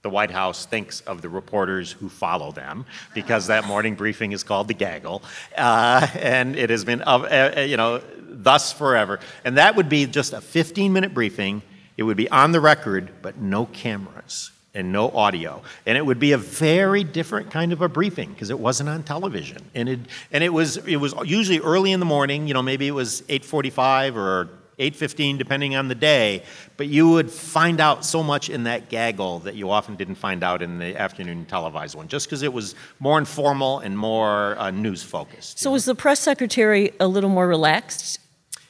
the 0.01 0.09
White 0.09 0.31
House 0.31 0.65
thinks 0.65 1.01
of 1.01 1.21
the 1.21 1.29
reporters 1.29 1.91
who 1.91 2.09
follow 2.09 2.51
them, 2.51 2.85
because 3.13 3.47
that 3.47 3.65
morning 3.65 3.95
briefing 3.95 4.31
is 4.31 4.43
called 4.43 4.67
the 4.67 4.73
Gaggle, 4.73 5.21
uh, 5.57 6.07
and 6.15 6.55
it 6.55 6.69
has 6.69 6.83
been, 6.83 7.03
uh, 7.03 7.53
uh, 7.55 7.61
you 7.61 7.77
know, 7.77 8.01
thus 8.19 8.73
forever. 8.73 9.19
And 9.45 9.57
that 9.57 9.75
would 9.75 9.89
be 9.89 10.07
just 10.07 10.33
a 10.33 10.37
15-minute 10.37 11.13
briefing. 11.13 11.61
It 11.97 12.03
would 12.03 12.17
be 12.17 12.29
on 12.31 12.51
the 12.51 12.59
record, 12.59 13.11
but 13.21 13.37
no 13.37 13.67
cameras 13.67 14.51
and 14.73 14.91
no 14.91 15.09
audio. 15.09 15.61
And 15.85 15.97
it 15.97 16.05
would 16.05 16.19
be 16.19 16.31
a 16.31 16.37
very 16.37 17.03
different 17.03 17.51
kind 17.51 17.73
of 17.73 17.81
a 17.81 17.89
briefing 17.89 18.31
because 18.31 18.49
it 18.49 18.59
wasn't 18.59 18.89
on 18.89 19.03
television. 19.03 19.69
And 19.75 19.89
it 19.89 19.99
and 20.31 20.43
it 20.43 20.49
was 20.49 20.77
it 20.77 20.95
was 20.95 21.13
usually 21.25 21.59
early 21.59 21.91
in 21.91 21.99
the 21.99 22.05
morning, 22.05 22.47
you 22.47 22.53
know, 22.53 22.61
maybe 22.61 22.87
it 22.87 22.91
was 22.91 23.21
8:45 23.23 24.15
or 24.15 24.49
8:15 24.81 25.37
depending 25.37 25.75
on 25.75 25.87
the 25.87 25.95
day, 25.95 26.43
but 26.75 26.87
you 26.87 27.07
would 27.09 27.29
find 27.31 27.79
out 27.79 28.03
so 28.03 28.23
much 28.23 28.49
in 28.49 28.63
that 28.63 28.89
gaggle 28.89 29.39
that 29.39 29.55
you 29.55 29.69
often 29.69 29.95
didn't 29.95 30.15
find 30.15 30.43
out 30.43 30.61
in 30.61 30.79
the 30.79 30.97
afternoon 30.97 31.45
televised 31.45 31.95
one 31.95 32.07
just 32.07 32.25
because 32.27 32.41
it 32.41 32.51
was 32.51 32.73
more 32.99 33.17
informal 33.19 33.79
and 33.79 33.97
more 33.97 34.57
uh, 34.59 34.71
news 34.71 35.03
focused. 35.03 35.59
So 35.59 35.71
was 35.71 35.85
the 35.85 35.95
press 35.95 36.19
secretary 36.19 36.91
a 36.99 37.07
little 37.07 37.29
more 37.29 37.47
relaxed? 37.47 38.19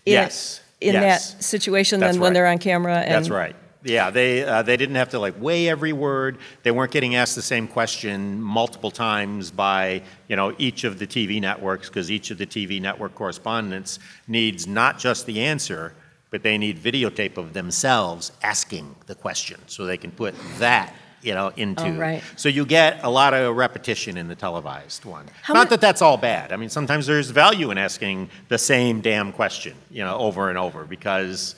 in- 0.05 0.13
Yes, 0.13 0.61
In 0.81 0.93
yes. 0.93 1.33
that 1.33 1.43
situation 1.43 1.99
That's 1.99 2.13
than 2.15 2.21
when 2.21 2.33
they're 2.33 2.47
on 2.47 2.57
camera? 2.57 2.97
And, 2.99 3.13
That's 3.13 3.29
right. 3.29 3.55
Yeah, 3.83 4.11
they 4.11 4.43
uh, 4.43 4.61
they 4.61 4.77
didn't 4.77 4.95
have 4.95 5.09
to 5.09 5.19
like 5.19 5.33
weigh 5.41 5.67
every 5.67 5.91
word. 5.91 6.37
They 6.61 6.69
weren't 6.69 6.91
getting 6.91 7.15
asked 7.15 7.35
the 7.35 7.41
same 7.41 7.67
question 7.67 8.39
multiple 8.39 8.91
times 8.91 9.49
by 9.49 10.03
you 10.27 10.35
know 10.35 10.53
each 10.59 10.83
of 10.83 10.99
the 10.99 11.07
TV 11.07 11.41
networks 11.41 11.87
because 11.89 12.11
each 12.11 12.29
of 12.29 12.37
the 12.37 12.45
TV 12.45 12.79
network 12.79 13.15
correspondents 13.15 13.97
needs 14.27 14.67
not 14.67 14.99
just 14.99 15.25
the 15.25 15.41
answer, 15.41 15.95
but 16.31 16.41
they 16.41 16.57
need 16.57 16.79
videotape 16.79 17.37
of 17.37 17.53
themselves 17.53 18.31
asking 18.41 18.95
the 19.05 19.13
question 19.13 19.59
so 19.67 19.85
they 19.85 19.97
can 19.97 20.11
put 20.11 20.33
that 20.57 20.95
you 21.21 21.35
know 21.35 21.51
into. 21.55 21.85
Oh, 21.85 21.97
right. 21.97 22.23
So 22.35 22.49
you 22.49 22.65
get 22.65 23.03
a 23.03 23.09
lot 23.09 23.33
of 23.35 23.55
repetition 23.55 24.17
in 24.17 24.27
the 24.27 24.35
televised 24.35 25.05
one. 25.05 25.27
How 25.43 25.53
not 25.53 25.69
that 25.69 25.81
that's 25.81 26.01
all 26.01 26.17
bad. 26.17 26.51
I 26.51 26.55
mean, 26.55 26.69
sometimes 26.69 27.05
there's 27.05 27.29
value 27.29 27.69
in 27.69 27.77
asking 27.77 28.29
the 28.47 28.57
same 28.57 29.01
damn 29.01 29.31
question, 29.31 29.75
you 29.91 30.03
know, 30.03 30.17
over 30.17 30.49
and 30.49 30.57
over 30.57 30.85
because 30.85 31.55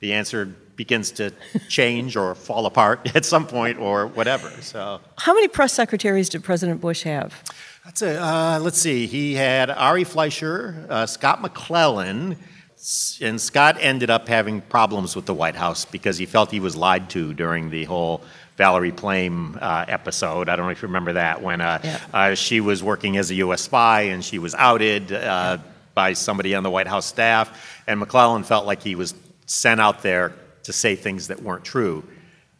the 0.00 0.12
answer 0.12 0.44
begins 0.76 1.10
to 1.12 1.32
change 1.68 2.16
or 2.16 2.34
fall 2.34 2.66
apart 2.66 3.16
at 3.16 3.24
some 3.24 3.46
point 3.46 3.78
or 3.78 4.08
whatever. 4.08 4.50
So 4.60 5.00
How 5.16 5.32
many 5.32 5.48
press 5.48 5.72
secretaries 5.72 6.28
did 6.28 6.44
President 6.44 6.80
Bush 6.80 7.02
have? 7.04 7.42
that's 7.86 8.02
a 8.02 8.20
uh, 8.20 8.58
let's 8.60 8.78
see. 8.78 9.06
He 9.06 9.34
had 9.34 9.70
Ari 9.70 10.04
Fleischer, 10.04 10.86
uh, 10.90 11.06
Scott 11.06 11.40
McClellan, 11.40 12.36
and 13.20 13.40
Scott 13.40 13.78
ended 13.80 14.10
up 14.10 14.28
having 14.28 14.60
problems 14.60 15.16
with 15.16 15.26
the 15.26 15.34
White 15.34 15.56
House 15.56 15.84
because 15.84 16.18
he 16.18 16.26
felt 16.26 16.50
he 16.50 16.60
was 16.60 16.76
lied 16.76 17.10
to 17.10 17.34
during 17.34 17.70
the 17.70 17.84
whole 17.84 18.22
Valerie 18.56 18.92
Plame 18.92 19.58
uh, 19.60 19.84
episode. 19.88 20.48
I 20.48 20.56
don't 20.56 20.66
know 20.66 20.70
if 20.72 20.82
you 20.82 20.88
remember 20.88 21.14
that 21.14 21.42
when 21.42 21.60
uh, 21.60 21.80
Yeah. 21.82 22.00
uh, 22.14 22.34
she 22.34 22.60
was 22.60 22.82
working 22.82 23.16
as 23.16 23.30
a 23.30 23.34
U.S. 23.36 23.62
spy 23.62 24.02
and 24.02 24.24
she 24.24 24.38
was 24.38 24.54
outed 24.54 25.12
uh, 25.12 25.58
by 25.94 26.12
somebody 26.12 26.54
on 26.54 26.62
the 26.62 26.70
White 26.70 26.86
House 26.86 27.06
staff, 27.06 27.82
and 27.86 27.98
McClellan 27.98 28.44
felt 28.44 28.66
like 28.66 28.82
he 28.82 28.94
was 28.94 29.14
sent 29.46 29.80
out 29.80 30.02
there 30.02 30.34
to 30.64 30.72
say 30.72 30.94
things 30.94 31.28
that 31.28 31.42
weren't 31.42 31.64
true, 31.64 32.04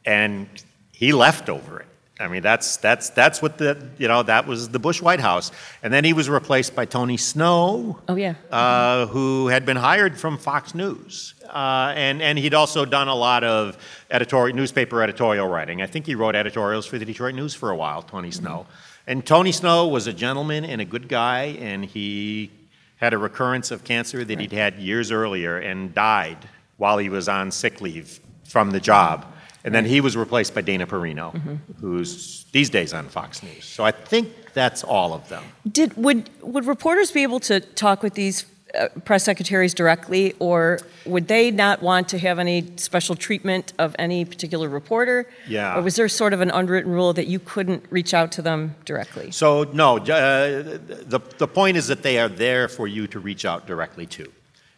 and 0.04 0.48
he 0.92 1.12
left 1.12 1.48
over 1.48 1.80
it. 1.80 1.86
I 2.18 2.29
mean, 2.29 2.40
that's 2.40 2.79
that's 2.79 3.11
that's 3.11 3.42
what 3.42 3.59
the 3.59 3.88
you 3.98 4.09
know 4.09 4.22
that 4.22 4.46
was 4.46 4.70
the 4.70 4.79
Bush 4.79 5.02
White 5.02 5.20
House, 5.20 5.52
and 5.83 5.92
then 5.92 6.02
he 6.02 6.14
was 6.14 6.31
replaced 6.31 6.74
by 6.74 6.87
Tony 6.87 7.18
Snow. 7.18 7.98
Oh 8.09 8.16
yeah, 8.16 8.35
uh, 8.50 9.07
who 9.07 9.48
had 9.48 9.66
been 9.66 9.76
hired 9.76 10.18
from 10.18 10.38
Fox 10.38 10.74
News, 10.74 11.35
uh, 11.44 11.92
and 11.94 12.22
and 12.22 12.38
he'd 12.38 12.55
also 12.55 12.87
done 12.87 13.09
a 13.09 13.14
lot 13.14 13.44
of 13.44 13.76
editorial 14.11 14.57
newspaper 14.57 15.02
editorial 15.02 15.46
writing. 15.46 15.83
I 15.83 15.87
think 15.87 16.07
he 16.07 16.14
wrote 16.14 16.35
editorials 16.35 16.87
for 16.87 16.96
the 16.96 17.05
Detroit 17.05 17.35
News 17.35 17.55
for 17.55 17.70
a 17.70 17.76
while. 17.76 18.00
Tony 18.00 18.31
Snow, 18.31 18.61
mm-hmm. 18.61 19.11
and 19.11 19.26
Tony 19.26 19.52
Snow 19.52 19.87
was 19.87 20.07
a 20.07 20.12
gentleman 20.14 20.64
and 20.64 20.81
a 20.81 20.87
good 20.87 21.09
guy, 21.09 21.57
and 21.61 21.85
he 21.85 22.50
had 22.96 23.12
a 23.12 23.18
recurrence 23.18 23.70
of 23.70 23.85
cancer 23.85 24.24
that 24.24 24.38
right. 24.38 24.40
he'd 24.40 24.52
had 24.52 24.76
years 24.76 25.12
earlier 25.12 25.59
and 25.59 25.94
died 25.94 26.48
while 26.79 26.96
he 26.96 27.11
was 27.11 27.29
on 27.29 27.50
sick 27.50 27.83
leave 27.83 28.20
from 28.44 28.70
the 28.70 28.81
job. 28.81 29.26
And 29.66 29.74
then 29.74 29.85
he 29.85 30.00
was 30.00 30.16
replaced 30.16 30.55
by 30.55 30.61
Dana 30.61 30.87
Perino, 30.87 31.35
mm-hmm. 31.35 31.57
who's 31.81 32.46
these 32.52 32.70
days 32.70 32.94
on 32.94 33.09
Fox 33.09 33.42
News. 33.42 33.64
So 33.64 33.85
I 33.85 33.90
think 33.90 34.29
that's 34.55 34.85
all 34.85 35.12
of 35.12 35.29
them. 35.29 35.42
Did 35.70 35.96
would 35.96 36.31
would 36.40 36.66
reporters 36.66 37.11
be 37.11 37.24
able 37.24 37.40
to 37.40 37.59
talk 37.59 38.02
with 38.02 38.14
these 38.14 38.46
uh, 38.79 38.88
press 39.05 39.24
secretaries 39.24 39.74
directly, 39.74 40.35
or 40.38 40.79
would 41.05 41.26
they 41.26 41.50
not 41.50 41.83
want 41.83 42.09
to 42.11 42.18
have 42.18 42.38
any 42.38 42.64
special 42.76 43.16
treatment 43.16 43.72
of 43.79 43.96
any 43.98 44.24
particular 44.24 44.68
reporter? 44.68 45.29
Yeah. 45.48 45.76
Or 45.76 45.83
was 45.83 45.96
there 45.96 46.09
sort 46.09 46.33
of 46.33 46.40
an 46.40 46.50
unwritten 46.50 46.92
rule 46.92 47.12
that 47.12 47.26
you 47.26 47.40
couldn't 47.40 47.85
reach 47.90 48.14
out 48.14 48.31
to 48.33 48.42
them 48.42 48.76
directly? 48.85 49.33
So 49.33 49.64
no, 49.64 49.98
uh, 49.98 50.02
the 50.02 51.20
the 51.38 51.48
point 51.48 51.76
is 51.76 51.88
that 51.88 52.05
they 52.05 52.20
are 52.20 52.29
there 52.29 52.68
for 52.68 52.87
you 52.87 53.09
to 53.09 53.18
reach 53.18 53.44
out 53.44 53.66
directly 53.66 54.07
to 54.07 54.31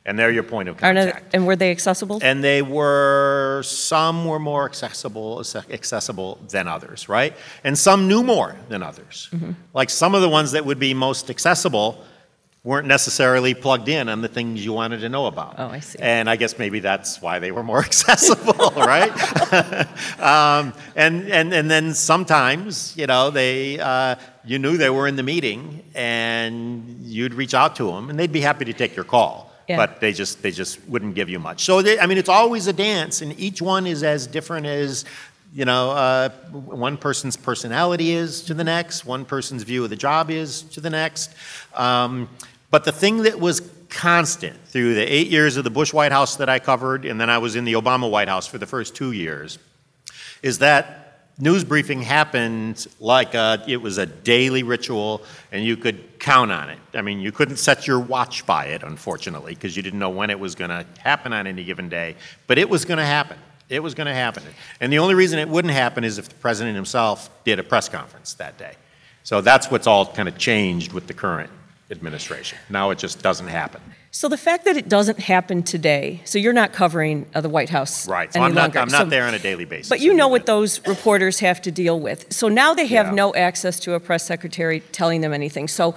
and 0.09 0.19
they're 0.19 0.31
your 0.31 0.43
point 0.43 0.71
of 0.71 0.79
contact. 0.79 1.35
and 1.35 1.47
were 1.47 1.55
they 1.55 1.71
accessible? 1.71 2.19
And 2.23 2.43
they 2.43 2.63
were 2.63 3.63
some 3.63 4.25
were 4.25 4.39
more 4.39 4.65
accessible 4.65 5.45
accessible 5.71 6.41
than 6.49 6.67
others, 6.67 7.09
right? 7.09 7.37
And 7.63 7.79
some 7.79 8.09
knew 8.09 8.23
more 8.23 8.57
than 8.71 8.83
others. 8.83 9.29
Mm-hmm. 9.33 9.53
Like 9.75 9.91
some 9.91 10.15
of 10.15 10.23
the 10.23 10.29
ones 10.29 10.53
that 10.53 10.65
would 10.65 10.79
be 10.79 10.95
most 10.95 11.29
accessible 11.29 12.03
weren't 12.65 12.87
necessarily 12.87 13.55
plugged 13.55 13.89
in 13.89 14.09
on 14.09 14.21
the 14.23 14.29
things 14.29 14.65
you 14.65 14.73
wanted 14.73 15.01
to 15.01 15.09
know 15.09 15.27
about. 15.27 15.55
Oh, 15.59 15.69
I 15.69 15.81
see. 15.81 15.99
And 16.01 16.29
I 16.29 16.37
guess 16.37 16.59
maybe 16.59 16.81
that's 16.81 17.21
why 17.23 17.39
they 17.39 17.53
were 17.53 17.63
more 17.63 17.79
accessible, 17.85 18.73
right? 18.77 19.13
um, 20.21 20.73
and, 20.97 21.31
and, 21.31 21.53
and 21.53 21.71
then 21.71 21.95
sometimes, 21.95 22.97
you 22.97 23.07
know, 23.07 23.31
they, 23.31 23.79
uh, 23.79 24.17
you 24.45 24.59
knew 24.59 24.77
they 24.77 24.91
were 24.91 25.07
in 25.07 25.17
the 25.17 25.23
meeting 25.23 25.83
and 25.95 27.01
you'd 27.03 27.35
reach 27.35 27.55
out 27.55 27.77
to 27.77 27.85
them 27.85 28.11
and 28.11 28.19
they'd 28.19 28.33
be 28.33 28.41
happy 28.41 28.65
to 28.65 28.73
take 28.73 28.97
your 28.97 29.05
call. 29.05 29.49
Yeah. 29.69 29.77
But 29.77 30.01
they 30.01 30.13
just 30.13 30.43
they 30.43 30.51
just 30.51 30.83
wouldn't 30.89 31.15
give 31.15 31.29
you 31.29 31.39
much. 31.39 31.65
So 31.65 31.83
they, 31.83 32.01
I 32.01 32.07
mean, 32.07 32.17
it's 32.17 32.29
always 32.29 32.67
a 32.69 32.73
dance, 32.73 33.21
and 33.21 33.39
each 33.39 33.61
one 33.61 33.87
is 33.87 34.03
as 34.03 34.27
different 34.27 34.67
as 34.67 35.05
you 35.55 35.67
know 35.67 35.91
uh, 35.91 36.31
one 36.53 36.97
person's 36.97 37.37
personality 37.37 38.13
is 38.13 38.43
to 38.43 38.55
the 38.55 38.65
next, 38.65 39.05
one 39.05 39.27
person's 39.27 39.65
view 39.65 39.85
of 39.85 39.91
the 39.91 39.97
job 39.97 40.31
is 40.31 40.63
to 40.63 40.81
the 40.81 40.89
next. 40.91 41.35
Um, 41.75 42.31
but 42.71 42.85
the 42.85 42.93
thing 42.93 43.23
that 43.23 43.39
was 43.39 43.61
constant 43.91 44.57
through 44.67 44.95
the 44.95 45.03
eight 45.03 45.29
years 45.29 45.57
of 45.57 45.65
the 45.65 45.71
Bush 45.71 45.93
White 45.93 46.13
House 46.13 46.37
that 46.37 46.49
I 46.49 46.59
covered, 46.59 47.05
and 47.05 47.21
then 47.21 47.31
I 47.31 47.39
was 47.39 47.57
in 47.57 47.65
the 47.65 47.75
Obama 47.75 48.11
White 48.11 48.29
House 48.29 48.47
for 48.47 48.59
the 48.59 48.67
first 48.67 48.95
two 48.95 49.13
years, 49.13 49.59
is 50.43 50.59
that 50.59 51.08
news 51.39 51.65
briefing 51.65 52.03
happened 52.03 52.87
like 53.01 53.35
a, 53.35 53.63
it 53.67 53.77
was 53.81 53.99
a 53.99 54.07
daily 54.07 54.63
ritual 54.63 55.23
and 55.53 55.65
you 55.65 55.77
could 55.77 56.19
count 56.19 56.51
on 56.51 56.69
it. 56.69 56.79
I 56.95 57.03
mean, 57.03 57.21
you 57.21 57.33
couldn't 57.33 57.57
set 57.57 57.87
your 57.87 58.01
watch 58.01 58.45
by 58.45 58.67
it, 58.67 58.83
unfortunately, 58.83 59.55
because 59.55 59.77
you 59.77 59.83
didn't 59.83 60.01
know 60.01 60.11
when 60.11 60.31
it 60.31 60.39
was 60.39 60.55
going 60.55 60.71
to 60.71 60.85
happen 60.99 61.33
on 61.33 61.47
any 61.47 61.65
given 61.65 61.89
day, 61.89 62.17
but 62.47 62.59
it 62.59 62.69
was 62.69 62.85
going 62.85 62.99
to 62.99 63.07
happen. 63.07 63.39
It 63.69 63.83
was 63.83 63.95
going 63.95 64.07
to 64.07 64.15
happen. 64.15 64.43
And 64.81 64.93
the 64.93 64.99
only 64.99 65.15
reason 65.15 65.39
it 65.39 65.49
wouldn't 65.49 65.75
happen 65.75 66.03
is 66.03 66.19
if 66.19 66.29
the 66.29 66.35
president 66.37 66.75
himself 66.75 67.31
did 67.45 67.59
a 67.59 67.63
press 67.63 67.89
conference 67.89 68.35
that 68.35 68.59
day. 68.59 68.73
So 69.23 69.41
that's 69.41 69.71
what's 69.71 69.87
all 69.87 70.07
kind 70.07 70.29
of 70.29 70.39
changed 70.39 70.93
with 70.93 71.07
the 71.07 71.15
current 71.15 71.51
administration. 71.91 72.59
Now 72.71 72.91
it 72.91 72.99
just 72.99 73.23
doesn't 73.23 73.49
happen. 73.49 73.83
So 74.11 74.29
the 74.29 74.39
fact 74.39 74.65
that 74.65 74.77
it 74.77 74.89
doesn't 74.89 75.19
happen 75.19 75.63
today, 75.63 76.23
so 76.25 76.39
you're 76.39 76.55
not 76.55 76.73
covering 76.73 77.27
uh, 77.35 77.43
the 77.43 77.49
White 77.49 77.69
House 77.69 78.09
right? 78.09 78.33
So 78.33 78.41
any 78.41 78.47
I'm 78.47 78.55
not, 78.55 78.63
longer. 78.63 78.79
I'm 78.79 78.89
not 78.89 79.03
so, 79.03 79.11
there 79.11 79.25
on 79.25 79.35
a 79.35 79.39
daily 79.39 79.67
basis. 79.67 79.89
But 79.89 80.01
you 80.01 80.15
know 80.15 80.29
what 80.29 80.47
those 80.47 80.87
reporters 80.87 81.41
have 81.41 81.61
to 81.63 81.71
deal 81.71 82.01
with. 82.01 82.33
So 82.33 82.49
now 82.49 82.73
they 82.73 82.87
have 82.87 83.09
yeah. 83.09 83.13
no 83.13 83.35
access 83.35 83.79
to 83.81 83.95
a 83.95 84.01
press 84.01 84.25
secretary 84.25 84.81
telling 84.93 85.21
them 85.21 85.35
anything. 85.35 85.69
So 85.69 85.95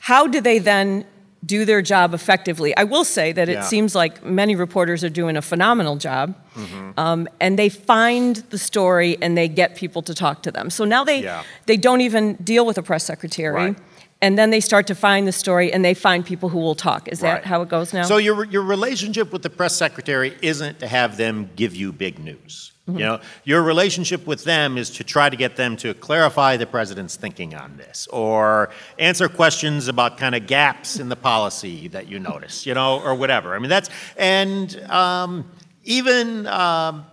how 0.00 0.26
do 0.26 0.40
they 0.40 0.58
then 0.58 1.06
do 1.46 1.64
their 1.64 1.82
job 1.82 2.14
effectively? 2.14 2.76
I 2.76 2.82
will 2.84 3.04
say 3.04 3.30
that 3.30 3.48
it 3.48 3.52
yeah. 3.52 3.62
seems 3.62 3.94
like 3.94 4.24
many 4.24 4.56
reporters 4.56 5.04
are 5.04 5.08
doing 5.08 5.36
a 5.36 5.42
phenomenal 5.42 5.96
job, 5.96 6.34
mm-hmm. 6.54 6.98
um, 6.98 7.28
and 7.40 7.56
they 7.58 7.68
find 7.68 8.36
the 8.50 8.58
story 8.58 9.16
and 9.22 9.38
they 9.38 9.46
get 9.46 9.76
people 9.76 10.02
to 10.02 10.14
talk 10.14 10.42
to 10.42 10.50
them. 10.50 10.68
So 10.68 10.84
now 10.84 11.04
they 11.04 11.22
yeah. 11.22 11.44
they 11.66 11.76
don't 11.76 12.00
even 12.00 12.34
deal 12.34 12.66
with 12.66 12.78
a 12.78 12.82
press 12.82 13.04
secretary. 13.04 13.54
Right 13.54 13.76
and 14.22 14.38
then 14.38 14.50
they 14.50 14.60
start 14.60 14.86
to 14.86 14.94
find 14.94 15.26
the 15.26 15.32
story 15.32 15.72
and 15.72 15.84
they 15.84 15.92
find 15.92 16.24
people 16.24 16.48
who 16.48 16.58
will 16.58 16.76
talk. 16.76 17.08
Is 17.08 17.18
that 17.20 17.32
right. 17.32 17.44
how 17.44 17.60
it 17.60 17.68
goes 17.68 17.92
now? 17.92 18.04
So 18.04 18.16
your 18.16 18.46
your 18.46 18.62
relationship 18.62 19.32
with 19.32 19.42
the 19.42 19.50
press 19.50 19.76
secretary 19.76 20.38
isn't 20.40 20.78
to 20.78 20.86
have 20.86 21.16
them 21.16 21.50
give 21.56 21.74
you 21.74 21.92
big 21.92 22.18
news. 22.18 22.72
Mm-hmm. 22.88 22.98
You 22.98 23.04
know, 23.04 23.20
your 23.44 23.62
relationship 23.62 24.26
with 24.26 24.42
them 24.44 24.76
is 24.76 24.90
to 24.90 25.04
try 25.04 25.28
to 25.28 25.36
get 25.36 25.54
them 25.54 25.76
to 25.78 25.94
clarify 25.94 26.56
the 26.56 26.66
president's 26.66 27.14
thinking 27.14 27.54
on 27.54 27.76
this 27.76 28.08
or 28.08 28.70
answer 28.98 29.28
questions 29.28 29.86
about 29.86 30.18
kind 30.18 30.34
of 30.34 30.48
gaps 30.48 30.98
in 30.98 31.08
the 31.08 31.14
policy 31.16 31.86
that 31.88 32.08
you 32.08 32.18
notice, 32.18 32.66
you 32.66 32.74
know, 32.74 33.00
or 33.00 33.14
whatever. 33.14 33.54
I 33.54 33.60
mean, 33.60 33.70
that's 33.70 33.90
and 34.16 34.80
um, 34.90 35.50
even 35.84 36.46
um, 36.46 37.04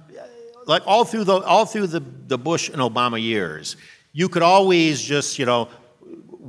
like 0.66 0.84
all 0.86 1.06
through 1.06 1.24
the 1.26 1.40
all 1.42 1.66
through 1.66 1.88
the 1.88 2.04
the 2.28 2.38
Bush 2.38 2.70
and 2.70 2.82
Obama 2.82 3.22
years, 3.22 3.78
you 4.12 4.28
could 4.30 4.44
always 4.44 5.02
just 5.02 5.38
you 5.40 5.46
know 5.46 5.70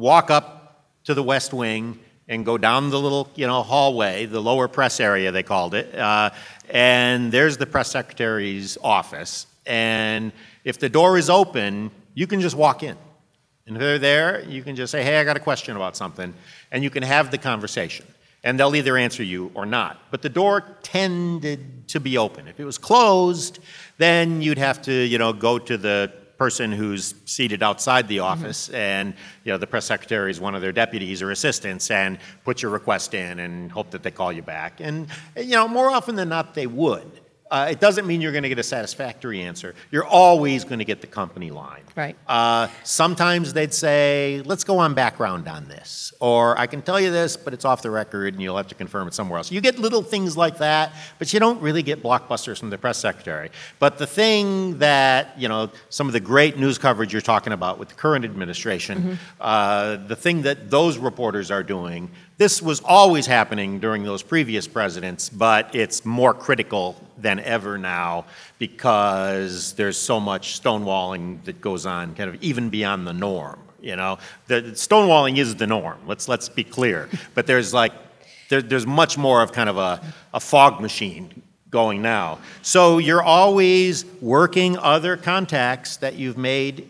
walk 0.00 0.30
up 0.30 0.86
to 1.04 1.14
the 1.14 1.22
West 1.22 1.52
Wing 1.52 1.98
and 2.26 2.44
go 2.44 2.56
down 2.56 2.90
the 2.90 2.98
little, 2.98 3.28
you 3.34 3.46
know, 3.46 3.62
hallway, 3.62 4.24
the 4.24 4.40
lower 4.40 4.66
press 4.66 4.98
area 5.00 5.30
they 5.30 5.42
called 5.42 5.74
it, 5.74 5.94
uh, 5.94 6.30
and 6.70 7.30
there's 7.30 7.58
the 7.58 7.66
press 7.66 7.90
secretary's 7.90 8.78
office. 8.82 9.46
And 9.66 10.32
if 10.64 10.78
the 10.78 10.88
door 10.88 11.18
is 11.18 11.28
open, 11.28 11.90
you 12.14 12.26
can 12.26 12.40
just 12.40 12.56
walk 12.56 12.82
in. 12.82 12.96
And 13.66 13.76
if 13.76 13.80
they're 13.80 13.98
there, 13.98 14.44
you 14.48 14.62
can 14.62 14.74
just 14.74 14.90
say, 14.90 15.02
"Hey, 15.04 15.18
I 15.18 15.24
got 15.24 15.36
a 15.36 15.40
question 15.40 15.76
about 15.76 15.96
something," 15.96 16.34
and 16.72 16.82
you 16.82 16.90
can 16.90 17.02
have 17.02 17.30
the 17.30 17.38
conversation. 17.38 18.06
And 18.42 18.58
they'll 18.58 18.74
either 18.74 18.96
answer 18.96 19.22
you 19.22 19.50
or 19.54 19.66
not. 19.66 20.00
But 20.10 20.22
the 20.22 20.30
door 20.30 20.64
tended 20.82 21.88
to 21.88 22.00
be 22.00 22.16
open. 22.16 22.48
If 22.48 22.58
it 22.58 22.64
was 22.64 22.78
closed, 22.78 23.58
then 23.98 24.40
you'd 24.40 24.56
have 24.56 24.80
to, 24.82 24.92
you 24.92 25.18
know, 25.18 25.34
go 25.34 25.58
to 25.58 25.76
the 25.76 26.10
person 26.40 26.72
who's 26.72 27.14
seated 27.26 27.62
outside 27.62 28.08
the 28.08 28.16
mm-hmm. 28.16 28.24
office 28.24 28.68
mm-hmm. 28.68 28.76
and 28.76 29.14
you 29.44 29.52
know 29.52 29.58
the 29.58 29.66
press 29.66 29.84
secretary 29.84 30.30
is 30.30 30.40
one 30.40 30.54
of 30.54 30.62
their 30.62 30.72
deputies 30.72 31.20
or 31.20 31.30
assistants 31.32 31.90
and 31.90 32.16
put 32.46 32.62
your 32.62 32.70
request 32.70 33.12
in 33.12 33.40
and 33.40 33.70
hope 33.70 33.90
that 33.90 34.02
they 34.02 34.10
call 34.10 34.32
you 34.32 34.40
back 34.40 34.80
and 34.80 35.06
you 35.36 35.50
know 35.50 35.68
more 35.68 35.90
often 35.90 36.16
than 36.16 36.30
not 36.30 36.54
they 36.54 36.66
would 36.66 37.20
uh, 37.50 37.68
it 37.70 37.80
doesn't 37.80 38.06
mean 38.06 38.20
you're 38.20 38.32
going 38.32 38.44
to 38.44 38.48
get 38.48 38.58
a 38.58 38.62
satisfactory 38.62 39.42
answer. 39.42 39.74
You're 39.90 40.06
always 40.06 40.64
going 40.64 40.78
to 40.78 40.84
get 40.84 41.00
the 41.00 41.06
company 41.06 41.50
line. 41.50 41.82
Right. 41.96 42.16
Uh, 42.28 42.68
sometimes 42.84 43.52
they'd 43.52 43.74
say, 43.74 44.42
let's 44.44 44.64
go 44.64 44.78
on 44.78 44.94
background 44.94 45.48
on 45.48 45.66
this. 45.68 46.12
Or 46.20 46.56
I 46.58 46.66
can 46.66 46.82
tell 46.82 47.00
you 47.00 47.10
this, 47.10 47.36
but 47.36 47.52
it's 47.52 47.64
off 47.64 47.82
the 47.82 47.90
record 47.90 48.34
and 48.34 48.42
you'll 48.42 48.56
have 48.56 48.68
to 48.68 48.74
confirm 48.74 49.08
it 49.08 49.14
somewhere 49.14 49.38
else. 49.38 49.50
You 49.50 49.60
get 49.60 49.78
little 49.78 50.02
things 50.02 50.36
like 50.36 50.58
that, 50.58 50.92
but 51.18 51.32
you 51.32 51.40
don't 51.40 51.60
really 51.60 51.82
get 51.82 52.02
blockbusters 52.02 52.58
from 52.58 52.70
the 52.70 52.78
press 52.78 52.98
secretary. 52.98 53.50
But 53.78 53.98
the 53.98 54.06
thing 54.06 54.78
that, 54.78 55.38
you 55.38 55.48
know, 55.48 55.70
some 55.88 56.06
of 56.06 56.12
the 56.12 56.20
great 56.20 56.56
news 56.56 56.78
coverage 56.78 57.12
you're 57.12 57.20
talking 57.20 57.52
about 57.52 57.78
with 57.78 57.88
the 57.88 57.94
current 57.94 58.24
administration, 58.24 58.98
mm-hmm. 58.98 59.14
uh, 59.40 59.96
the 59.96 60.16
thing 60.16 60.42
that 60.42 60.70
those 60.70 60.98
reporters 60.98 61.50
are 61.50 61.62
doing, 61.62 62.10
this 62.40 62.62
was 62.62 62.80
always 62.86 63.26
happening 63.26 63.80
during 63.80 64.02
those 64.02 64.22
previous 64.22 64.66
presidents, 64.66 65.28
but 65.28 65.74
it's 65.74 66.06
more 66.06 66.32
critical 66.32 66.96
than 67.18 67.38
ever 67.40 67.76
now 67.76 68.24
because 68.58 69.74
there's 69.74 69.98
so 69.98 70.18
much 70.18 70.58
stonewalling 70.58 71.44
that 71.44 71.60
goes 71.60 71.84
on, 71.84 72.14
kind 72.14 72.30
of 72.30 72.42
even 72.42 72.70
beyond 72.70 73.06
the 73.06 73.12
norm. 73.12 73.58
You 73.82 73.94
know, 73.94 74.18
the, 74.46 74.62
stonewalling 74.72 75.36
is 75.36 75.56
the 75.56 75.66
norm. 75.66 75.98
Let's 76.06 76.28
let's 76.28 76.48
be 76.48 76.64
clear. 76.64 77.10
But 77.34 77.46
there's 77.46 77.74
like 77.74 77.92
there, 78.48 78.62
there's 78.62 78.86
much 78.86 79.18
more 79.18 79.42
of 79.42 79.52
kind 79.52 79.68
of 79.68 79.76
a, 79.76 80.00
a 80.32 80.40
fog 80.40 80.80
machine 80.80 81.42
going 81.68 82.00
now. 82.00 82.38
So 82.62 82.96
you're 82.96 83.22
always 83.22 84.06
working 84.22 84.78
other 84.78 85.18
contacts 85.18 85.98
that 85.98 86.14
you've 86.14 86.38
made 86.38 86.88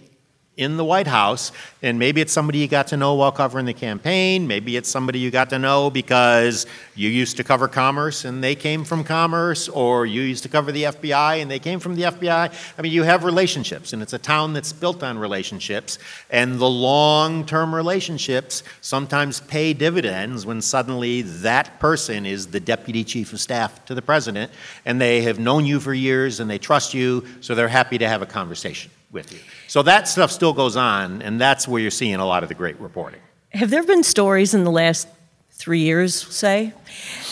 in 0.61 0.77
the 0.77 0.85
White 0.85 1.07
House, 1.07 1.53
and 1.81 1.99
maybe 1.99 2.21
it's 2.21 2.35
somebody 2.35 2.59
you 2.59 2.69
got 2.69 2.89
to 2.89 2.97
know 2.99 3.15
while 3.15 3.33
covering 3.33 3.65
the 3.65 3.73
campaign, 3.73 4.47
maybe 4.47 4.77
it's 4.77 4.91
somebody 4.91 5.19
you 5.19 5.31
got 5.31 5.49
to 5.51 5.59
know 5.59 5.89
because 5.89 6.67
you 6.95 7.09
used 7.09 7.39
to 7.39 7.45
cover 7.45 7.67
commerce 7.67 8.27
and 8.27 8.45
they 8.45 8.55
came 8.55 8.85
from 8.85 9.03
commerce, 9.03 9.71
or 9.71 10.05
you 10.05 10.21
used 10.21 10.43
to 10.43 10.51
cover 10.51 10.71
the 10.71 10.85
FBI 10.85 11.41
and 11.41 11.51
they 11.51 11.59
came 11.59 11.81
from 11.81 11.95
the 11.95 12.03
FBI. 12.03 12.53
I 12.77 12.83
mean, 12.83 12.93
you 12.93 13.05
have 13.05 13.25
relationships, 13.25 13.95
and 13.95 14.03
it's 14.03 14.13
a 14.13 14.19
town 14.19 14.53
that's 14.53 14.73
built 14.73 15.03
on 15.03 15.19
relationships, 15.19 15.99
and 16.29 16.59
the 16.59 16.69
long 16.69 17.47
term 17.47 17.75
relationships 17.75 18.63
sometimes 18.83 19.41
pay 19.41 19.73
dividends 19.73 20.45
when 20.45 20.61
suddenly 20.61 21.23
that 21.23 21.81
person 21.81 22.27
is 22.27 22.49
the 22.49 22.61
deputy 22.61 23.03
chief 23.03 23.33
of 23.33 23.41
staff 23.41 23.83
to 23.87 23.95
the 23.95 24.03
president, 24.03 24.53
and 24.85 25.01
they 25.01 25.23
have 25.23 25.39
known 25.39 25.65
you 25.65 25.81
for 25.81 25.95
years 25.95 26.39
and 26.39 26.51
they 26.51 26.59
trust 26.59 26.93
you, 26.93 27.25
so 27.41 27.55
they're 27.55 27.67
happy 27.67 27.97
to 27.97 28.07
have 28.07 28.21
a 28.21 28.27
conversation. 28.27 28.91
with 29.11 29.33
you. 29.33 29.41
So 29.71 29.85
that 29.85 30.09
stuff 30.09 30.33
still 30.33 30.53
goes 30.53 30.75
on, 30.75 31.23
and 31.23 31.41
that's 31.41 31.69
where 31.69 31.81
you're 31.81 31.93
seeing 31.93 32.17
a 32.17 32.27
lot 32.27 32.43
of 32.43 32.49
the 32.49 32.57
great 32.57 32.81
reporting. 32.81 33.21
Have 33.51 33.71
there 33.71 33.85
been 33.85 34.03
stories 34.03 34.53
in 34.53 34.65
the 34.65 34.71
last 34.73 35.07
three 35.53 35.79
years, 35.79 36.13
say, 36.13 36.73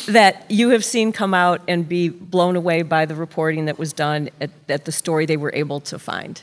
that 0.06 0.48
you 0.48 0.68
have 0.68 0.84
seen 0.84 1.10
come 1.10 1.34
out 1.34 1.62
and 1.66 1.88
be 1.88 2.08
blown 2.08 2.54
away 2.54 2.82
by 2.82 3.06
the 3.06 3.16
reporting 3.16 3.64
that 3.64 3.76
was 3.76 3.92
done 3.92 4.30
at, 4.40 4.50
at 4.68 4.84
the 4.84 4.92
story 4.92 5.26
they 5.26 5.36
were 5.36 5.50
able 5.52 5.80
to 5.80 5.98
find? 5.98 6.40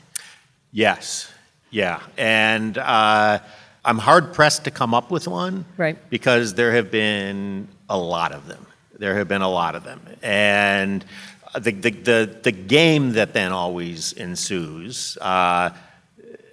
Yes, 0.70 1.32
yeah. 1.70 2.02
And 2.18 2.76
uh, 2.76 3.38
I'm 3.82 3.96
hard 3.96 4.34
pressed 4.34 4.64
to 4.64 4.70
come 4.70 4.92
up 4.92 5.10
with 5.10 5.26
one. 5.26 5.64
Right. 5.78 5.96
Because 6.10 6.52
there 6.52 6.72
have 6.72 6.90
been 6.90 7.68
a 7.88 7.96
lot 7.96 8.32
of 8.32 8.46
them. 8.48 8.66
There 8.98 9.16
have 9.16 9.28
been 9.28 9.40
a 9.40 9.48
lot 9.48 9.74
of 9.74 9.84
them. 9.84 10.02
And 10.22 11.02
the, 11.58 11.70
the, 11.70 11.90
the, 11.90 12.38
the 12.42 12.52
game 12.52 13.12
that 13.12 13.32
then 13.32 13.52
always 13.52 14.12
ensues, 14.12 15.16
uh, 15.22 15.70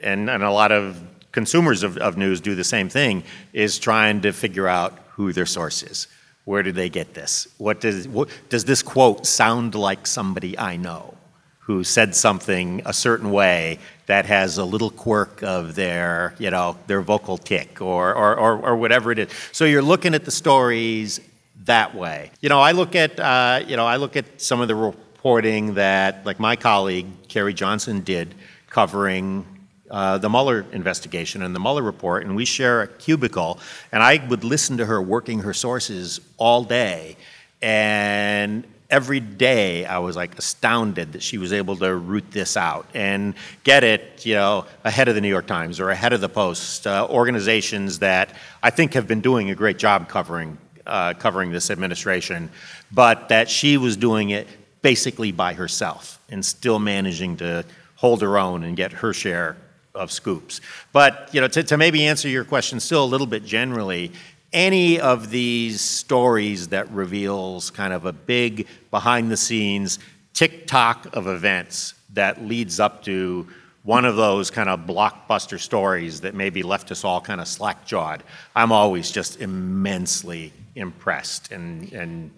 and, 0.04 0.30
and 0.30 0.44
a 0.44 0.52
lot 0.52 0.72
of 0.72 1.02
consumers 1.32 1.84
of, 1.84 1.98
of 1.98 2.18
news 2.18 2.42
do 2.42 2.56
the 2.56 2.64
same 2.64 2.90
thing, 2.90 3.24
is 3.54 3.80
trying 3.80 4.22
to 4.22 4.32
figure 4.32 4.68
out 4.68 4.98
who 5.12 5.34
their 5.34 5.46
source 5.46 5.84
is. 5.84 6.08
Where 6.46 6.62
did 6.62 6.76
they 6.76 6.90
get 6.90 7.14
this? 7.14 7.48
What 7.58 7.82
does, 7.82 8.08
what, 8.08 8.30
does 8.50 8.66
this 8.66 8.84
quote 8.84 9.26
sound 9.26 9.76
like 9.76 10.06
somebody 10.06 10.58
I 10.60 10.76
know 10.76 11.16
who 11.60 11.84
said 11.84 12.14
something 12.14 12.82
a 12.86 12.94
certain 12.94 13.32
way 13.32 13.80
that 14.08 14.26
has 14.26 14.58
a 14.58 14.66
little 14.66 14.90
quirk 14.90 15.42
of 15.42 15.76
their, 15.76 16.36
you 16.38 16.52
know, 16.52 16.78
their 16.88 17.02
vocal 17.02 17.38
tick 17.38 17.82
or, 17.82 18.14
or, 18.14 18.36
or, 18.36 18.60
or 18.60 18.76
whatever 18.76 19.12
it 19.12 19.20
is? 19.20 19.30
So 19.54 19.64
you're 19.66 19.82
looking 19.82 20.14
at 20.14 20.26
the 20.26 20.32
stories 20.32 21.22
that 21.64 21.96
way. 21.96 22.32
You 22.42 22.50
know, 22.50 22.60
I 22.60 22.74
look 22.74 22.96
at, 22.96 23.18
uh, 23.20 23.64
you 23.66 23.78
know, 23.78 23.86
I 23.86 23.96
look 23.96 24.18
at 24.18 24.42
some 24.42 24.60
of 24.60 24.68
the 24.68 24.76
reporting 24.76 25.76
that, 25.76 26.26
like 26.26 26.40
my 26.40 26.58
colleague 26.58 27.08
Carrie 27.30 27.54
Johnson 27.54 28.02
did, 28.02 28.36
covering 28.70 29.46
uh, 29.94 30.18
the 30.18 30.28
Mueller 30.28 30.66
investigation 30.72 31.44
and 31.44 31.56
the 31.56 31.60
Mueller 31.60 31.84
report, 31.84 32.26
and 32.26 32.36
we 32.36 32.46
share 32.46 32.82
a 32.82 32.88
cubicle. 32.88 33.60
And 33.92 34.02
I 34.02 34.26
would 34.28 34.44
listen 34.44 34.78
to 34.78 34.86
her 34.86 35.00
working 35.00 35.40
her 35.42 35.54
sources 35.54 36.20
all 36.38 36.64
day, 36.64 37.16
and 37.62 38.64
every 38.90 39.20
day 39.20 39.86
I 39.86 40.00
was 40.00 40.16
like 40.16 40.36
astounded 40.38 41.14
that 41.14 41.22
she 41.22 41.38
was 41.38 41.54
able 41.54 41.76
to 41.78 41.96
root 41.96 42.32
this 42.32 42.58
out 42.58 42.88
and 42.96 43.36
get 43.64 43.84
it, 43.84 44.26
you 44.26 44.34
know, 44.34 44.66
ahead 44.84 45.10
of 45.10 45.16
the 45.16 45.22
New 45.22 45.30
York 45.30 45.46
Times 45.46 45.80
or 45.80 45.92
ahead 45.92 46.12
of 46.12 46.22
the 46.22 46.30
Post, 46.30 46.88
uh, 46.88 47.08
organizations 47.10 48.00
that 48.00 48.36
I 48.64 48.72
think 48.72 48.96
have 48.96 49.08
been 49.08 49.22
doing 49.22 49.52
a 49.52 49.56
great 49.56 49.78
job 49.78 50.10
covering 50.10 50.58
uh, 50.88 51.14
covering 51.14 51.52
this 51.52 51.70
administration, 51.70 52.50
but 52.92 53.30
that 53.30 53.48
she 53.48 53.78
was 53.78 53.96
doing 53.96 54.32
it 54.32 54.48
basically 54.82 55.32
by 55.32 55.54
herself 55.54 56.20
and 56.30 56.44
still 56.44 56.80
managing 56.80 57.38
to 57.38 57.64
hold 57.96 58.22
her 58.22 58.38
own 58.38 58.64
and 58.64 58.76
get 58.76 58.92
her 58.92 59.14
share 59.14 59.56
of 59.96 60.12
scoops. 60.12 60.62
But 60.92 61.30
you 61.34 61.42
know, 61.42 61.48
to, 61.48 61.64
to 61.64 61.78
maybe 61.78 62.06
answer 62.08 62.28
your 62.28 62.44
question 62.44 62.80
still 62.80 63.04
a 63.04 63.06
little 63.06 63.28
bit 63.28 63.46
generally, 63.46 64.12
any 64.52 65.00
of 65.00 65.30
these 65.30 65.82
stories 65.82 66.70
that 66.70 66.90
reveals 66.92 67.72
kind 67.72 67.94
of 67.94 68.06
a 68.06 68.14
big 68.14 68.68
behind 68.92 69.32
the 69.32 69.38
scenes 69.38 70.00
tick 70.34 70.68
tock 70.68 71.08
of 71.14 71.28
events 71.28 71.94
that 72.14 72.44
leads 72.44 72.80
up 72.80 73.04
to 73.04 73.48
one 73.84 74.06
of 74.06 74.16
those 74.16 74.50
kind 74.50 74.70
of 74.70 74.82
blockbuster 74.82 75.60
stories 75.60 76.22
that 76.22 76.34
maybe 76.34 76.64
left 76.64 76.92
us 76.92 77.04
all 77.04 77.20
kind 77.20 77.42
of 77.42 77.48
slack 77.48 77.86
jawed, 77.86 78.24
I'm 78.56 78.72
always 78.72 79.12
just 79.12 79.42
immensely 79.42 80.54
impressed 80.76 81.52
and, 81.52 81.92
and 81.92 82.32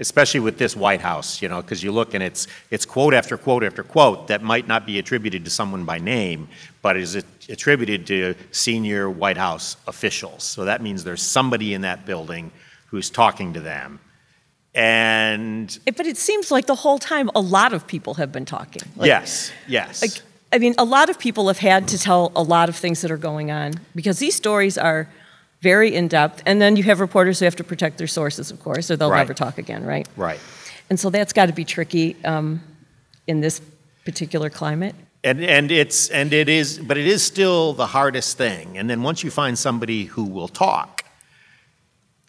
especially 0.00 0.40
with 0.40 0.58
this 0.58 0.74
White 0.74 1.00
House, 1.00 1.42
you 1.42 1.48
know, 1.48 1.60
because 1.60 1.82
you 1.82 1.92
look 1.92 2.14
and 2.14 2.22
it's, 2.22 2.46
it's 2.70 2.86
quote 2.86 3.14
after 3.14 3.36
quote 3.36 3.62
after 3.62 3.82
quote 3.82 4.28
that 4.28 4.42
might 4.42 4.66
not 4.66 4.86
be 4.86 4.98
attributed 4.98 5.44
to 5.44 5.50
someone 5.50 5.84
by 5.84 5.98
name, 5.98 6.48
but 6.82 6.96
is 6.96 7.22
attributed 7.48 8.06
to 8.06 8.34
senior 8.50 9.10
White 9.10 9.36
House 9.36 9.76
officials. 9.86 10.42
So 10.42 10.64
that 10.64 10.82
means 10.82 11.04
there's 11.04 11.22
somebody 11.22 11.74
in 11.74 11.82
that 11.82 12.06
building 12.06 12.50
who's 12.86 13.10
talking 13.10 13.52
to 13.52 13.60
them. 13.60 14.00
And 14.74 15.78
but 15.84 16.06
it 16.06 16.16
seems 16.16 16.50
like 16.50 16.66
the 16.66 16.76
whole 16.76 16.98
time 16.98 17.28
a 17.34 17.40
lot 17.40 17.72
of 17.72 17.86
people 17.86 18.14
have 18.14 18.30
been 18.30 18.44
talking. 18.44 18.82
Like, 18.96 19.08
yes, 19.08 19.50
yes. 19.66 20.00
Like, 20.00 20.22
I 20.52 20.58
mean, 20.58 20.74
a 20.78 20.84
lot 20.84 21.10
of 21.10 21.18
people 21.18 21.48
have 21.48 21.58
had 21.58 21.88
to 21.88 21.98
tell 21.98 22.30
a 22.36 22.42
lot 22.42 22.68
of 22.68 22.76
things 22.76 23.00
that 23.02 23.10
are 23.10 23.16
going 23.16 23.50
on 23.50 23.74
because 23.96 24.20
these 24.20 24.36
stories 24.36 24.78
are 24.78 25.08
very 25.60 25.94
in 25.94 26.08
depth. 26.08 26.42
And 26.46 26.60
then 26.60 26.76
you 26.76 26.82
have 26.84 27.00
reporters 27.00 27.38
who 27.38 27.44
have 27.44 27.56
to 27.56 27.64
protect 27.64 27.98
their 27.98 28.06
sources, 28.06 28.50
of 28.50 28.60
course, 28.62 28.90
or 28.90 28.96
they'll 28.96 29.10
Right. 29.10 29.18
never 29.18 29.34
talk 29.34 29.58
again, 29.58 29.84
right? 29.84 30.08
Right. 30.16 30.40
And 30.88 30.98
so 30.98 31.10
that's 31.10 31.32
got 31.32 31.46
to 31.46 31.52
be 31.52 31.64
tricky 31.64 32.16
um, 32.24 32.62
in 33.26 33.40
this 33.40 33.60
particular 34.04 34.50
climate. 34.50 34.94
And, 35.22 35.44
and 35.44 35.70
it's 35.70 36.08
and 36.08 36.32
it 36.32 36.48
is 36.48 36.78
but 36.78 36.96
it 36.96 37.06
is 37.06 37.22
still 37.22 37.74
the 37.74 37.86
hardest 37.86 38.38
thing 38.38 38.78
and 38.78 38.88
then 38.88 39.02
once 39.02 39.22
you 39.22 39.30
find 39.30 39.58
somebody 39.58 40.04
who 40.04 40.24
will 40.24 40.48
talk 40.48 41.04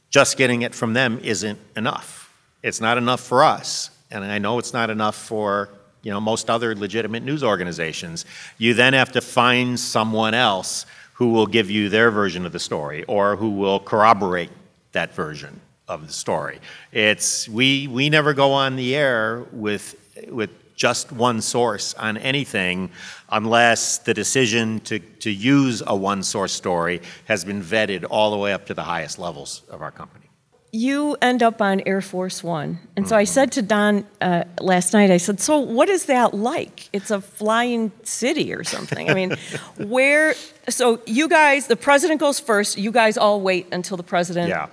just 0.09 0.37
getting 0.37 0.63
it 0.63 0.75
from 0.75 0.91
them 0.91 1.17
isn't 1.23 1.57
enough 1.77 2.33
it's 2.63 2.81
not 2.81 2.97
enough 2.97 3.21
for 3.21 3.45
us 3.45 3.91
and 4.11 4.25
i 4.25 4.37
know 4.37 4.59
it's 4.59 4.73
not 4.73 4.89
enough 4.89 5.15
for 5.15 5.69
you 6.01 6.11
know 6.11 6.19
most 6.19 6.49
other 6.49 6.75
legitimate 6.75 7.23
news 7.23 7.45
organizations 7.45 8.25
you 8.57 8.73
then 8.73 8.91
have 8.91 9.13
to 9.13 9.21
find 9.21 9.79
someone 9.79 10.33
else 10.33 10.85
who 11.21 11.29
will 11.29 11.45
give 11.45 11.69
you 11.69 11.87
their 11.87 12.09
version 12.09 12.47
of 12.47 12.51
the 12.51 12.57
story 12.59 13.03
or 13.03 13.35
who 13.35 13.51
will 13.51 13.79
corroborate 13.79 14.49
that 14.91 15.13
version 15.13 15.61
of 15.87 16.07
the 16.07 16.11
story 16.11 16.59
it's 16.91 17.47
we 17.47 17.87
we 17.89 18.09
never 18.09 18.33
go 18.33 18.51
on 18.51 18.75
the 18.75 18.95
air 18.95 19.45
with 19.51 19.93
with 20.29 20.49
just 20.75 21.11
one 21.11 21.39
source 21.39 21.93
on 21.93 22.17
anything 22.17 22.89
unless 23.29 23.99
the 23.99 24.15
decision 24.15 24.79
to, 24.79 24.97
to 24.97 25.29
use 25.29 25.83
a 25.85 25.95
one 25.95 26.23
source 26.23 26.53
story 26.53 26.99
has 27.25 27.45
been 27.45 27.61
vetted 27.61 28.03
all 28.09 28.31
the 28.31 28.37
way 28.37 28.51
up 28.51 28.65
to 28.65 28.73
the 28.73 28.81
highest 28.81 29.19
levels 29.19 29.61
of 29.69 29.83
our 29.83 29.91
company. 29.91 30.30
You 30.73 31.17
end 31.21 31.43
up 31.43 31.61
on 31.61 31.81
Air 31.85 31.99
Force 32.01 32.41
One. 32.43 32.79
And 32.95 33.05
so 33.07 33.15
I 33.17 33.25
said 33.25 33.51
to 33.53 33.61
Don 33.61 34.05
uh, 34.21 34.45
last 34.61 34.93
night, 34.93 35.11
I 35.11 35.17
said, 35.17 35.41
So 35.41 35.59
what 35.59 35.89
is 35.89 36.05
that 36.05 36.33
like? 36.33 36.87
It's 36.93 37.11
a 37.11 37.19
flying 37.19 37.91
city 38.03 38.53
or 38.53 38.63
something. 38.63 39.09
I 39.09 39.13
mean, 39.13 39.35
where, 39.77 40.33
so 40.69 41.01
you 41.05 41.27
guys, 41.27 41.67
the 41.67 41.75
president 41.75 42.21
goes 42.21 42.39
first, 42.39 42.77
you 42.77 42.91
guys 42.91 43.17
all 43.17 43.41
wait 43.41 43.67
until 43.73 43.97
the 43.97 44.03
president 44.03 44.47
Yeah. 44.47 44.67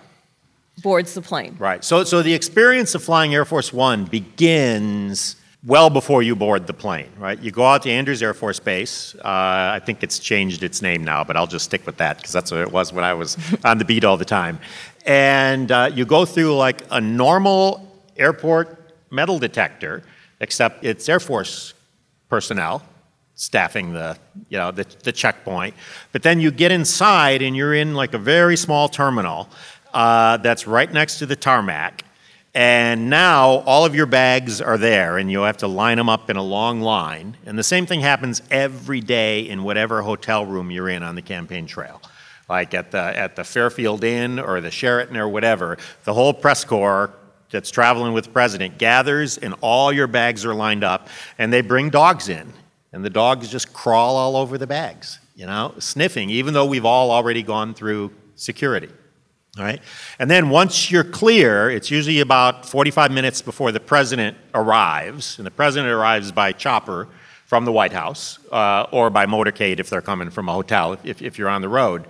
boards 0.84 1.14
the 1.14 1.22
plane. 1.22 1.56
Right. 1.58 1.82
So, 1.84 2.04
so 2.04 2.22
the 2.22 2.34
experience 2.34 2.94
of 2.94 3.02
flying 3.02 3.34
Air 3.34 3.44
Force 3.44 3.72
One 3.72 4.04
begins 4.04 5.34
well 5.68 5.90
before 5.90 6.22
you 6.22 6.34
board 6.34 6.66
the 6.66 6.72
plane, 6.72 7.10
right? 7.18 7.38
You 7.40 7.50
go 7.50 7.62
out 7.62 7.82
to 7.82 7.90
Andrews 7.90 8.22
Air 8.22 8.32
Force 8.32 8.58
Base. 8.58 9.14
Uh, 9.16 9.20
I 9.74 9.80
think 9.84 10.02
it's 10.02 10.18
changed 10.18 10.62
its 10.62 10.80
name 10.80 11.04
now, 11.04 11.22
but 11.22 11.36
I'll 11.36 11.46
just 11.46 11.66
stick 11.66 11.84
with 11.84 11.98
that 11.98 12.16
because 12.16 12.32
that's 12.32 12.50
what 12.50 12.62
it 12.62 12.72
was 12.72 12.90
when 12.90 13.04
I 13.04 13.12
was 13.12 13.36
on 13.64 13.76
the 13.76 13.84
beat 13.84 14.02
all 14.02 14.16
the 14.16 14.24
time. 14.24 14.58
And 15.04 15.70
uh, 15.70 15.90
you 15.94 16.06
go 16.06 16.24
through 16.24 16.56
like 16.56 16.82
a 16.90 17.02
normal 17.02 17.86
airport 18.16 18.94
metal 19.10 19.38
detector, 19.38 20.02
except 20.40 20.86
it's 20.86 21.06
Air 21.06 21.20
Force 21.20 21.74
personnel 22.30 22.82
staffing 23.34 23.92
the 23.92 24.18
you 24.48 24.58
know 24.58 24.72
the, 24.72 24.84
the 25.04 25.12
checkpoint 25.12 25.72
but 26.10 26.24
then 26.24 26.40
you 26.40 26.50
get 26.50 26.72
inside 26.72 27.40
and 27.40 27.56
you're 27.56 27.72
in 27.72 27.94
like 27.94 28.12
a 28.12 28.18
very 28.18 28.56
small 28.56 28.88
terminal 28.88 29.48
uh, 29.94 30.36
that's 30.38 30.66
right 30.66 30.92
next 30.92 31.20
to 31.20 31.24
the 31.24 31.36
tarmac 31.36 32.04
and 32.58 33.08
now 33.08 33.62
all 33.66 33.84
of 33.84 33.94
your 33.94 34.06
bags 34.06 34.60
are 34.60 34.76
there 34.76 35.16
and 35.16 35.30
you 35.30 35.42
have 35.42 35.58
to 35.58 35.68
line 35.68 35.96
them 35.96 36.08
up 36.08 36.28
in 36.28 36.36
a 36.36 36.42
long 36.42 36.80
line. 36.80 37.36
And 37.46 37.56
the 37.56 37.62
same 37.62 37.86
thing 37.86 38.00
happens 38.00 38.42
every 38.50 39.00
day 39.00 39.48
in 39.48 39.62
whatever 39.62 40.02
hotel 40.02 40.44
room 40.44 40.72
you're 40.72 40.88
in 40.88 41.04
on 41.04 41.14
the 41.14 41.22
campaign 41.22 41.68
trail. 41.68 42.02
Like 42.48 42.74
at 42.74 42.90
the 42.90 42.98
at 42.98 43.36
the 43.36 43.44
fairfield 43.44 44.02
inn 44.02 44.40
or 44.40 44.60
the 44.60 44.72
sheraton 44.72 45.16
or 45.16 45.28
whatever 45.28 45.78
the 46.02 46.12
whole 46.12 46.34
press 46.34 46.64
corps 46.64 47.12
that's 47.48 47.70
traveling 47.70 48.12
with 48.12 48.24
the 48.24 48.30
president 48.32 48.76
gathers 48.76 49.38
and 49.38 49.54
all 49.60 49.92
your 49.92 50.08
bags 50.08 50.44
are 50.44 50.54
lined 50.54 50.82
up 50.82 51.06
and 51.38 51.52
they 51.52 51.60
bring 51.60 51.90
dogs 51.90 52.28
in. 52.28 52.52
And 52.92 53.04
the 53.04 53.10
dogs 53.10 53.48
just 53.48 53.72
crawl 53.72 54.16
all 54.16 54.34
over 54.34 54.58
the 54.58 54.66
bags, 54.66 55.20
you 55.36 55.46
know, 55.46 55.74
sniffing, 55.78 56.28
even 56.28 56.54
though 56.54 56.66
we've 56.66 56.84
all 56.84 57.12
already 57.12 57.44
gone 57.44 57.72
through 57.72 58.10
security. 58.34 58.88
All 59.58 59.64
right? 59.64 59.80
And 60.18 60.30
then 60.30 60.50
once 60.50 60.90
you're 60.90 61.04
clear, 61.04 61.68
it's 61.70 61.90
usually 61.90 62.20
about 62.20 62.64
45 62.64 63.10
minutes 63.10 63.42
before 63.42 63.72
the 63.72 63.80
president 63.80 64.36
arrives, 64.54 65.38
and 65.38 65.46
the 65.46 65.50
president 65.50 65.90
arrives 65.92 66.30
by 66.30 66.52
chopper 66.52 67.08
from 67.46 67.64
the 67.64 67.72
White 67.72 67.92
House 67.92 68.38
uh, 68.52 68.86
or 68.92 69.10
by 69.10 69.26
motorcade 69.26 69.80
if 69.80 69.90
they're 69.90 70.02
coming 70.02 70.30
from 70.30 70.48
a 70.48 70.52
hotel, 70.52 70.98
if, 71.02 71.22
if 71.22 71.38
you're 71.38 71.48
on 71.48 71.62
the 71.62 71.68
road. 71.68 72.04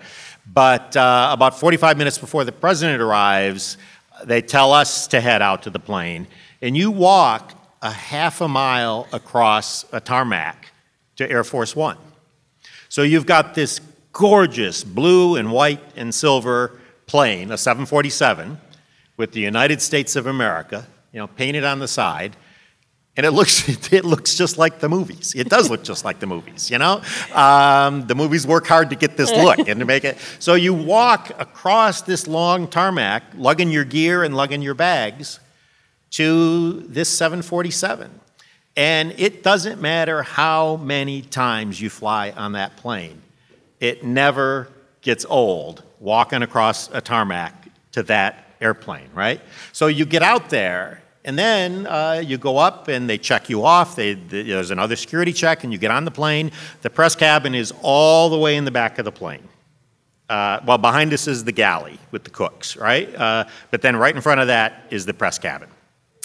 But 0.53 0.97
uh, 0.97 1.31
about 1.33 1.59
45 1.59 1.97
minutes 1.97 2.19
before 2.19 2.45
the 2.45 2.53
president 2.53 3.01
arrives, 3.01 3.79
they 4.25 4.43
tell 4.43 4.73
us 4.73 5.07
to 5.09 5.21
head 5.21 5.41
out 5.41 5.63
to 5.63 5.71
the 5.71 5.79
plane, 5.79 6.27
and 6.61 6.77
you 6.77 6.91
walk 6.91 7.55
a 7.81 7.91
half 7.91 8.41
a 8.41 8.49
mile 8.49 9.07
across 9.13 9.85
a 9.93 10.01
tarmac 10.01 10.73
to 11.17 11.31
Air 11.31 11.45
Force 11.45 11.77
One. 11.77 11.97
So 12.89 13.03
you've 13.03 13.27
got 13.27 13.55
this 13.55 13.81
gorgeous 14.13 14.83
blue 14.83 15.37
and 15.37 15.53
white 15.53 15.81
and 15.95 16.13
silver 16.13 16.78
plane, 17.09 17.51
a 17.51 17.59
747, 17.59 18.61
with 19.17 19.33
the 19.33 19.41
United 19.41 19.83
States 19.83 20.15
of 20.15 20.27
America, 20.27 20.87
you 21.13 21.19
know, 21.19 21.27
painted 21.27 21.65
on 21.65 21.81
the 21.81 21.89
side, 21.89 22.37
and 23.17 23.27
it 23.27 23.33
looks 23.33 23.69
it 23.93 24.05
looks 24.05 24.37
just 24.37 24.57
like 24.57 24.79
the 24.79 24.89
movies. 24.89 25.35
It 25.35 25.49
does 25.49 25.69
look 25.69 25.83
just 25.83 26.05
like 26.05 26.21
the 26.21 26.27
movies, 26.27 26.71
you 26.71 26.79
know. 26.79 27.03
Um, 27.35 28.07
the 28.07 28.15
movies 28.15 28.47
work 28.47 28.67
hard 28.67 28.91
to 28.91 28.97
get 28.97 29.17
this 29.17 29.33
look 29.33 29.59
and 29.69 29.81
to 29.81 29.85
make 29.85 30.05
it. 30.05 30.19
So 30.39 30.55
you 30.55 30.73
walk 30.73 31.31
across 31.41 32.03
this 32.03 32.29
long 32.29 32.69
tarmac, 32.69 33.25
lugging 33.35 33.71
your 33.71 33.85
gear 33.85 34.23
and 34.23 34.37
lugging 34.37 34.63
your 34.63 34.75
bags, 34.75 35.41
to 36.11 36.81
this 36.89 37.09
747, 37.09 38.21
and 38.77 39.13
it 39.19 39.43
doesn't 39.43 39.81
matter 39.81 40.23
how 40.23 40.77
many 40.77 41.21
times 41.21 41.81
you 41.81 41.91
fly 41.91 42.31
on 42.31 42.53
that 42.53 42.77
plane, 42.77 43.21
it 43.81 44.05
never 44.05 44.69
gets 45.01 45.25
old 45.29 45.83
walking 46.01 46.43
across 46.43 46.91
a 46.93 47.01
tarmac 47.01 47.69
to 47.93 48.03
that 48.05 48.47
airplane, 48.61 49.09
right? 49.15 49.41
So 49.73 49.87
you 49.87 50.05
get 50.05 50.23
out 50.23 50.51
there 50.51 51.03
and 51.25 51.39
then 51.39 51.87
uh, 51.87 52.23
you 52.25 52.39
go 52.39 52.57
up 52.57 52.89
and 52.89 53.09
they 53.09 53.19
check 53.19 53.51
you 53.51 53.65
off. 53.65 53.97
They, 53.97 54.15
there's 54.15 54.71
another 54.71 54.97
security 54.97 55.33
check, 55.33 55.63
and 55.63 55.71
you 55.71 55.79
get 55.79 55.91
on 55.91 56.07
the 56.07 56.11
plane. 56.11 56.53
The 56.81 56.89
press 56.89 57.15
cabin 57.15 57.55
is 57.55 57.71
all 57.83 58.31
the 58.31 58.39
way 58.39 58.57
in 58.57 58.65
the 58.65 58.71
back 58.71 58.99
of 58.99 59.05
the 59.05 59.13
plane. 59.13 59.47
Uh, 60.31 60.61
well, 60.65 60.79
behind 60.79 61.13
us 61.13 61.27
is 61.27 61.45
the 61.45 61.53
galley 61.53 61.99
with 62.13 62.25
the 62.25 62.31
cooks, 62.31 62.77
right? 62.77 63.15
Uh, 63.15 63.45
but 63.71 63.83
then 63.83 63.95
right 63.97 64.15
in 64.15 64.23
front 64.23 64.41
of 64.41 64.47
that 64.47 64.87
is 64.91 65.05
the 65.05 65.13
press 65.13 65.39
cabin. 65.39 65.69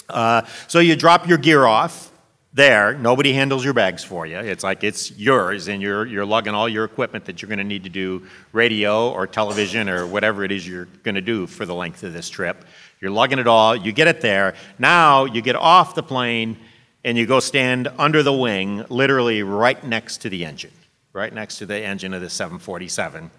Uh, 0.08 0.42
so 0.68 0.78
you 0.78 0.96
drop 0.96 1.26
your 1.26 1.38
gear 1.38 1.66
off 1.66 2.10
there. 2.54 2.94
Nobody 2.94 3.32
handles 3.32 3.64
your 3.64 3.74
bags 3.74 4.04
for 4.04 4.24
you. 4.24 4.38
It's 4.38 4.62
like 4.62 4.84
it's 4.84 5.10
yours, 5.10 5.66
and 5.66 5.82
you're, 5.82 6.06
you're 6.06 6.24
lugging 6.24 6.54
all 6.54 6.68
your 6.68 6.84
equipment 6.84 7.24
that 7.24 7.42
you're 7.42 7.48
going 7.48 7.58
to 7.58 7.64
need 7.64 7.82
to 7.82 7.90
do 7.90 8.26
radio 8.52 9.10
or 9.10 9.26
television 9.26 9.88
or 9.88 10.06
whatever 10.06 10.44
it 10.44 10.52
is 10.52 10.66
you're 10.66 10.86
going 11.02 11.16
to 11.16 11.20
do 11.20 11.48
for 11.48 11.66
the 11.66 11.74
length 11.74 12.04
of 12.04 12.12
this 12.12 12.30
trip. 12.30 12.64
You're 13.00 13.10
lugging 13.10 13.40
it 13.40 13.48
all, 13.48 13.74
you 13.74 13.92
get 13.92 14.06
it 14.06 14.20
there. 14.20 14.54
Now 14.78 15.24
you 15.24 15.42
get 15.42 15.56
off 15.56 15.96
the 15.96 16.02
plane 16.02 16.56
and 17.04 17.18
you 17.18 17.26
go 17.26 17.40
stand 17.40 17.88
under 17.98 18.22
the 18.22 18.32
wing, 18.32 18.86
literally 18.88 19.42
right 19.42 19.82
next 19.84 20.18
to 20.18 20.30
the 20.30 20.44
engine, 20.44 20.72
right 21.12 21.34
next 21.34 21.58
to 21.58 21.66
the 21.66 21.78
engine 21.78 22.14
of 22.14 22.22
the 22.22 22.30
747. 22.30 23.30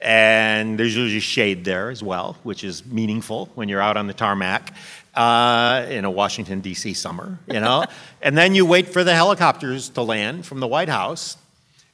And 0.00 0.78
there's 0.78 0.96
usually 0.96 1.20
shade 1.20 1.64
there 1.64 1.90
as 1.90 2.02
well, 2.02 2.36
which 2.44 2.62
is 2.62 2.86
meaningful 2.86 3.50
when 3.54 3.68
you're 3.68 3.80
out 3.80 3.96
on 3.96 4.06
the 4.06 4.14
tarmac 4.14 4.74
uh, 5.14 5.86
in 5.88 6.04
a 6.04 6.10
Washington, 6.10 6.60
D.C. 6.60 6.94
summer, 6.94 7.38
you 7.48 7.58
know. 7.58 7.84
and 8.22 8.38
then 8.38 8.54
you 8.54 8.64
wait 8.64 8.88
for 8.88 9.02
the 9.02 9.14
helicopters 9.14 9.88
to 9.90 10.02
land 10.02 10.46
from 10.46 10.60
the 10.60 10.68
White 10.68 10.88
House, 10.88 11.36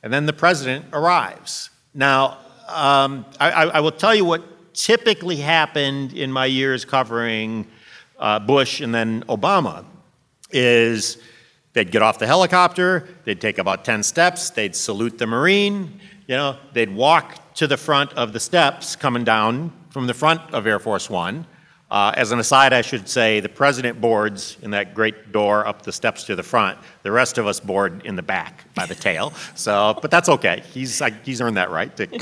and 0.02 0.12
then 0.12 0.26
the 0.26 0.34
president 0.34 0.84
arrives. 0.92 1.70
Now, 1.94 2.38
um, 2.68 3.24
I, 3.40 3.50
I, 3.50 3.80
will 3.80 3.92
tell 3.92 4.14
you 4.14 4.24
what 4.24 4.42
typically 4.74 5.36
happened 5.36 6.12
in 6.12 6.32
my 6.32 6.46
years 6.46 6.84
covering 6.84 7.66
uh, 8.18 8.38
Bush 8.38 8.80
and 8.80 8.94
then 8.94 9.22
Obama 9.28 9.84
is 10.50 11.18
they'd 11.72 11.90
get 11.90 12.02
off 12.02 12.18
the 12.18 12.26
helicopter, 12.26 13.08
they'd 13.24 13.40
take 13.40 13.58
about 13.58 13.84
10 13.84 14.02
steps, 14.02 14.50
they'd 14.50 14.74
salute 14.74 15.18
the 15.18 15.26
Marine, 15.26 16.00
you 16.26 16.36
know, 16.36 16.56
they'd 16.72 16.94
walk 16.94 17.54
to 17.54 17.66
the 17.66 17.76
front 17.76 18.12
of 18.14 18.32
the 18.32 18.40
steps 18.40 18.96
coming 18.96 19.24
down 19.24 19.72
from 19.90 20.06
the 20.06 20.14
front 20.14 20.40
of 20.52 20.66
Air 20.66 20.78
Force 20.78 21.08
One, 21.08 21.46
uh, 21.94 22.12
as 22.16 22.32
an 22.32 22.40
aside, 22.40 22.72
I 22.72 22.80
should 22.80 23.08
say 23.08 23.38
the 23.38 23.48
president 23.48 24.00
boards 24.00 24.56
in 24.62 24.72
that 24.72 24.94
great 24.94 25.30
door 25.30 25.64
up 25.64 25.82
the 25.82 25.92
steps 25.92 26.24
to 26.24 26.34
the 26.34 26.42
front. 26.42 26.76
The 27.04 27.12
rest 27.12 27.38
of 27.38 27.46
us 27.46 27.60
board 27.60 28.04
in 28.04 28.16
the 28.16 28.22
back 28.22 28.64
by 28.74 28.84
the 28.84 28.96
tail. 28.96 29.32
So, 29.54 29.96
but 30.02 30.10
that's 30.10 30.28
okay. 30.28 30.64
He's 30.72 31.00
he's 31.24 31.40
earned 31.40 31.56
that 31.56 31.70
right 31.70 31.96
to, 31.96 32.06
to 32.08 32.18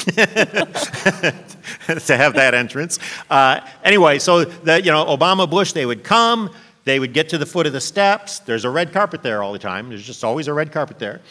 have 2.18 2.34
that 2.34 2.52
entrance. 2.52 2.98
Uh, 3.30 3.60
anyway, 3.82 4.18
so 4.18 4.44
the 4.44 4.82
you 4.82 4.90
know 4.90 5.06
Obama 5.06 5.48
Bush 5.48 5.72
they 5.72 5.86
would 5.86 6.04
come. 6.04 6.50
They 6.84 7.00
would 7.00 7.14
get 7.14 7.30
to 7.30 7.38
the 7.38 7.46
foot 7.46 7.66
of 7.66 7.72
the 7.72 7.80
steps. 7.80 8.40
There's 8.40 8.66
a 8.66 8.70
red 8.70 8.92
carpet 8.92 9.22
there 9.22 9.42
all 9.42 9.54
the 9.54 9.58
time. 9.58 9.88
There's 9.88 10.04
just 10.04 10.22
always 10.22 10.48
a 10.48 10.52
red 10.52 10.70
carpet 10.70 10.98
there. 10.98 11.22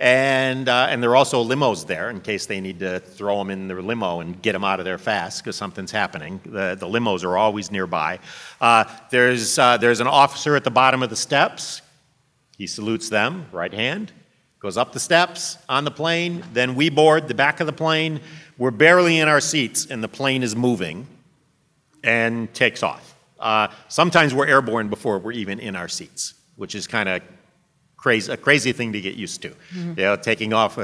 And, 0.00 0.66
uh, 0.66 0.86
and 0.88 1.02
there 1.02 1.10
are 1.10 1.16
also 1.16 1.44
limos 1.44 1.86
there 1.86 2.08
in 2.08 2.22
case 2.22 2.46
they 2.46 2.58
need 2.62 2.80
to 2.80 3.00
throw 3.00 3.36
them 3.38 3.50
in 3.50 3.68
their 3.68 3.82
limo 3.82 4.20
and 4.20 4.40
get 4.40 4.52
them 4.52 4.64
out 4.64 4.78
of 4.80 4.86
there 4.86 4.96
fast 4.96 5.44
because 5.44 5.56
something's 5.56 5.90
happening. 5.90 6.40
The, 6.46 6.74
the 6.74 6.86
limos 6.86 7.22
are 7.22 7.36
always 7.36 7.70
nearby. 7.70 8.18
Uh, 8.62 8.84
there's, 9.10 9.58
uh, 9.58 9.76
there's 9.76 10.00
an 10.00 10.06
officer 10.06 10.56
at 10.56 10.64
the 10.64 10.70
bottom 10.70 11.02
of 11.02 11.10
the 11.10 11.16
steps. 11.16 11.82
He 12.56 12.66
salutes 12.66 13.10
them, 13.10 13.44
right 13.52 13.72
hand, 13.72 14.10
goes 14.58 14.78
up 14.78 14.94
the 14.94 15.00
steps 15.00 15.58
on 15.68 15.84
the 15.84 15.90
plane. 15.90 16.42
Then 16.54 16.76
we 16.76 16.88
board 16.88 17.28
the 17.28 17.34
back 17.34 17.60
of 17.60 17.66
the 17.66 17.72
plane. 17.74 18.20
We're 18.56 18.70
barely 18.70 19.18
in 19.18 19.28
our 19.28 19.40
seats, 19.40 19.84
and 19.84 20.02
the 20.02 20.08
plane 20.08 20.42
is 20.42 20.56
moving 20.56 21.06
and 22.02 22.52
takes 22.54 22.82
off. 22.82 23.14
Uh, 23.38 23.68
sometimes 23.88 24.34
we're 24.34 24.46
airborne 24.46 24.88
before 24.88 25.18
we're 25.18 25.32
even 25.32 25.60
in 25.60 25.76
our 25.76 25.88
seats, 25.88 26.34
which 26.56 26.74
is 26.74 26.86
kind 26.86 27.08
of 27.08 27.22
crazy, 28.00 28.32
a 28.32 28.36
crazy 28.36 28.72
thing 28.72 28.92
to 28.92 29.00
get 29.00 29.14
used 29.14 29.42
to. 29.42 29.50
Mm-hmm. 29.50 29.90
You 29.90 30.04
know, 30.04 30.16
taking 30.16 30.52
off. 30.52 30.78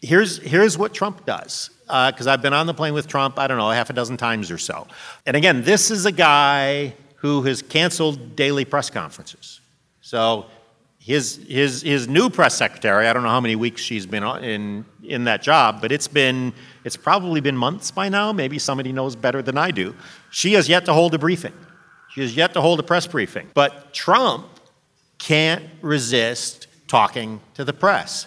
Here's, 0.00 0.38
here's 0.38 0.76
what 0.76 0.92
Trump 0.94 1.24
does, 1.26 1.70
because 1.86 2.26
uh, 2.26 2.32
I've 2.32 2.42
been 2.42 2.52
on 2.52 2.66
the 2.66 2.74
plane 2.74 2.94
with 2.94 3.08
Trump, 3.08 3.38
I 3.38 3.46
don't 3.46 3.58
know, 3.58 3.70
half 3.70 3.90
a 3.90 3.92
dozen 3.92 4.16
times 4.16 4.50
or 4.50 4.58
so. 4.58 4.86
And 5.26 5.36
again, 5.36 5.64
this 5.64 5.90
is 5.90 6.06
a 6.06 6.12
guy 6.12 6.94
who 7.16 7.42
has 7.42 7.62
canceled 7.62 8.36
daily 8.36 8.64
press 8.64 8.90
conferences. 8.90 9.60
So 10.00 10.46
his, 11.00 11.44
his, 11.48 11.82
his 11.82 12.06
new 12.06 12.30
press 12.30 12.54
secretary, 12.54 13.08
I 13.08 13.12
don't 13.12 13.24
know 13.24 13.28
how 13.28 13.40
many 13.40 13.56
weeks 13.56 13.80
she's 13.82 14.06
been 14.06 14.22
in, 14.22 14.84
in 15.02 15.24
that 15.24 15.42
job, 15.42 15.80
but 15.80 15.90
it's 15.90 16.06
been, 16.06 16.52
it's 16.84 16.96
probably 16.96 17.40
been 17.40 17.56
months 17.56 17.90
by 17.90 18.08
now. 18.08 18.32
Maybe 18.32 18.58
somebody 18.58 18.92
knows 18.92 19.16
better 19.16 19.42
than 19.42 19.58
I 19.58 19.72
do. 19.72 19.96
She 20.30 20.52
has 20.52 20.68
yet 20.68 20.84
to 20.84 20.92
hold 20.92 21.12
a 21.14 21.18
briefing. 21.18 21.54
She 22.10 22.20
has 22.20 22.36
yet 22.36 22.52
to 22.54 22.60
hold 22.60 22.78
a 22.78 22.84
press 22.84 23.06
briefing. 23.06 23.48
But 23.52 23.92
Trump 23.92 24.46
can't 25.18 25.64
resist 25.82 26.66
talking 26.86 27.40
to 27.54 27.64
the 27.64 27.72
press. 27.72 28.26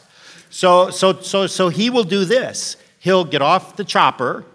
So, 0.49 0.89
so, 0.89 1.21
so, 1.21 1.47
so 1.47 1.69
he 1.69 1.89
will 1.89 2.03
do 2.03 2.25
this. 2.25 2.77
He'll 2.99 3.23
get 3.23 3.41
off 3.41 3.77
the 3.77 3.83
chopper 3.83 4.45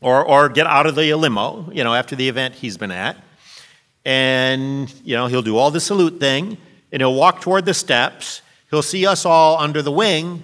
or, 0.00 0.24
or 0.24 0.48
get 0.48 0.66
out 0.66 0.86
of 0.86 0.94
the 0.94 1.14
limo, 1.14 1.70
you 1.72 1.84
know, 1.84 1.94
after 1.94 2.16
the 2.16 2.28
event 2.28 2.54
he's 2.54 2.76
been 2.76 2.90
at. 2.90 3.16
And, 4.04 4.92
you 5.04 5.14
know, 5.14 5.26
he'll 5.26 5.42
do 5.42 5.56
all 5.56 5.70
the 5.70 5.80
salute 5.80 6.18
thing 6.18 6.56
and 6.90 7.02
he'll 7.02 7.14
walk 7.14 7.40
toward 7.40 7.66
the 7.66 7.74
steps. 7.74 8.42
He'll 8.70 8.82
see 8.82 9.06
us 9.06 9.24
all 9.24 9.58
under 9.58 9.82
the 9.82 9.92
wing 9.92 10.42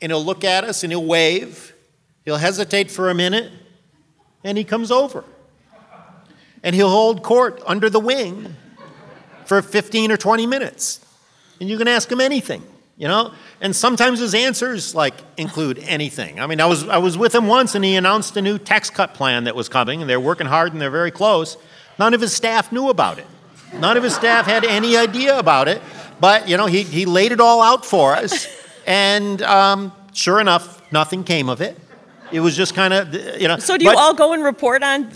and 0.00 0.10
he'll 0.10 0.24
look 0.24 0.44
at 0.44 0.64
us 0.64 0.82
and 0.82 0.92
he'll 0.92 1.04
wave. 1.04 1.74
He'll 2.24 2.36
hesitate 2.36 2.90
for 2.90 3.10
a 3.10 3.14
minute 3.14 3.52
and 4.44 4.56
he 4.56 4.64
comes 4.64 4.90
over. 4.90 5.24
And 6.62 6.74
he'll 6.74 6.90
hold 6.90 7.22
court 7.22 7.62
under 7.66 7.88
the 7.90 8.00
wing 8.00 8.54
for 9.50 9.62
15 9.62 10.12
or 10.12 10.16
20 10.16 10.46
minutes. 10.46 11.04
And 11.58 11.68
you 11.68 11.76
can 11.76 11.88
ask 11.88 12.08
him 12.08 12.20
anything, 12.20 12.62
you 12.96 13.08
know? 13.08 13.32
And 13.60 13.74
sometimes 13.74 14.20
his 14.20 14.32
answers 14.32 14.94
like 14.94 15.14
include 15.36 15.80
anything. 15.80 16.38
I 16.38 16.46
mean, 16.46 16.60
I 16.60 16.66
was 16.66 16.88
I 16.88 16.98
was 16.98 17.18
with 17.18 17.34
him 17.34 17.48
once 17.48 17.74
and 17.74 17.84
he 17.84 17.96
announced 17.96 18.36
a 18.36 18.42
new 18.42 18.58
tax 18.58 18.90
cut 18.90 19.12
plan 19.12 19.44
that 19.44 19.56
was 19.56 19.68
coming 19.68 20.02
and 20.02 20.08
they're 20.08 20.20
working 20.20 20.46
hard 20.46 20.72
and 20.72 20.80
they're 20.80 20.88
very 20.88 21.10
close. 21.10 21.56
None 21.98 22.14
of 22.14 22.20
his 22.20 22.32
staff 22.32 22.70
knew 22.70 22.90
about 22.90 23.18
it. 23.18 23.26
None 23.74 23.96
of 23.96 24.04
his 24.04 24.14
staff 24.14 24.46
had 24.46 24.64
any 24.64 24.96
idea 24.96 25.36
about 25.36 25.66
it. 25.66 25.82
But, 26.20 26.48
you 26.48 26.56
know, 26.56 26.66
he, 26.66 26.84
he 26.84 27.04
laid 27.04 27.32
it 27.32 27.40
all 27.40 27.60
out 27.60 27.84
for 27.84 28.14
us. 28.14 28.46
And 28.86 29.42
um, 29.42 29.92
sure 30.12 30.40
enough, 30.40 30.80
nothing 30.92 31.24
came 31.24 31.48
of 31.48 31.60
it. 31.60 31.76
It 32.30 32.38
was 32.38 32.56
just 32.56 32.76
kind 32.76 32.94
of, 32.94 33.12
you 33.40 33.48
know. 33.48 33.58
So 33.58 33.76
do 33.76 33.84
you 33.84 33.90
but, 33.90 33.98
all 33.98 34.14
go 34.14 34.32
and 34.32 34.44
report 34.44 34.84
on 34.84 35.10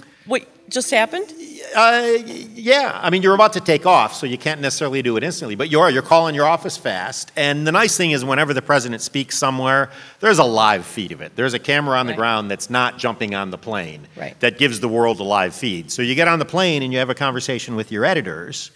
just 0.68 0.90
happened? 0.90 1.32
Uh, 1.74 2.18
yeah, 2.54 2.98
I 3.02 3.10
mean, 3.10 3.22
you're 3.22 3.34
about 3.34 3.54
to 3.54 3.60
take 3.60 3.86
off, 3.86 4.14
so 4.14 4.26
you 4.26 4.38
can't 4.38 4.60
necessarily 4.60 5.02
do 5.02 5.16
it 5.16 5.24
instantly, 5.24 5.54
but 5.54 5.70
you 5.70 5.80
are. 5.80 5.90
You're 5.90 6.02
calling 6.02 6.34
your 6.34 6.46
office 6.46 6.76
fast. 6.76 7.32
And 7.36 7.66
the 7.66 7.72
nice 7.72 7.96
thing 7.96 8.12
is, 8.12 8.24
whenever 8.24 8.54
the 8.54 8.62
president 8.62 9.02
speaks 9.02 9.36
somewhere, 9.36 9.90
there's 10.20 10.38
a 10.38 10.44
live 10.44 10.86
feed 10.86 11.12
of 11.12 11.20
it. 11.20 11.34
There's 11.36 11.54
a 11.54 11.58
camera 11.58 11.98
on 11.98 12.06
the 12.06 12.12
right. 12.12 12.18
ground 12.18 12.50
that's 12.50 12.70
not 12.70 12.98
jumping 12.98 13.34
on 13.34 13.50
the 13.50 13.58
plane 13.58 14.06
right. 14.16 14.38
that 14.40 14.58
gives 14.58 14.80
the 14.80 14.88
world 14.88 15.20
a 15.20 15.24
live 15.24 15.54
feed. 15.54 15.90
So 15.90 16.02
you 16.02 16.14
get 16.14 16.28
on 16.28 16.38
the 16.38 16.44
plane 16.44 16.82
and 16.82 16.92
you 16.92 16.98
have 16.98 17.10
a 17.10 17.14
conversation 17.14 17.76
with 17.76 17.90
your 17.90 18.04
editors, 18.04 18.70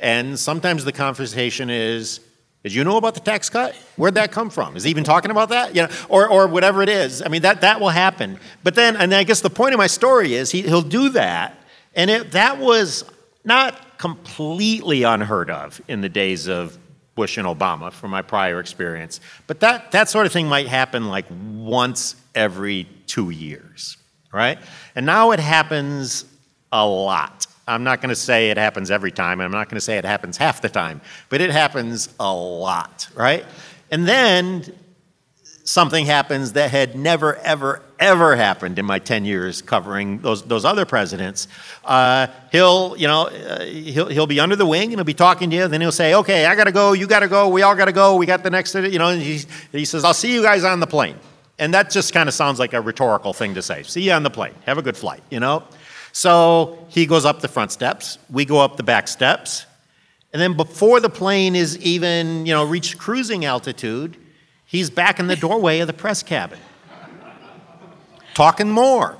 and 0.00 0.38
sometimes 0.38 0.84
the 0.84 0.92
conversation 0.92 1.70
is, 1.70 2.20
did 2.62 2.74
you 2.74 2.84
know 2.84 2.96
about 2.96 3.14
the 3.14 3.20
tax 3.20 3.50
cut? 3.50 3.74
Where'd 3.96 4.14
that 4.14 4.30
come 4.30 4.48
from? 4.48 4.76
Is 4.76 4.84
he 4.84 4.90
even 4.90 5.04
talking 5.04 5.30
about 5.30 5.48
that? 5.48 5.74
You 5.74 5.82
know, 5.82 5.88
or, 6.08 6.28
or 6.28 6.46
whatever 6.46 6.82
it 6.82 6.88
is. 6.88 7.20
I 7.20 7.28
mean, 7.28 7.42
that, 7.42 7.62
that 7.62 7.80
will 7.80 7.88
happen. 7.88 8.38
But 8.62 8.74
then, 8.74 8.96
and 8.96 9.12
I 9.12 9.24
guess 9.24 9.40
the 9.40 9.50
point 9.50 9.74
of 9.74 9.78
my 9.78 9.88
story 9.88 10.34
is 10.34 10.50
he, 10.50 10.62
he'll 10.62 10.82
do 10.82 11.08
that 11.10 11.58
and 11.94 12.10
it, 12.10 12.32
that 12.32 12.58
was 12.58 13.04
not 13.44 13.98
completely 13.98 15.02
unheard 15.02 15.50
of 15.50 15.80
in 15.88 16.00
the 16.00 16.08
days 16.08 16.48
of 16.48 16.78
Bush 17.14 17.36
and 17.36 17.46
Obama 17.46 17.92
from 17.92 18.10
my 18.10 18.22
prior 18.22 18.58
experience. 18.60 19.20
But 19.46 19.60
that, 19.60 19.92
that 19.92 20.08
sort 20.08 20.26
of 20.26 20.32
thing 20.32 20.48
might 20.48 20.68
happen 20.68 21.08
like 21.08 21.26
once 21.30 22.16
every 22.34 22.88
two 23.06 23.30
years, 23.30 23.98
right? 24.32 24.58
And 24.94 25.04
now 25.04 25.32
it 25.32 25.40
happens 25.40 26.24
a 26.70 26.86
lot. 26.86 27.46
I'm 27.66 27.84
not 27.84 28.00
going 28.00 28.08
to 28.10 28.16
say 28.16 28.50
it 28.50 28.56
happens 28.56 28.90
every 28.90 29.12
time, 29.12 29.40
and 29.40 29.44
I'm 29.44 29.52
not 29.52 29.68
going 29.68 29.76
to 29.76 29.80
say 29.80 29.98
it 29.98 30.04
happens 30.04 30.36
half 30.36 30.60
the 30.60 30.68
time, 30.68 31.00
but 31.28 31.40
it 31.40 31.50
happens 31.50 32.08
a 32.18 32.32
lot, 32.32 33.08
right? 33.14 33.44
And 33.90 34.06
then 34.06 34.72
something 35.64 36.06
happens 36.06 36.52
that 36.52 36.70
had 36.70 36.96
never, 36.96 37.36
ever, 37.36 37.82
ever 37.98 38.34
happened 38.34 38.78
in 38.78 38.84
my 38.84 38.98
10 38.98 39.24
years 39.24 39.62
covering 39.62 40.18
those, 40.18 40.42
those 40.42 40.64
other 40.64 40.84
presidents. 40.84 41.46
Uh, 41.84 42.26
he'll, 42.50 42.96
you 42.96 43.06
know, 43.06 43.26
uh, 43.26 43.64
he'll, 43.64 44.08
he'll 44.08 44.26
be 44.26 44.40
under 44.40 44.56
the 44.56 44.66
wing 44.66 44.84
and 44.84 44.94
he'll 44.94 45.04
be 45.04 45.14
talking 45.14 45.50
to 45.50 45.56
you. 45.56 45.68
Then 45.68 45.80
he'll 45.80 45.92
say, 45.92 46.14
okay, 46.14 46.46
I 46.46 46.56
got 46.56 46.64
to 46.64 46.72
go. 46.72 46.92
You 46.92 47.06
got 47.06 47.20
to 47.20 47.28
go. 47.28 47.48
We 47.48 47.62
all 47.62 47.76
got 47.76 47.84
to 47.84 47.92
go. 47.92 48.16
We 48.16 48.26
got 48.26 48.42
the 48.42 48.50
next, 48.50 48.74
you 48.74 48.98
know, 48.98 49.16
he, 49.16 49.42
he 49.70 49.84
says, 49.84 50.04
I'll 50.04 50.14
see 50.14 50.32
you 50.32 50.42
guys 50.42 50.64
on 50.64 50.80
the 50.80 50.86
plane. 50.86 51.16
And 51.58 51.74
that 51.74 51.90
just 51.90 52.12
kind 52.12 52.28
of 52.28 52.34
sounds 52.34 52.58
like 52.58 52.72
a 52.72 52.80
rhetorical 52.80 53.32
thing 53.32 53.54
to 53.54 53.62
say. 53.62 53.84
See 53.84 54.02
you 54.02 54.12
on 54.12 54.24
the 54.24 54.30
plane. 54.30 54.54
Have 54.66 54.78
a 54.78 54.82
good 54.82 54.96
flight, 54.96 55.22
you 55.30 55.38
know? 55.38 55.62
So 56.12 56.86
he 56.88 57.06
goes 57.06 57.24
up 57.24 57.40
the 57.40 57.48
front 57.48 57.72
steps. 57.72 58.18
We 58.30 58.44
go 58.44 58.60
up 58.60 58.76
the 58.76 58.82
back 58.82 59.08
steps. 59.08 59.66
And 60.32 60.40
then 60.40 60.54
before 60.54 61.00
the 61.00 61.10
plane 61.10 61.56
is 61.56 61.78
even, 61.78 62.46
you 62.46 62.54
know, 62.54 62.64
reached 62.64 62.98
cruising 62.98 63.44
altitude, 63.44 64.16
he's 64.64 64.88
back 64.88 65.18
in 65.18 65.26
the 65.26 65.36
doorway 65.46 65.80
of 65.80 65.86
the 65.86 65.92
press 65.92 66.22
cabin, 66.22 66.58
talking 68.34 68.70
more. 68.70 69.18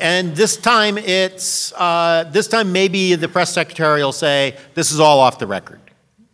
And 0.00 0.34
this 0.34 0.56
time 0.56 0.98
it's, 0.98 1.72
uh, 1.74 2.28
this 2.32 2.48
time 2.48 2.72
maybe 2.72 3.14
the 3.14 3.28
press 3.28 3.52
secretary 3.52 4.02
will 4.02 4.12
say, 4.12 4.56
this 4.74 4.90
is 4.90 4.98
all 5.00 5.20
off 5.20 5.38
the 5.38 5.46
record. 5.46 5.80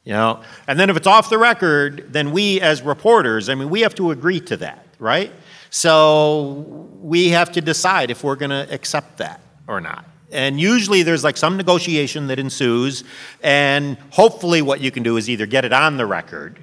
You 0.05 0.15
know? 0.15 0.43
And 0.67 0.81
then 0.81 0.91
if 0.91 0.97
it's 0.97 1.07
off 1.07 1.29
the 1.29 1.39
record, 1.39 2.07
then 2.13 2.33
we 2.33 2.61
as 2.61 2.83
reporters, 2.83 3.49
I 3.49 3.55
mean, 3.55 3.69
we 3.69 3.83
have 3.83 3.95
to 3.97 4.11
agree 4.11 4.41
to 4.41 4.57
that, 4.57 4.87
right? 4.99 5.31
So 5.71 6.89
we 7.01 7.29
have 7.31 7.53
to 7.53 7.61
decide 7.61 8.11
if 8.11 8.23
we're 8.25 8.37
going 8.37 8.51
to 8.51 8.73
accept 8.73 9.19
that 9.19 9.41
or 9.67 9.81
not. 9.81 10.05
And 10.33 10.61
usually 10.61 11.03
there's 11.03 11.25
like 11.25 11.37
some 11.37 11.57
negotiation 11.57 12.27
that 12.29 12.39
ensues, 12.39 13.05
and 13.43 13.97
hopefully 14.11 14.63
what 14.63 14.81
you 14.81 14.91
can 14.91 15.03
do 15.03 15.17
is 15.17 15.29
either 15.29 15.47
get 15.47 15.65
it 15.65 15.73
on 15.73 15.97
the 15.97 16.07
record 16.07 16.63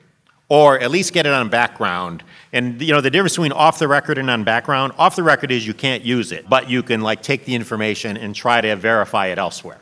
or 0.49 0.79
at 0.79 0.91
least 0.91 1.11
get 1.13 1.25
it 1.25 1.33
on 1.33 1.49
background. 1.49 2.23
And 2.53 2.81
you 2.81 2.93
know 2.93 3.01
the 3.01 3.11
difference 3.11 3.33
between 3.33 3.51
off 3.51 3.79
the 3.79 3.87
record 3.87 4.17
and 4.17 4.29
on 4.29 4.43
background, 4.43 4.93
off 4.97 5.15
the 5.15 5.23
record 5.23 5.51
is 5.51 5.67
you 5.67 5.73
can't 5.73 6.03
use 6.03 6.31
it, 6.31 6.49
but 6.49 6.69
you 6.69 6.83
can 6.83 7.01
like 7.01 7.21
take 7.21 7.45
the 7.45 7.55
information 7.55 8.15
and 8.15 8.33
try 8.33 8.61
to 8.61 8.75
verify 8.75 9.27
it 9.27 9.37
elsewhere. 9.37 9.81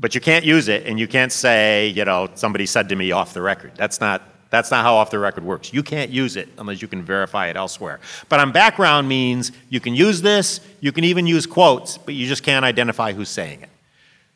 But 0.00 0.14
you 0.14 0.20
can't 0.20 0.44
use 0.44 0.68
it 0.68 0.86
and 0.86 0.98
you 0.98 1.08
can't 1.08 1.32
say, 1.32 1.88
you 1.88 2.04
know, 2.04 2.30
somebody 2.34 2.66
said 2.66 2.88
to 2.88 2.96
me 2.96 3.12
off 3.12 3.34
the 3.34 3.42
record. 3.42 3.72
That's 3.76 4.00
not 4.00 4.22
that's 4.50 4.70
not 4.70 4.84
how 4.84 4.94
off 4.94 5.10
the 5.10 5.18
record 5.18 5.44
works. 5.44 5.72
You 5.72 5.82
can't 5.82 6.10
use 6.10 6.36
it 6.36 6.48
unless 6.58 6.80
you 6.80 6.88
can 6.88 7.02
verify 7.02 7.48
it 7.48 7.56
elsewhere. 7.56 8.00
But 8.28 8.40
on 8.40 8.52
background 8.52 9.08
means 9.08 9.52
you 9.68 9.80
can 9.80 9.94
use 9.94 10.22
this, 10.22 10.60
you 10.80 10.92
can 10.92 11.04
even 11.04 11.26
use 11.26 11.46
quotes, 11.46 11.98
but 11.98 12.14
you 12.14 12.26
just 12.26 12.42
can't 12.42 12.64
identify 12.64 13.12
who's 13.12 13.28
saying 13.28 13.62
it. 13.62 13.68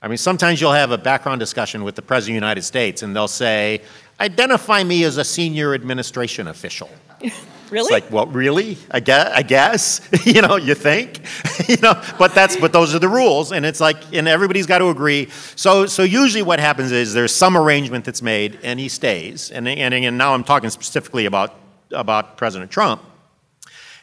I 0.02 0.08
mean, 0.08 0.18
sometimes 0.18 0.60
you'll 0.60 0.72
have 0.72 0.90
a 0.90 0.98
background 0.98 1.38
discussion 1.38 1.84
with 1.84 1.94
the 1.94 2.02
President 2.02 2.36
of 2.36 2.40
the 2.40 2.46
United 2.46 2.62
States 2.62 3.02
and 3.02 3.14
they'll 3.14 3.28
say, 3.28 3.82
identify 4.20 4.82
me 4.82 5.04
as 5.04 5.16
a 5.16 5.24
senior 5.24 5.74
administration 5.74 6.48
official. 6.48 6.90
Really? 7.72 7.84
It's 7.84 7.90
like, 7.90 8.10
well, 8.10 8.26
really? 8.26 8.76
I 8.90 9.00
guess, 9.00 9.32
I 9.34 9.40
guess. 9.40 10.06
you 10.26 10.42
know, 10.42 10.56
you 10.56 10.74
think, 10.74 11.22
you 11.70 11.78
know, 11.78 11.94
but 12.18 12.34
that's, 12.34 12.54
but 12.54 12.70
those 12.70 12.94
are 12.94 12.98
the 12.98 13.08
rules, 13.08 13.50
and 13.50 13.64
it's 13.64 13.80
like, 13.80 13.96
and 14.12 14.28
everybody's 14.28 14.66
got 14.66 14.78
to 14.78 14.90
agree. 14.90 15.30
So, 15.56 15.86
so 15.86 16.02
usually 16.02 16.42
what 16.42 16.60
happens 16.60 16.92
is 16.92 17.14
there's 17.14 17.34
some 17.34 17.56
arrangement 17.56 18.04
that's 18.04 18.20
made, 18.20 18.58
and 18.62 18.78
he 18.78 18.90
stays. 18.90 19.50
And 19.50 19.66
and 19.66 19.94
again, 19.94 20.18
now 20.18 20.34
I'm 20.34 20.44
talking 20.44 20.68
specifically 20.68 21.24
about 21.24 21.54
about 21.90 22.36
President 22.36 22.70
Trump, 22.70 23.00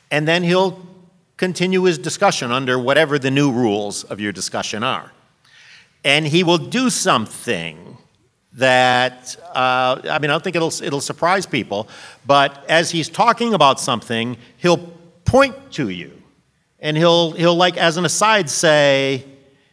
and 0.10 0.28
then 0.28 0.42
he'll 0.42 0.84
continue 1.38 1.84
his 1.84 2.00
discussion 2.00 2.52
under 2.52 2.80
whatever 2.80 3.20
the 3.20 3.30
new 3.30 3.52
rules 3.52 4.04
of 4.06 4.20
your 4.20 4.32
discussion 4.32 4.84
are, 4.84 5.12
and 6.04 6.26
he 6.26 6.44
will 6.44 6.58
do 6.58 6.90
something 6.90 7.99
that 8.60 9.36
uh, 9.54 10.02
I 10.04 10.20
mean, 10.20 10.30
I 10.30 10.34
don't 10.34 10.44
think 10.44 10.56
it'll 10.56 10.74
it'll 10.84 11.02
surprise 11.02 11.46
people, 11.46 11.90
but 12.26 12.66
as 12.70 12.92
he's 12.92 13.10
talking 13.10 13.54
about 13.54 13.80
something, 13.80 14.38
he'll 14.58 14.94
point 15.26 15.56
to 15.74 15.90
you, 15.90 16.22
and 16.80 16.96
he'll 16.96 17.32
he'll 17.32 17.56
like 17.56 17.78
as 17.78 17.98
an 17.98 18.06
aside 18.06 18.50
say, 18.50 19.26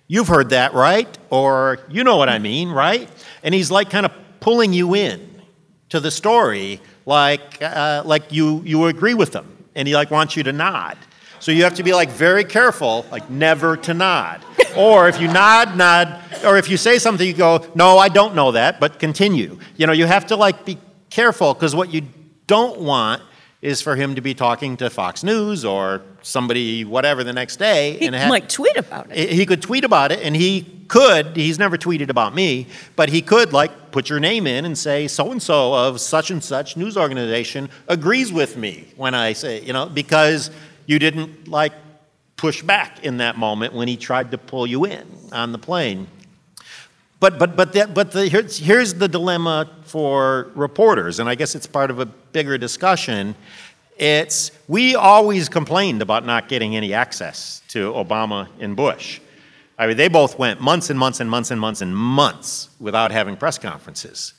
"You've 0.09 0.29
heard 0.29 0.51
that, 0.51 0.75
right?" 0.75 1.19
or 1.31 1.79
"You 1.91 2.05
know 2.05 2.17
what 2.17 2.29
I 2.29 2.39
mean, 2.39 2.71
right?" 2.71 3.09
And 3.43 3.55
he's 3.55 3.71
like 3.71 3.91
kind 3.91 4.07
of 4.07 4.13
pulling 4.41 4.73
you 4.73 4.95
in 4.95 5.43
to 5.91 6.01
the 6.01 6.11
story, 6.11 6.81
like 7.05 7.63
uh, 7.63 8.03
like 8.05 8.33
you 8.33 8.63
you 8.65 8.87
agree 8.87 9.15
with 9.15 9.35
him, 9.35 9.47
and 9.75 9.87
he 9.87 9.95
like 9.95 10.11
wants 10.11 10.37
you 10.37 10.43
to 10.45 10.53
nod. 10.53 10.97
So 11.41 11.53
you 11.53 11.65
have 11.65 11.75
to 11.75 11.83
be 11.83 11.93
like 11.93 12.11
very 12.11 12.45
careful, 12.45 13.07
like 13.11 13.29
never 13.31 13.77
to 13.79 13.95
nod. 13.95 14.45
or 14.77 15.09
if 15.09 15.21
you 15.21 15.29
nod, 15.29 15.77
nod, 15.77 16.21
or 16.45 16.57
if 16.57 16.69
you 16.69 16.77
say 16.77 16.99
something, 16.99 17.27
you 17.27 17.35
go, 17.35 17.67
no, 17.75 17.99
I 17.99 18.09
don't 18.09 18.35
know 18.35 18.53
that, 18.53 18.81
but 18.81 18.99
continue. 18.99 19.59
You 19.77 19.87
know, 19.87 19.93
you 19.93 20.07
have 20.07 20.27
to 20.27 20.37
like 20.37 20.65
be 20.65 20.79
careful 21.11 21.55
because 21.55 21.75
what 21.75 21.93
you 21.93 22.03
don't 22.47 22.81
want 22.81 23.23
is 23.63 23.81
for 23.83 23.97
him 23.97 24.15
to 24.15 24.21
be 24.21 24.35
talking 24.35 24.77
to 24.77 24.91
Fox 24.91 25.25
News 25.25 25.65
or 25.65 26.03
somebody, 26.23 26.85
whatever, 26.85 27.25
the 27.25 27.33
next 27.33 27.57
day. 27.57 27.97
He 27.99 28.07
and 28.07 28.29
might 28.29 28.49
tweet 28.49 28.77
about 28.77 29.11
it. 29.11 29.31
He 29.31 29.47
could 29.47 29.63
tweet 29.63 29.83
about 29.85 30.13
it, 30.13 30.21
and 30.23 30.37
he 30.37 30.85
could, 30.89 31.37
he's 31.37 31.59
never 31.59 31.77
tweeted 31.77 32.09
about 32.11 32.35
me, 32.35 32.67
but 32.97 33.09
he 33.09 33.23
could, 33.23 33.53
like, 33.53 33.91
put 33.91 34.09
your 34.09 34.21
name 34.21 34.47
in 34.47 34.65
and 34.65 34.77
say, 34.77 35.09
so 35.09 35.33
and 35.33 35.43
so 35.43 35.75
of 35.75 36.01
such 36.01 36.31
and 36.31 36.45
such 36.45 36.77
news 36.77 36.97
organization 36.97 37.71
agrees 37.89 38.33
with 38.33 38.57
me 38.57 38.87
when 38.97 39.15
I 39.15 39.33
say, 39.33 39.63
you 39.63 39.73
know, 39.73 39.87
because 39.87 40.51
you 40.87 40.99
didn't 40.99 41.49
like 41.49 41.73
push 42.37 42.63
back 42.63 43.05
in 43.05 43.19
that 43.19 43.37
moment 43.37 43.75
when 43.75 43.89
he 43.89 43.97
tried 43.97 44.31
to 44.31 44.39
pull 44.39 44.67
you 44.67 44.85
in 44.85 45.07
on 45.33 45.53
the 45.53 45.59
plane. 45.59 46.07
But, 47.19 47.39
but, 47.39 47.57
but, 47.57 47.73
the, 47.73 47.91
but 47.93 48.13
the, 48.13 48.29
here's, 48.29 48.59
here's 48.59 48.95
the 48.95 49.09
dilemma 49.09 49.71
for 49.85 50.51
reporters, 50.55 51.19
and 51.19 51.29
I 51.29 51.35
guess 51.35 51.55
it's 51.55 51.67
part 51.67 51.91
of 51.91 51.99
a 51.99 52.07
bigger 52.07 52.59
discussion. 52.59 53.35
It's 53.97 54.51
we 54.69 54.95
always 54.95 55.49
complained 55.49 56.03
about 56.03 56.27
not 56.27 56.49
getting 56.49 56.77
any 56.77 56.93
access 56.93 57.63
to 57.69 57.93
Obama 57.93 58.49
and 58.61 58.77
Bush. 58.77 59.21
I 59.79 59.87
mean, 59.87 59.97
they 59.97 60.09
both 60.09 60.39
went 60.39 60.61
months 60.61 60.91
and 60.91 60.99
months 60.99 61.21
and 61.21 61.31
months 61.31 61.51
and 61.51 61.61
months 61.61 61.81
and 61.81 61.97
months 61.97 62.69
without 62.79 63.11
having 63.11 63.37
press 63.37 63.59
conferences. 63.59 64.35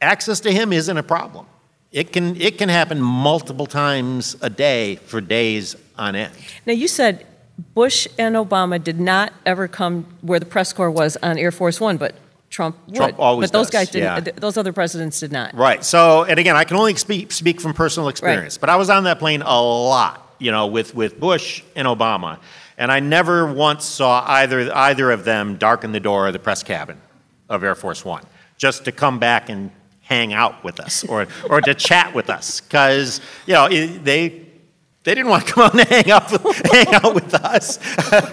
Access 0.00 0.40
to 0.40 0.52
him 0.52 0.72
isn't 0.72 0.96
a 0.96 1.02
problem. 1.02 1.46
It 1.94 2.12
can, 2.12 2.40
it 2.40 2.58
can 2.58 2.68
happen 2.68 3.00
multiple 3.00 3.66
times 3.66 4.36
a 4.42 4.50
day 4.50 4.96
for 4.96 5.20
days 5.20 5.76
on 5.96 6.16
end. 6.16 6.34
Now, 6.66 6.72
you 6.72 6.88
said 6.88 7.24
Bush 7.72 8.08
and 8.18 8.34
Obama 8.34 8.82
did 8.82 8.98
not 8.98 9.32
ever 9.46 9.68
come 9.68 10.04
where 10.20 10.40
the 10.40 10.44
press 10.44 10.72
corps 10.72 10.90
was 10.90 11.16
on 11.22 11.38
Air 11.38 11.52
Force 11.52 11.80
One, 11.80 11.96
but 11.96 12.16
Trump 12.50 12.76
would. 12.88 12.96
Trump 12.96 13.20
always 13.20 13.48
but 13.48 13.56
those 13.56 13.66
does, 13.66 13.70
guys 13.70 13.90
didn't. 13.90 14.26
yeah. 14.26 14.32
Those 14.34 14.56
other 14.56 14.72
presidents 14.72 15.20
did 15.20 15.30
not. 15.30 15.54
Right. 15.54 15.84
So, 15.84 16.24
and 16.24 16.40
again, 16.40 16.56
I 16.56 16.64
can 16.64 16.76
only 16.76 16.96
speak, 16.96 17.30
speak 17.30 17.60
from 17.60 17.74
personal 17.74 18.08
experience, 18.08 18.58
but 18.58 18.70
I 18.70 18.74
was 18.74 18.90
on 18.90 19.04
that 19.04 19.20
plane 19.20 19.42
a 19.42 19.62
lot, 19.62 20.34
you 20.40 20.50
know, 20.50 20.66
with, 20.66 20.96
with 20.96 21.20
Bush 21.20 21.62
and 21.76 21.86
Obama. 21.86 22.40
And 22.76 22.90
I 22.90 22.98
never 22.98 23.52
once 23.52 23.84
saw 23.84 24.24
either, 24.26 24.68
either 24.74 25.12
of 25.12 25.24
them 25.24 25.58
darken 25.58 25.92
the 25.92 26.00
door 26.00 26.26
of 26.26 26.32
the 26.32 26.40
press 26.40 26.64
cabin 26.64 27.00
of 27.48 27.62
Air 27.62 27.76
Force 27.76 28.04
One 28.04 28.24
just 28.56 28.84
to 28.86 28.92
come 28.92 29.20
back 29.20 29.48
and 29.48 29.70
hang 30.04 30.32
out 30.32 30.62
with 30.62 30.80
us 30.80 31.04
or, 31.04 31.26
or 31.50 31.60
to 31.60 31.74
chat 31.74 32.14
with 32.14 32.30
us. 32.30 32.60
Because 32.60 33.20
you 33.46 33.54
know 33.54 33.66
it, 33.66 34.04
they 34.04 34.44
they 35.02 35.14
didn't 35.14 35.28
want 35.28 35.46
to 35.46 35.52
come 35.52 35.64
out 35.64 35.74
and 35.74 35.88
hang 35.88 36.10
out 36.10 36.30
with, 36.32 36.72
hang 36.72 36.94
out 36.94 37.14
with 37.14 37.34
us 37.34 37.78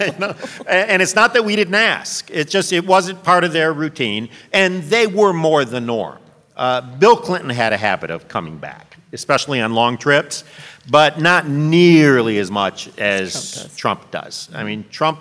you 0.00 0.18
know? 0.18 0.34
and 0.66 1.02
it's 1.02 1.14
not 1.14 1.34
that 1.34 1.44
we 1.44 1.54
didn't 1.54 1.74
ask 1.74 2.30
it's 2.30 2.50
just 2.50 2.72
it 2.72 2.86
wasn't 2.86 3.22
part 3.22 3.44
of 3.44 3.52
their 3.52 3.74
routine 3.74 4.30
and 4.54 4.82
they 4.84 5.06
were 5.06 5.34
more 5.34 5.66
the 5.66 5.82
norm. 5.82 6.18
Uh, 6.56 6.80
bill 6.96 7.14
clinton 7.16 7.50
had 7.50 7.74
a 7.74 7.76
habit 7.76 8.10
of 8.10 8.26
coming 8.26 8.56
back 8.56 8.96
especially 9.12 9.60
on 9.60 9.74
long 9.74 9.98
trips 9.98 10.44
but 10.90 11.20
not 11.20 11.46
nearly 11.46 12.38
as 12.38 12.50
much 12.50 12.88
as 12.98 13.70
trump 13.76 14.10
does, 14.10 14.48
trump 14.48 14.48
does. 14.48 14.48
i 14.54 14.64
mean 14.64 14.82
trump 14.88 15.20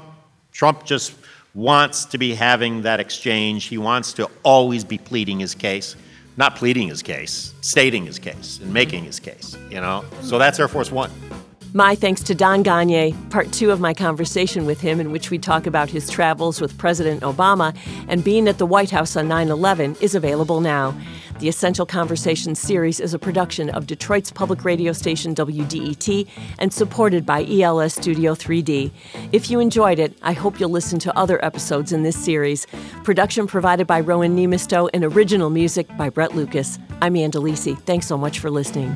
trump 0.54 0.86
just 0.86 1.14
wants 1.54 2.06
to 2.06 2.18
be 2.18 2.34
having 2.34 2.84
that 2.84 3.00
exchange. 3.00 3.66
He 3.66 3.78
wants 3.78 4.14
to 4.14 4.30
always 4.44 4.84
be 4.84 4.98
pleading 4.98 5.40
his 5.40 5.56
case 5.56 5.96
not 6.38 6.56
pleading 6.56 6.88
his 6.88 7.02
case, 7.02 7.54
stating 7.62 8.06
his 8.06 8.20
case, 8.20 8.60
and 8.62 8.74
making 8.74 9.04
his 9.04 9.20
case, 9.20 9.58
you 9.70 9.82
know? 9.82 10.06
So 10.22 10.38
that's 10.38 10.60
Air 10.60 10.68
Force 10.68 10.92
One. 10.92 11.12
My 11.74 11.96
thanks 11.96 12.22
to 12.24 12.36
Don 12.36 12.66
Gonyea, 12.66 13.30
Part 13.30 13.54
two 13.54 13.72
of 13.72 13.80
my 13.80 13.94
conversation 13.94 14.66
with 14.66 14.82
him, 14.82 15.00
in 15.00 15.12
which 15.12 15.30
we 15.30 15.38
talk 15.38 15.66
about 15.66 15.90
his 15.90 16.10
travels 16.10 16.60
with 16.60 16.78
President 16.78 17.22
Obama 17.22 17.74
and 18.10 18.24
being 18.26 18.50
at 18.50 18.58
the 18.58 18.66
White 18.66 18.92
House 18.92 19.16
on 19.16 19.30
9 19.30 19.48
11, 19.48 19.96
is 20.02 20.14
available 20.14 20.60
now. 20.60 20.94
The 21.42 21.50
Essential 21.50 21.88
Conversations 21.88 22.60
series 22.60 23.00
is 23.00 23.16
a 23.16 23.20
production 23.20 23.72
of 23.72 23.88
Detroit's 23.88 24.30
public 24.30 24.64
radio 24.64 24.94
station 24.94 25.34
WDET 25.34 26.28
and 26.60 26.72
supported 26.72 27.26
by 27.26 27.44
ELS 27.50 27.96
Studio 27.96 28.36
3D. 28.36 28.92
If 29.32 29.50
you 29.50 29.60
enjoyed 29.60 29.98
it, 29.98 30.16
I 30.22 30.34
hope 30.34 30.60
you'll 30.60 30.70
listen 30.70 31.00
to 31.00 31.18
other 31.18 31.44
episodes 31.44 31.94
in 31.94 32.04
this 32.04 32.16
series. 32.16 32.68
Production 33.04 33.48
provided 33.48 33.88
by 33.88 34.02
Rowan 34.02 34.38
Niemisto 34.38 34.88
and 34.94 35.04
original 35.04 35.50
music 35.50 35.88
by 35.98 36.12
Brett 36.12 36.36
Lucas. 36.36 36.78
I'm 37.02 37.16
Ann 37.16 37.32
Delisi. 37.32 37.76
Thanks 37.86 38.06
so 38.06 38.20
much 38.20 38.38
for 38.38 38.52
listening. 38.52 38.96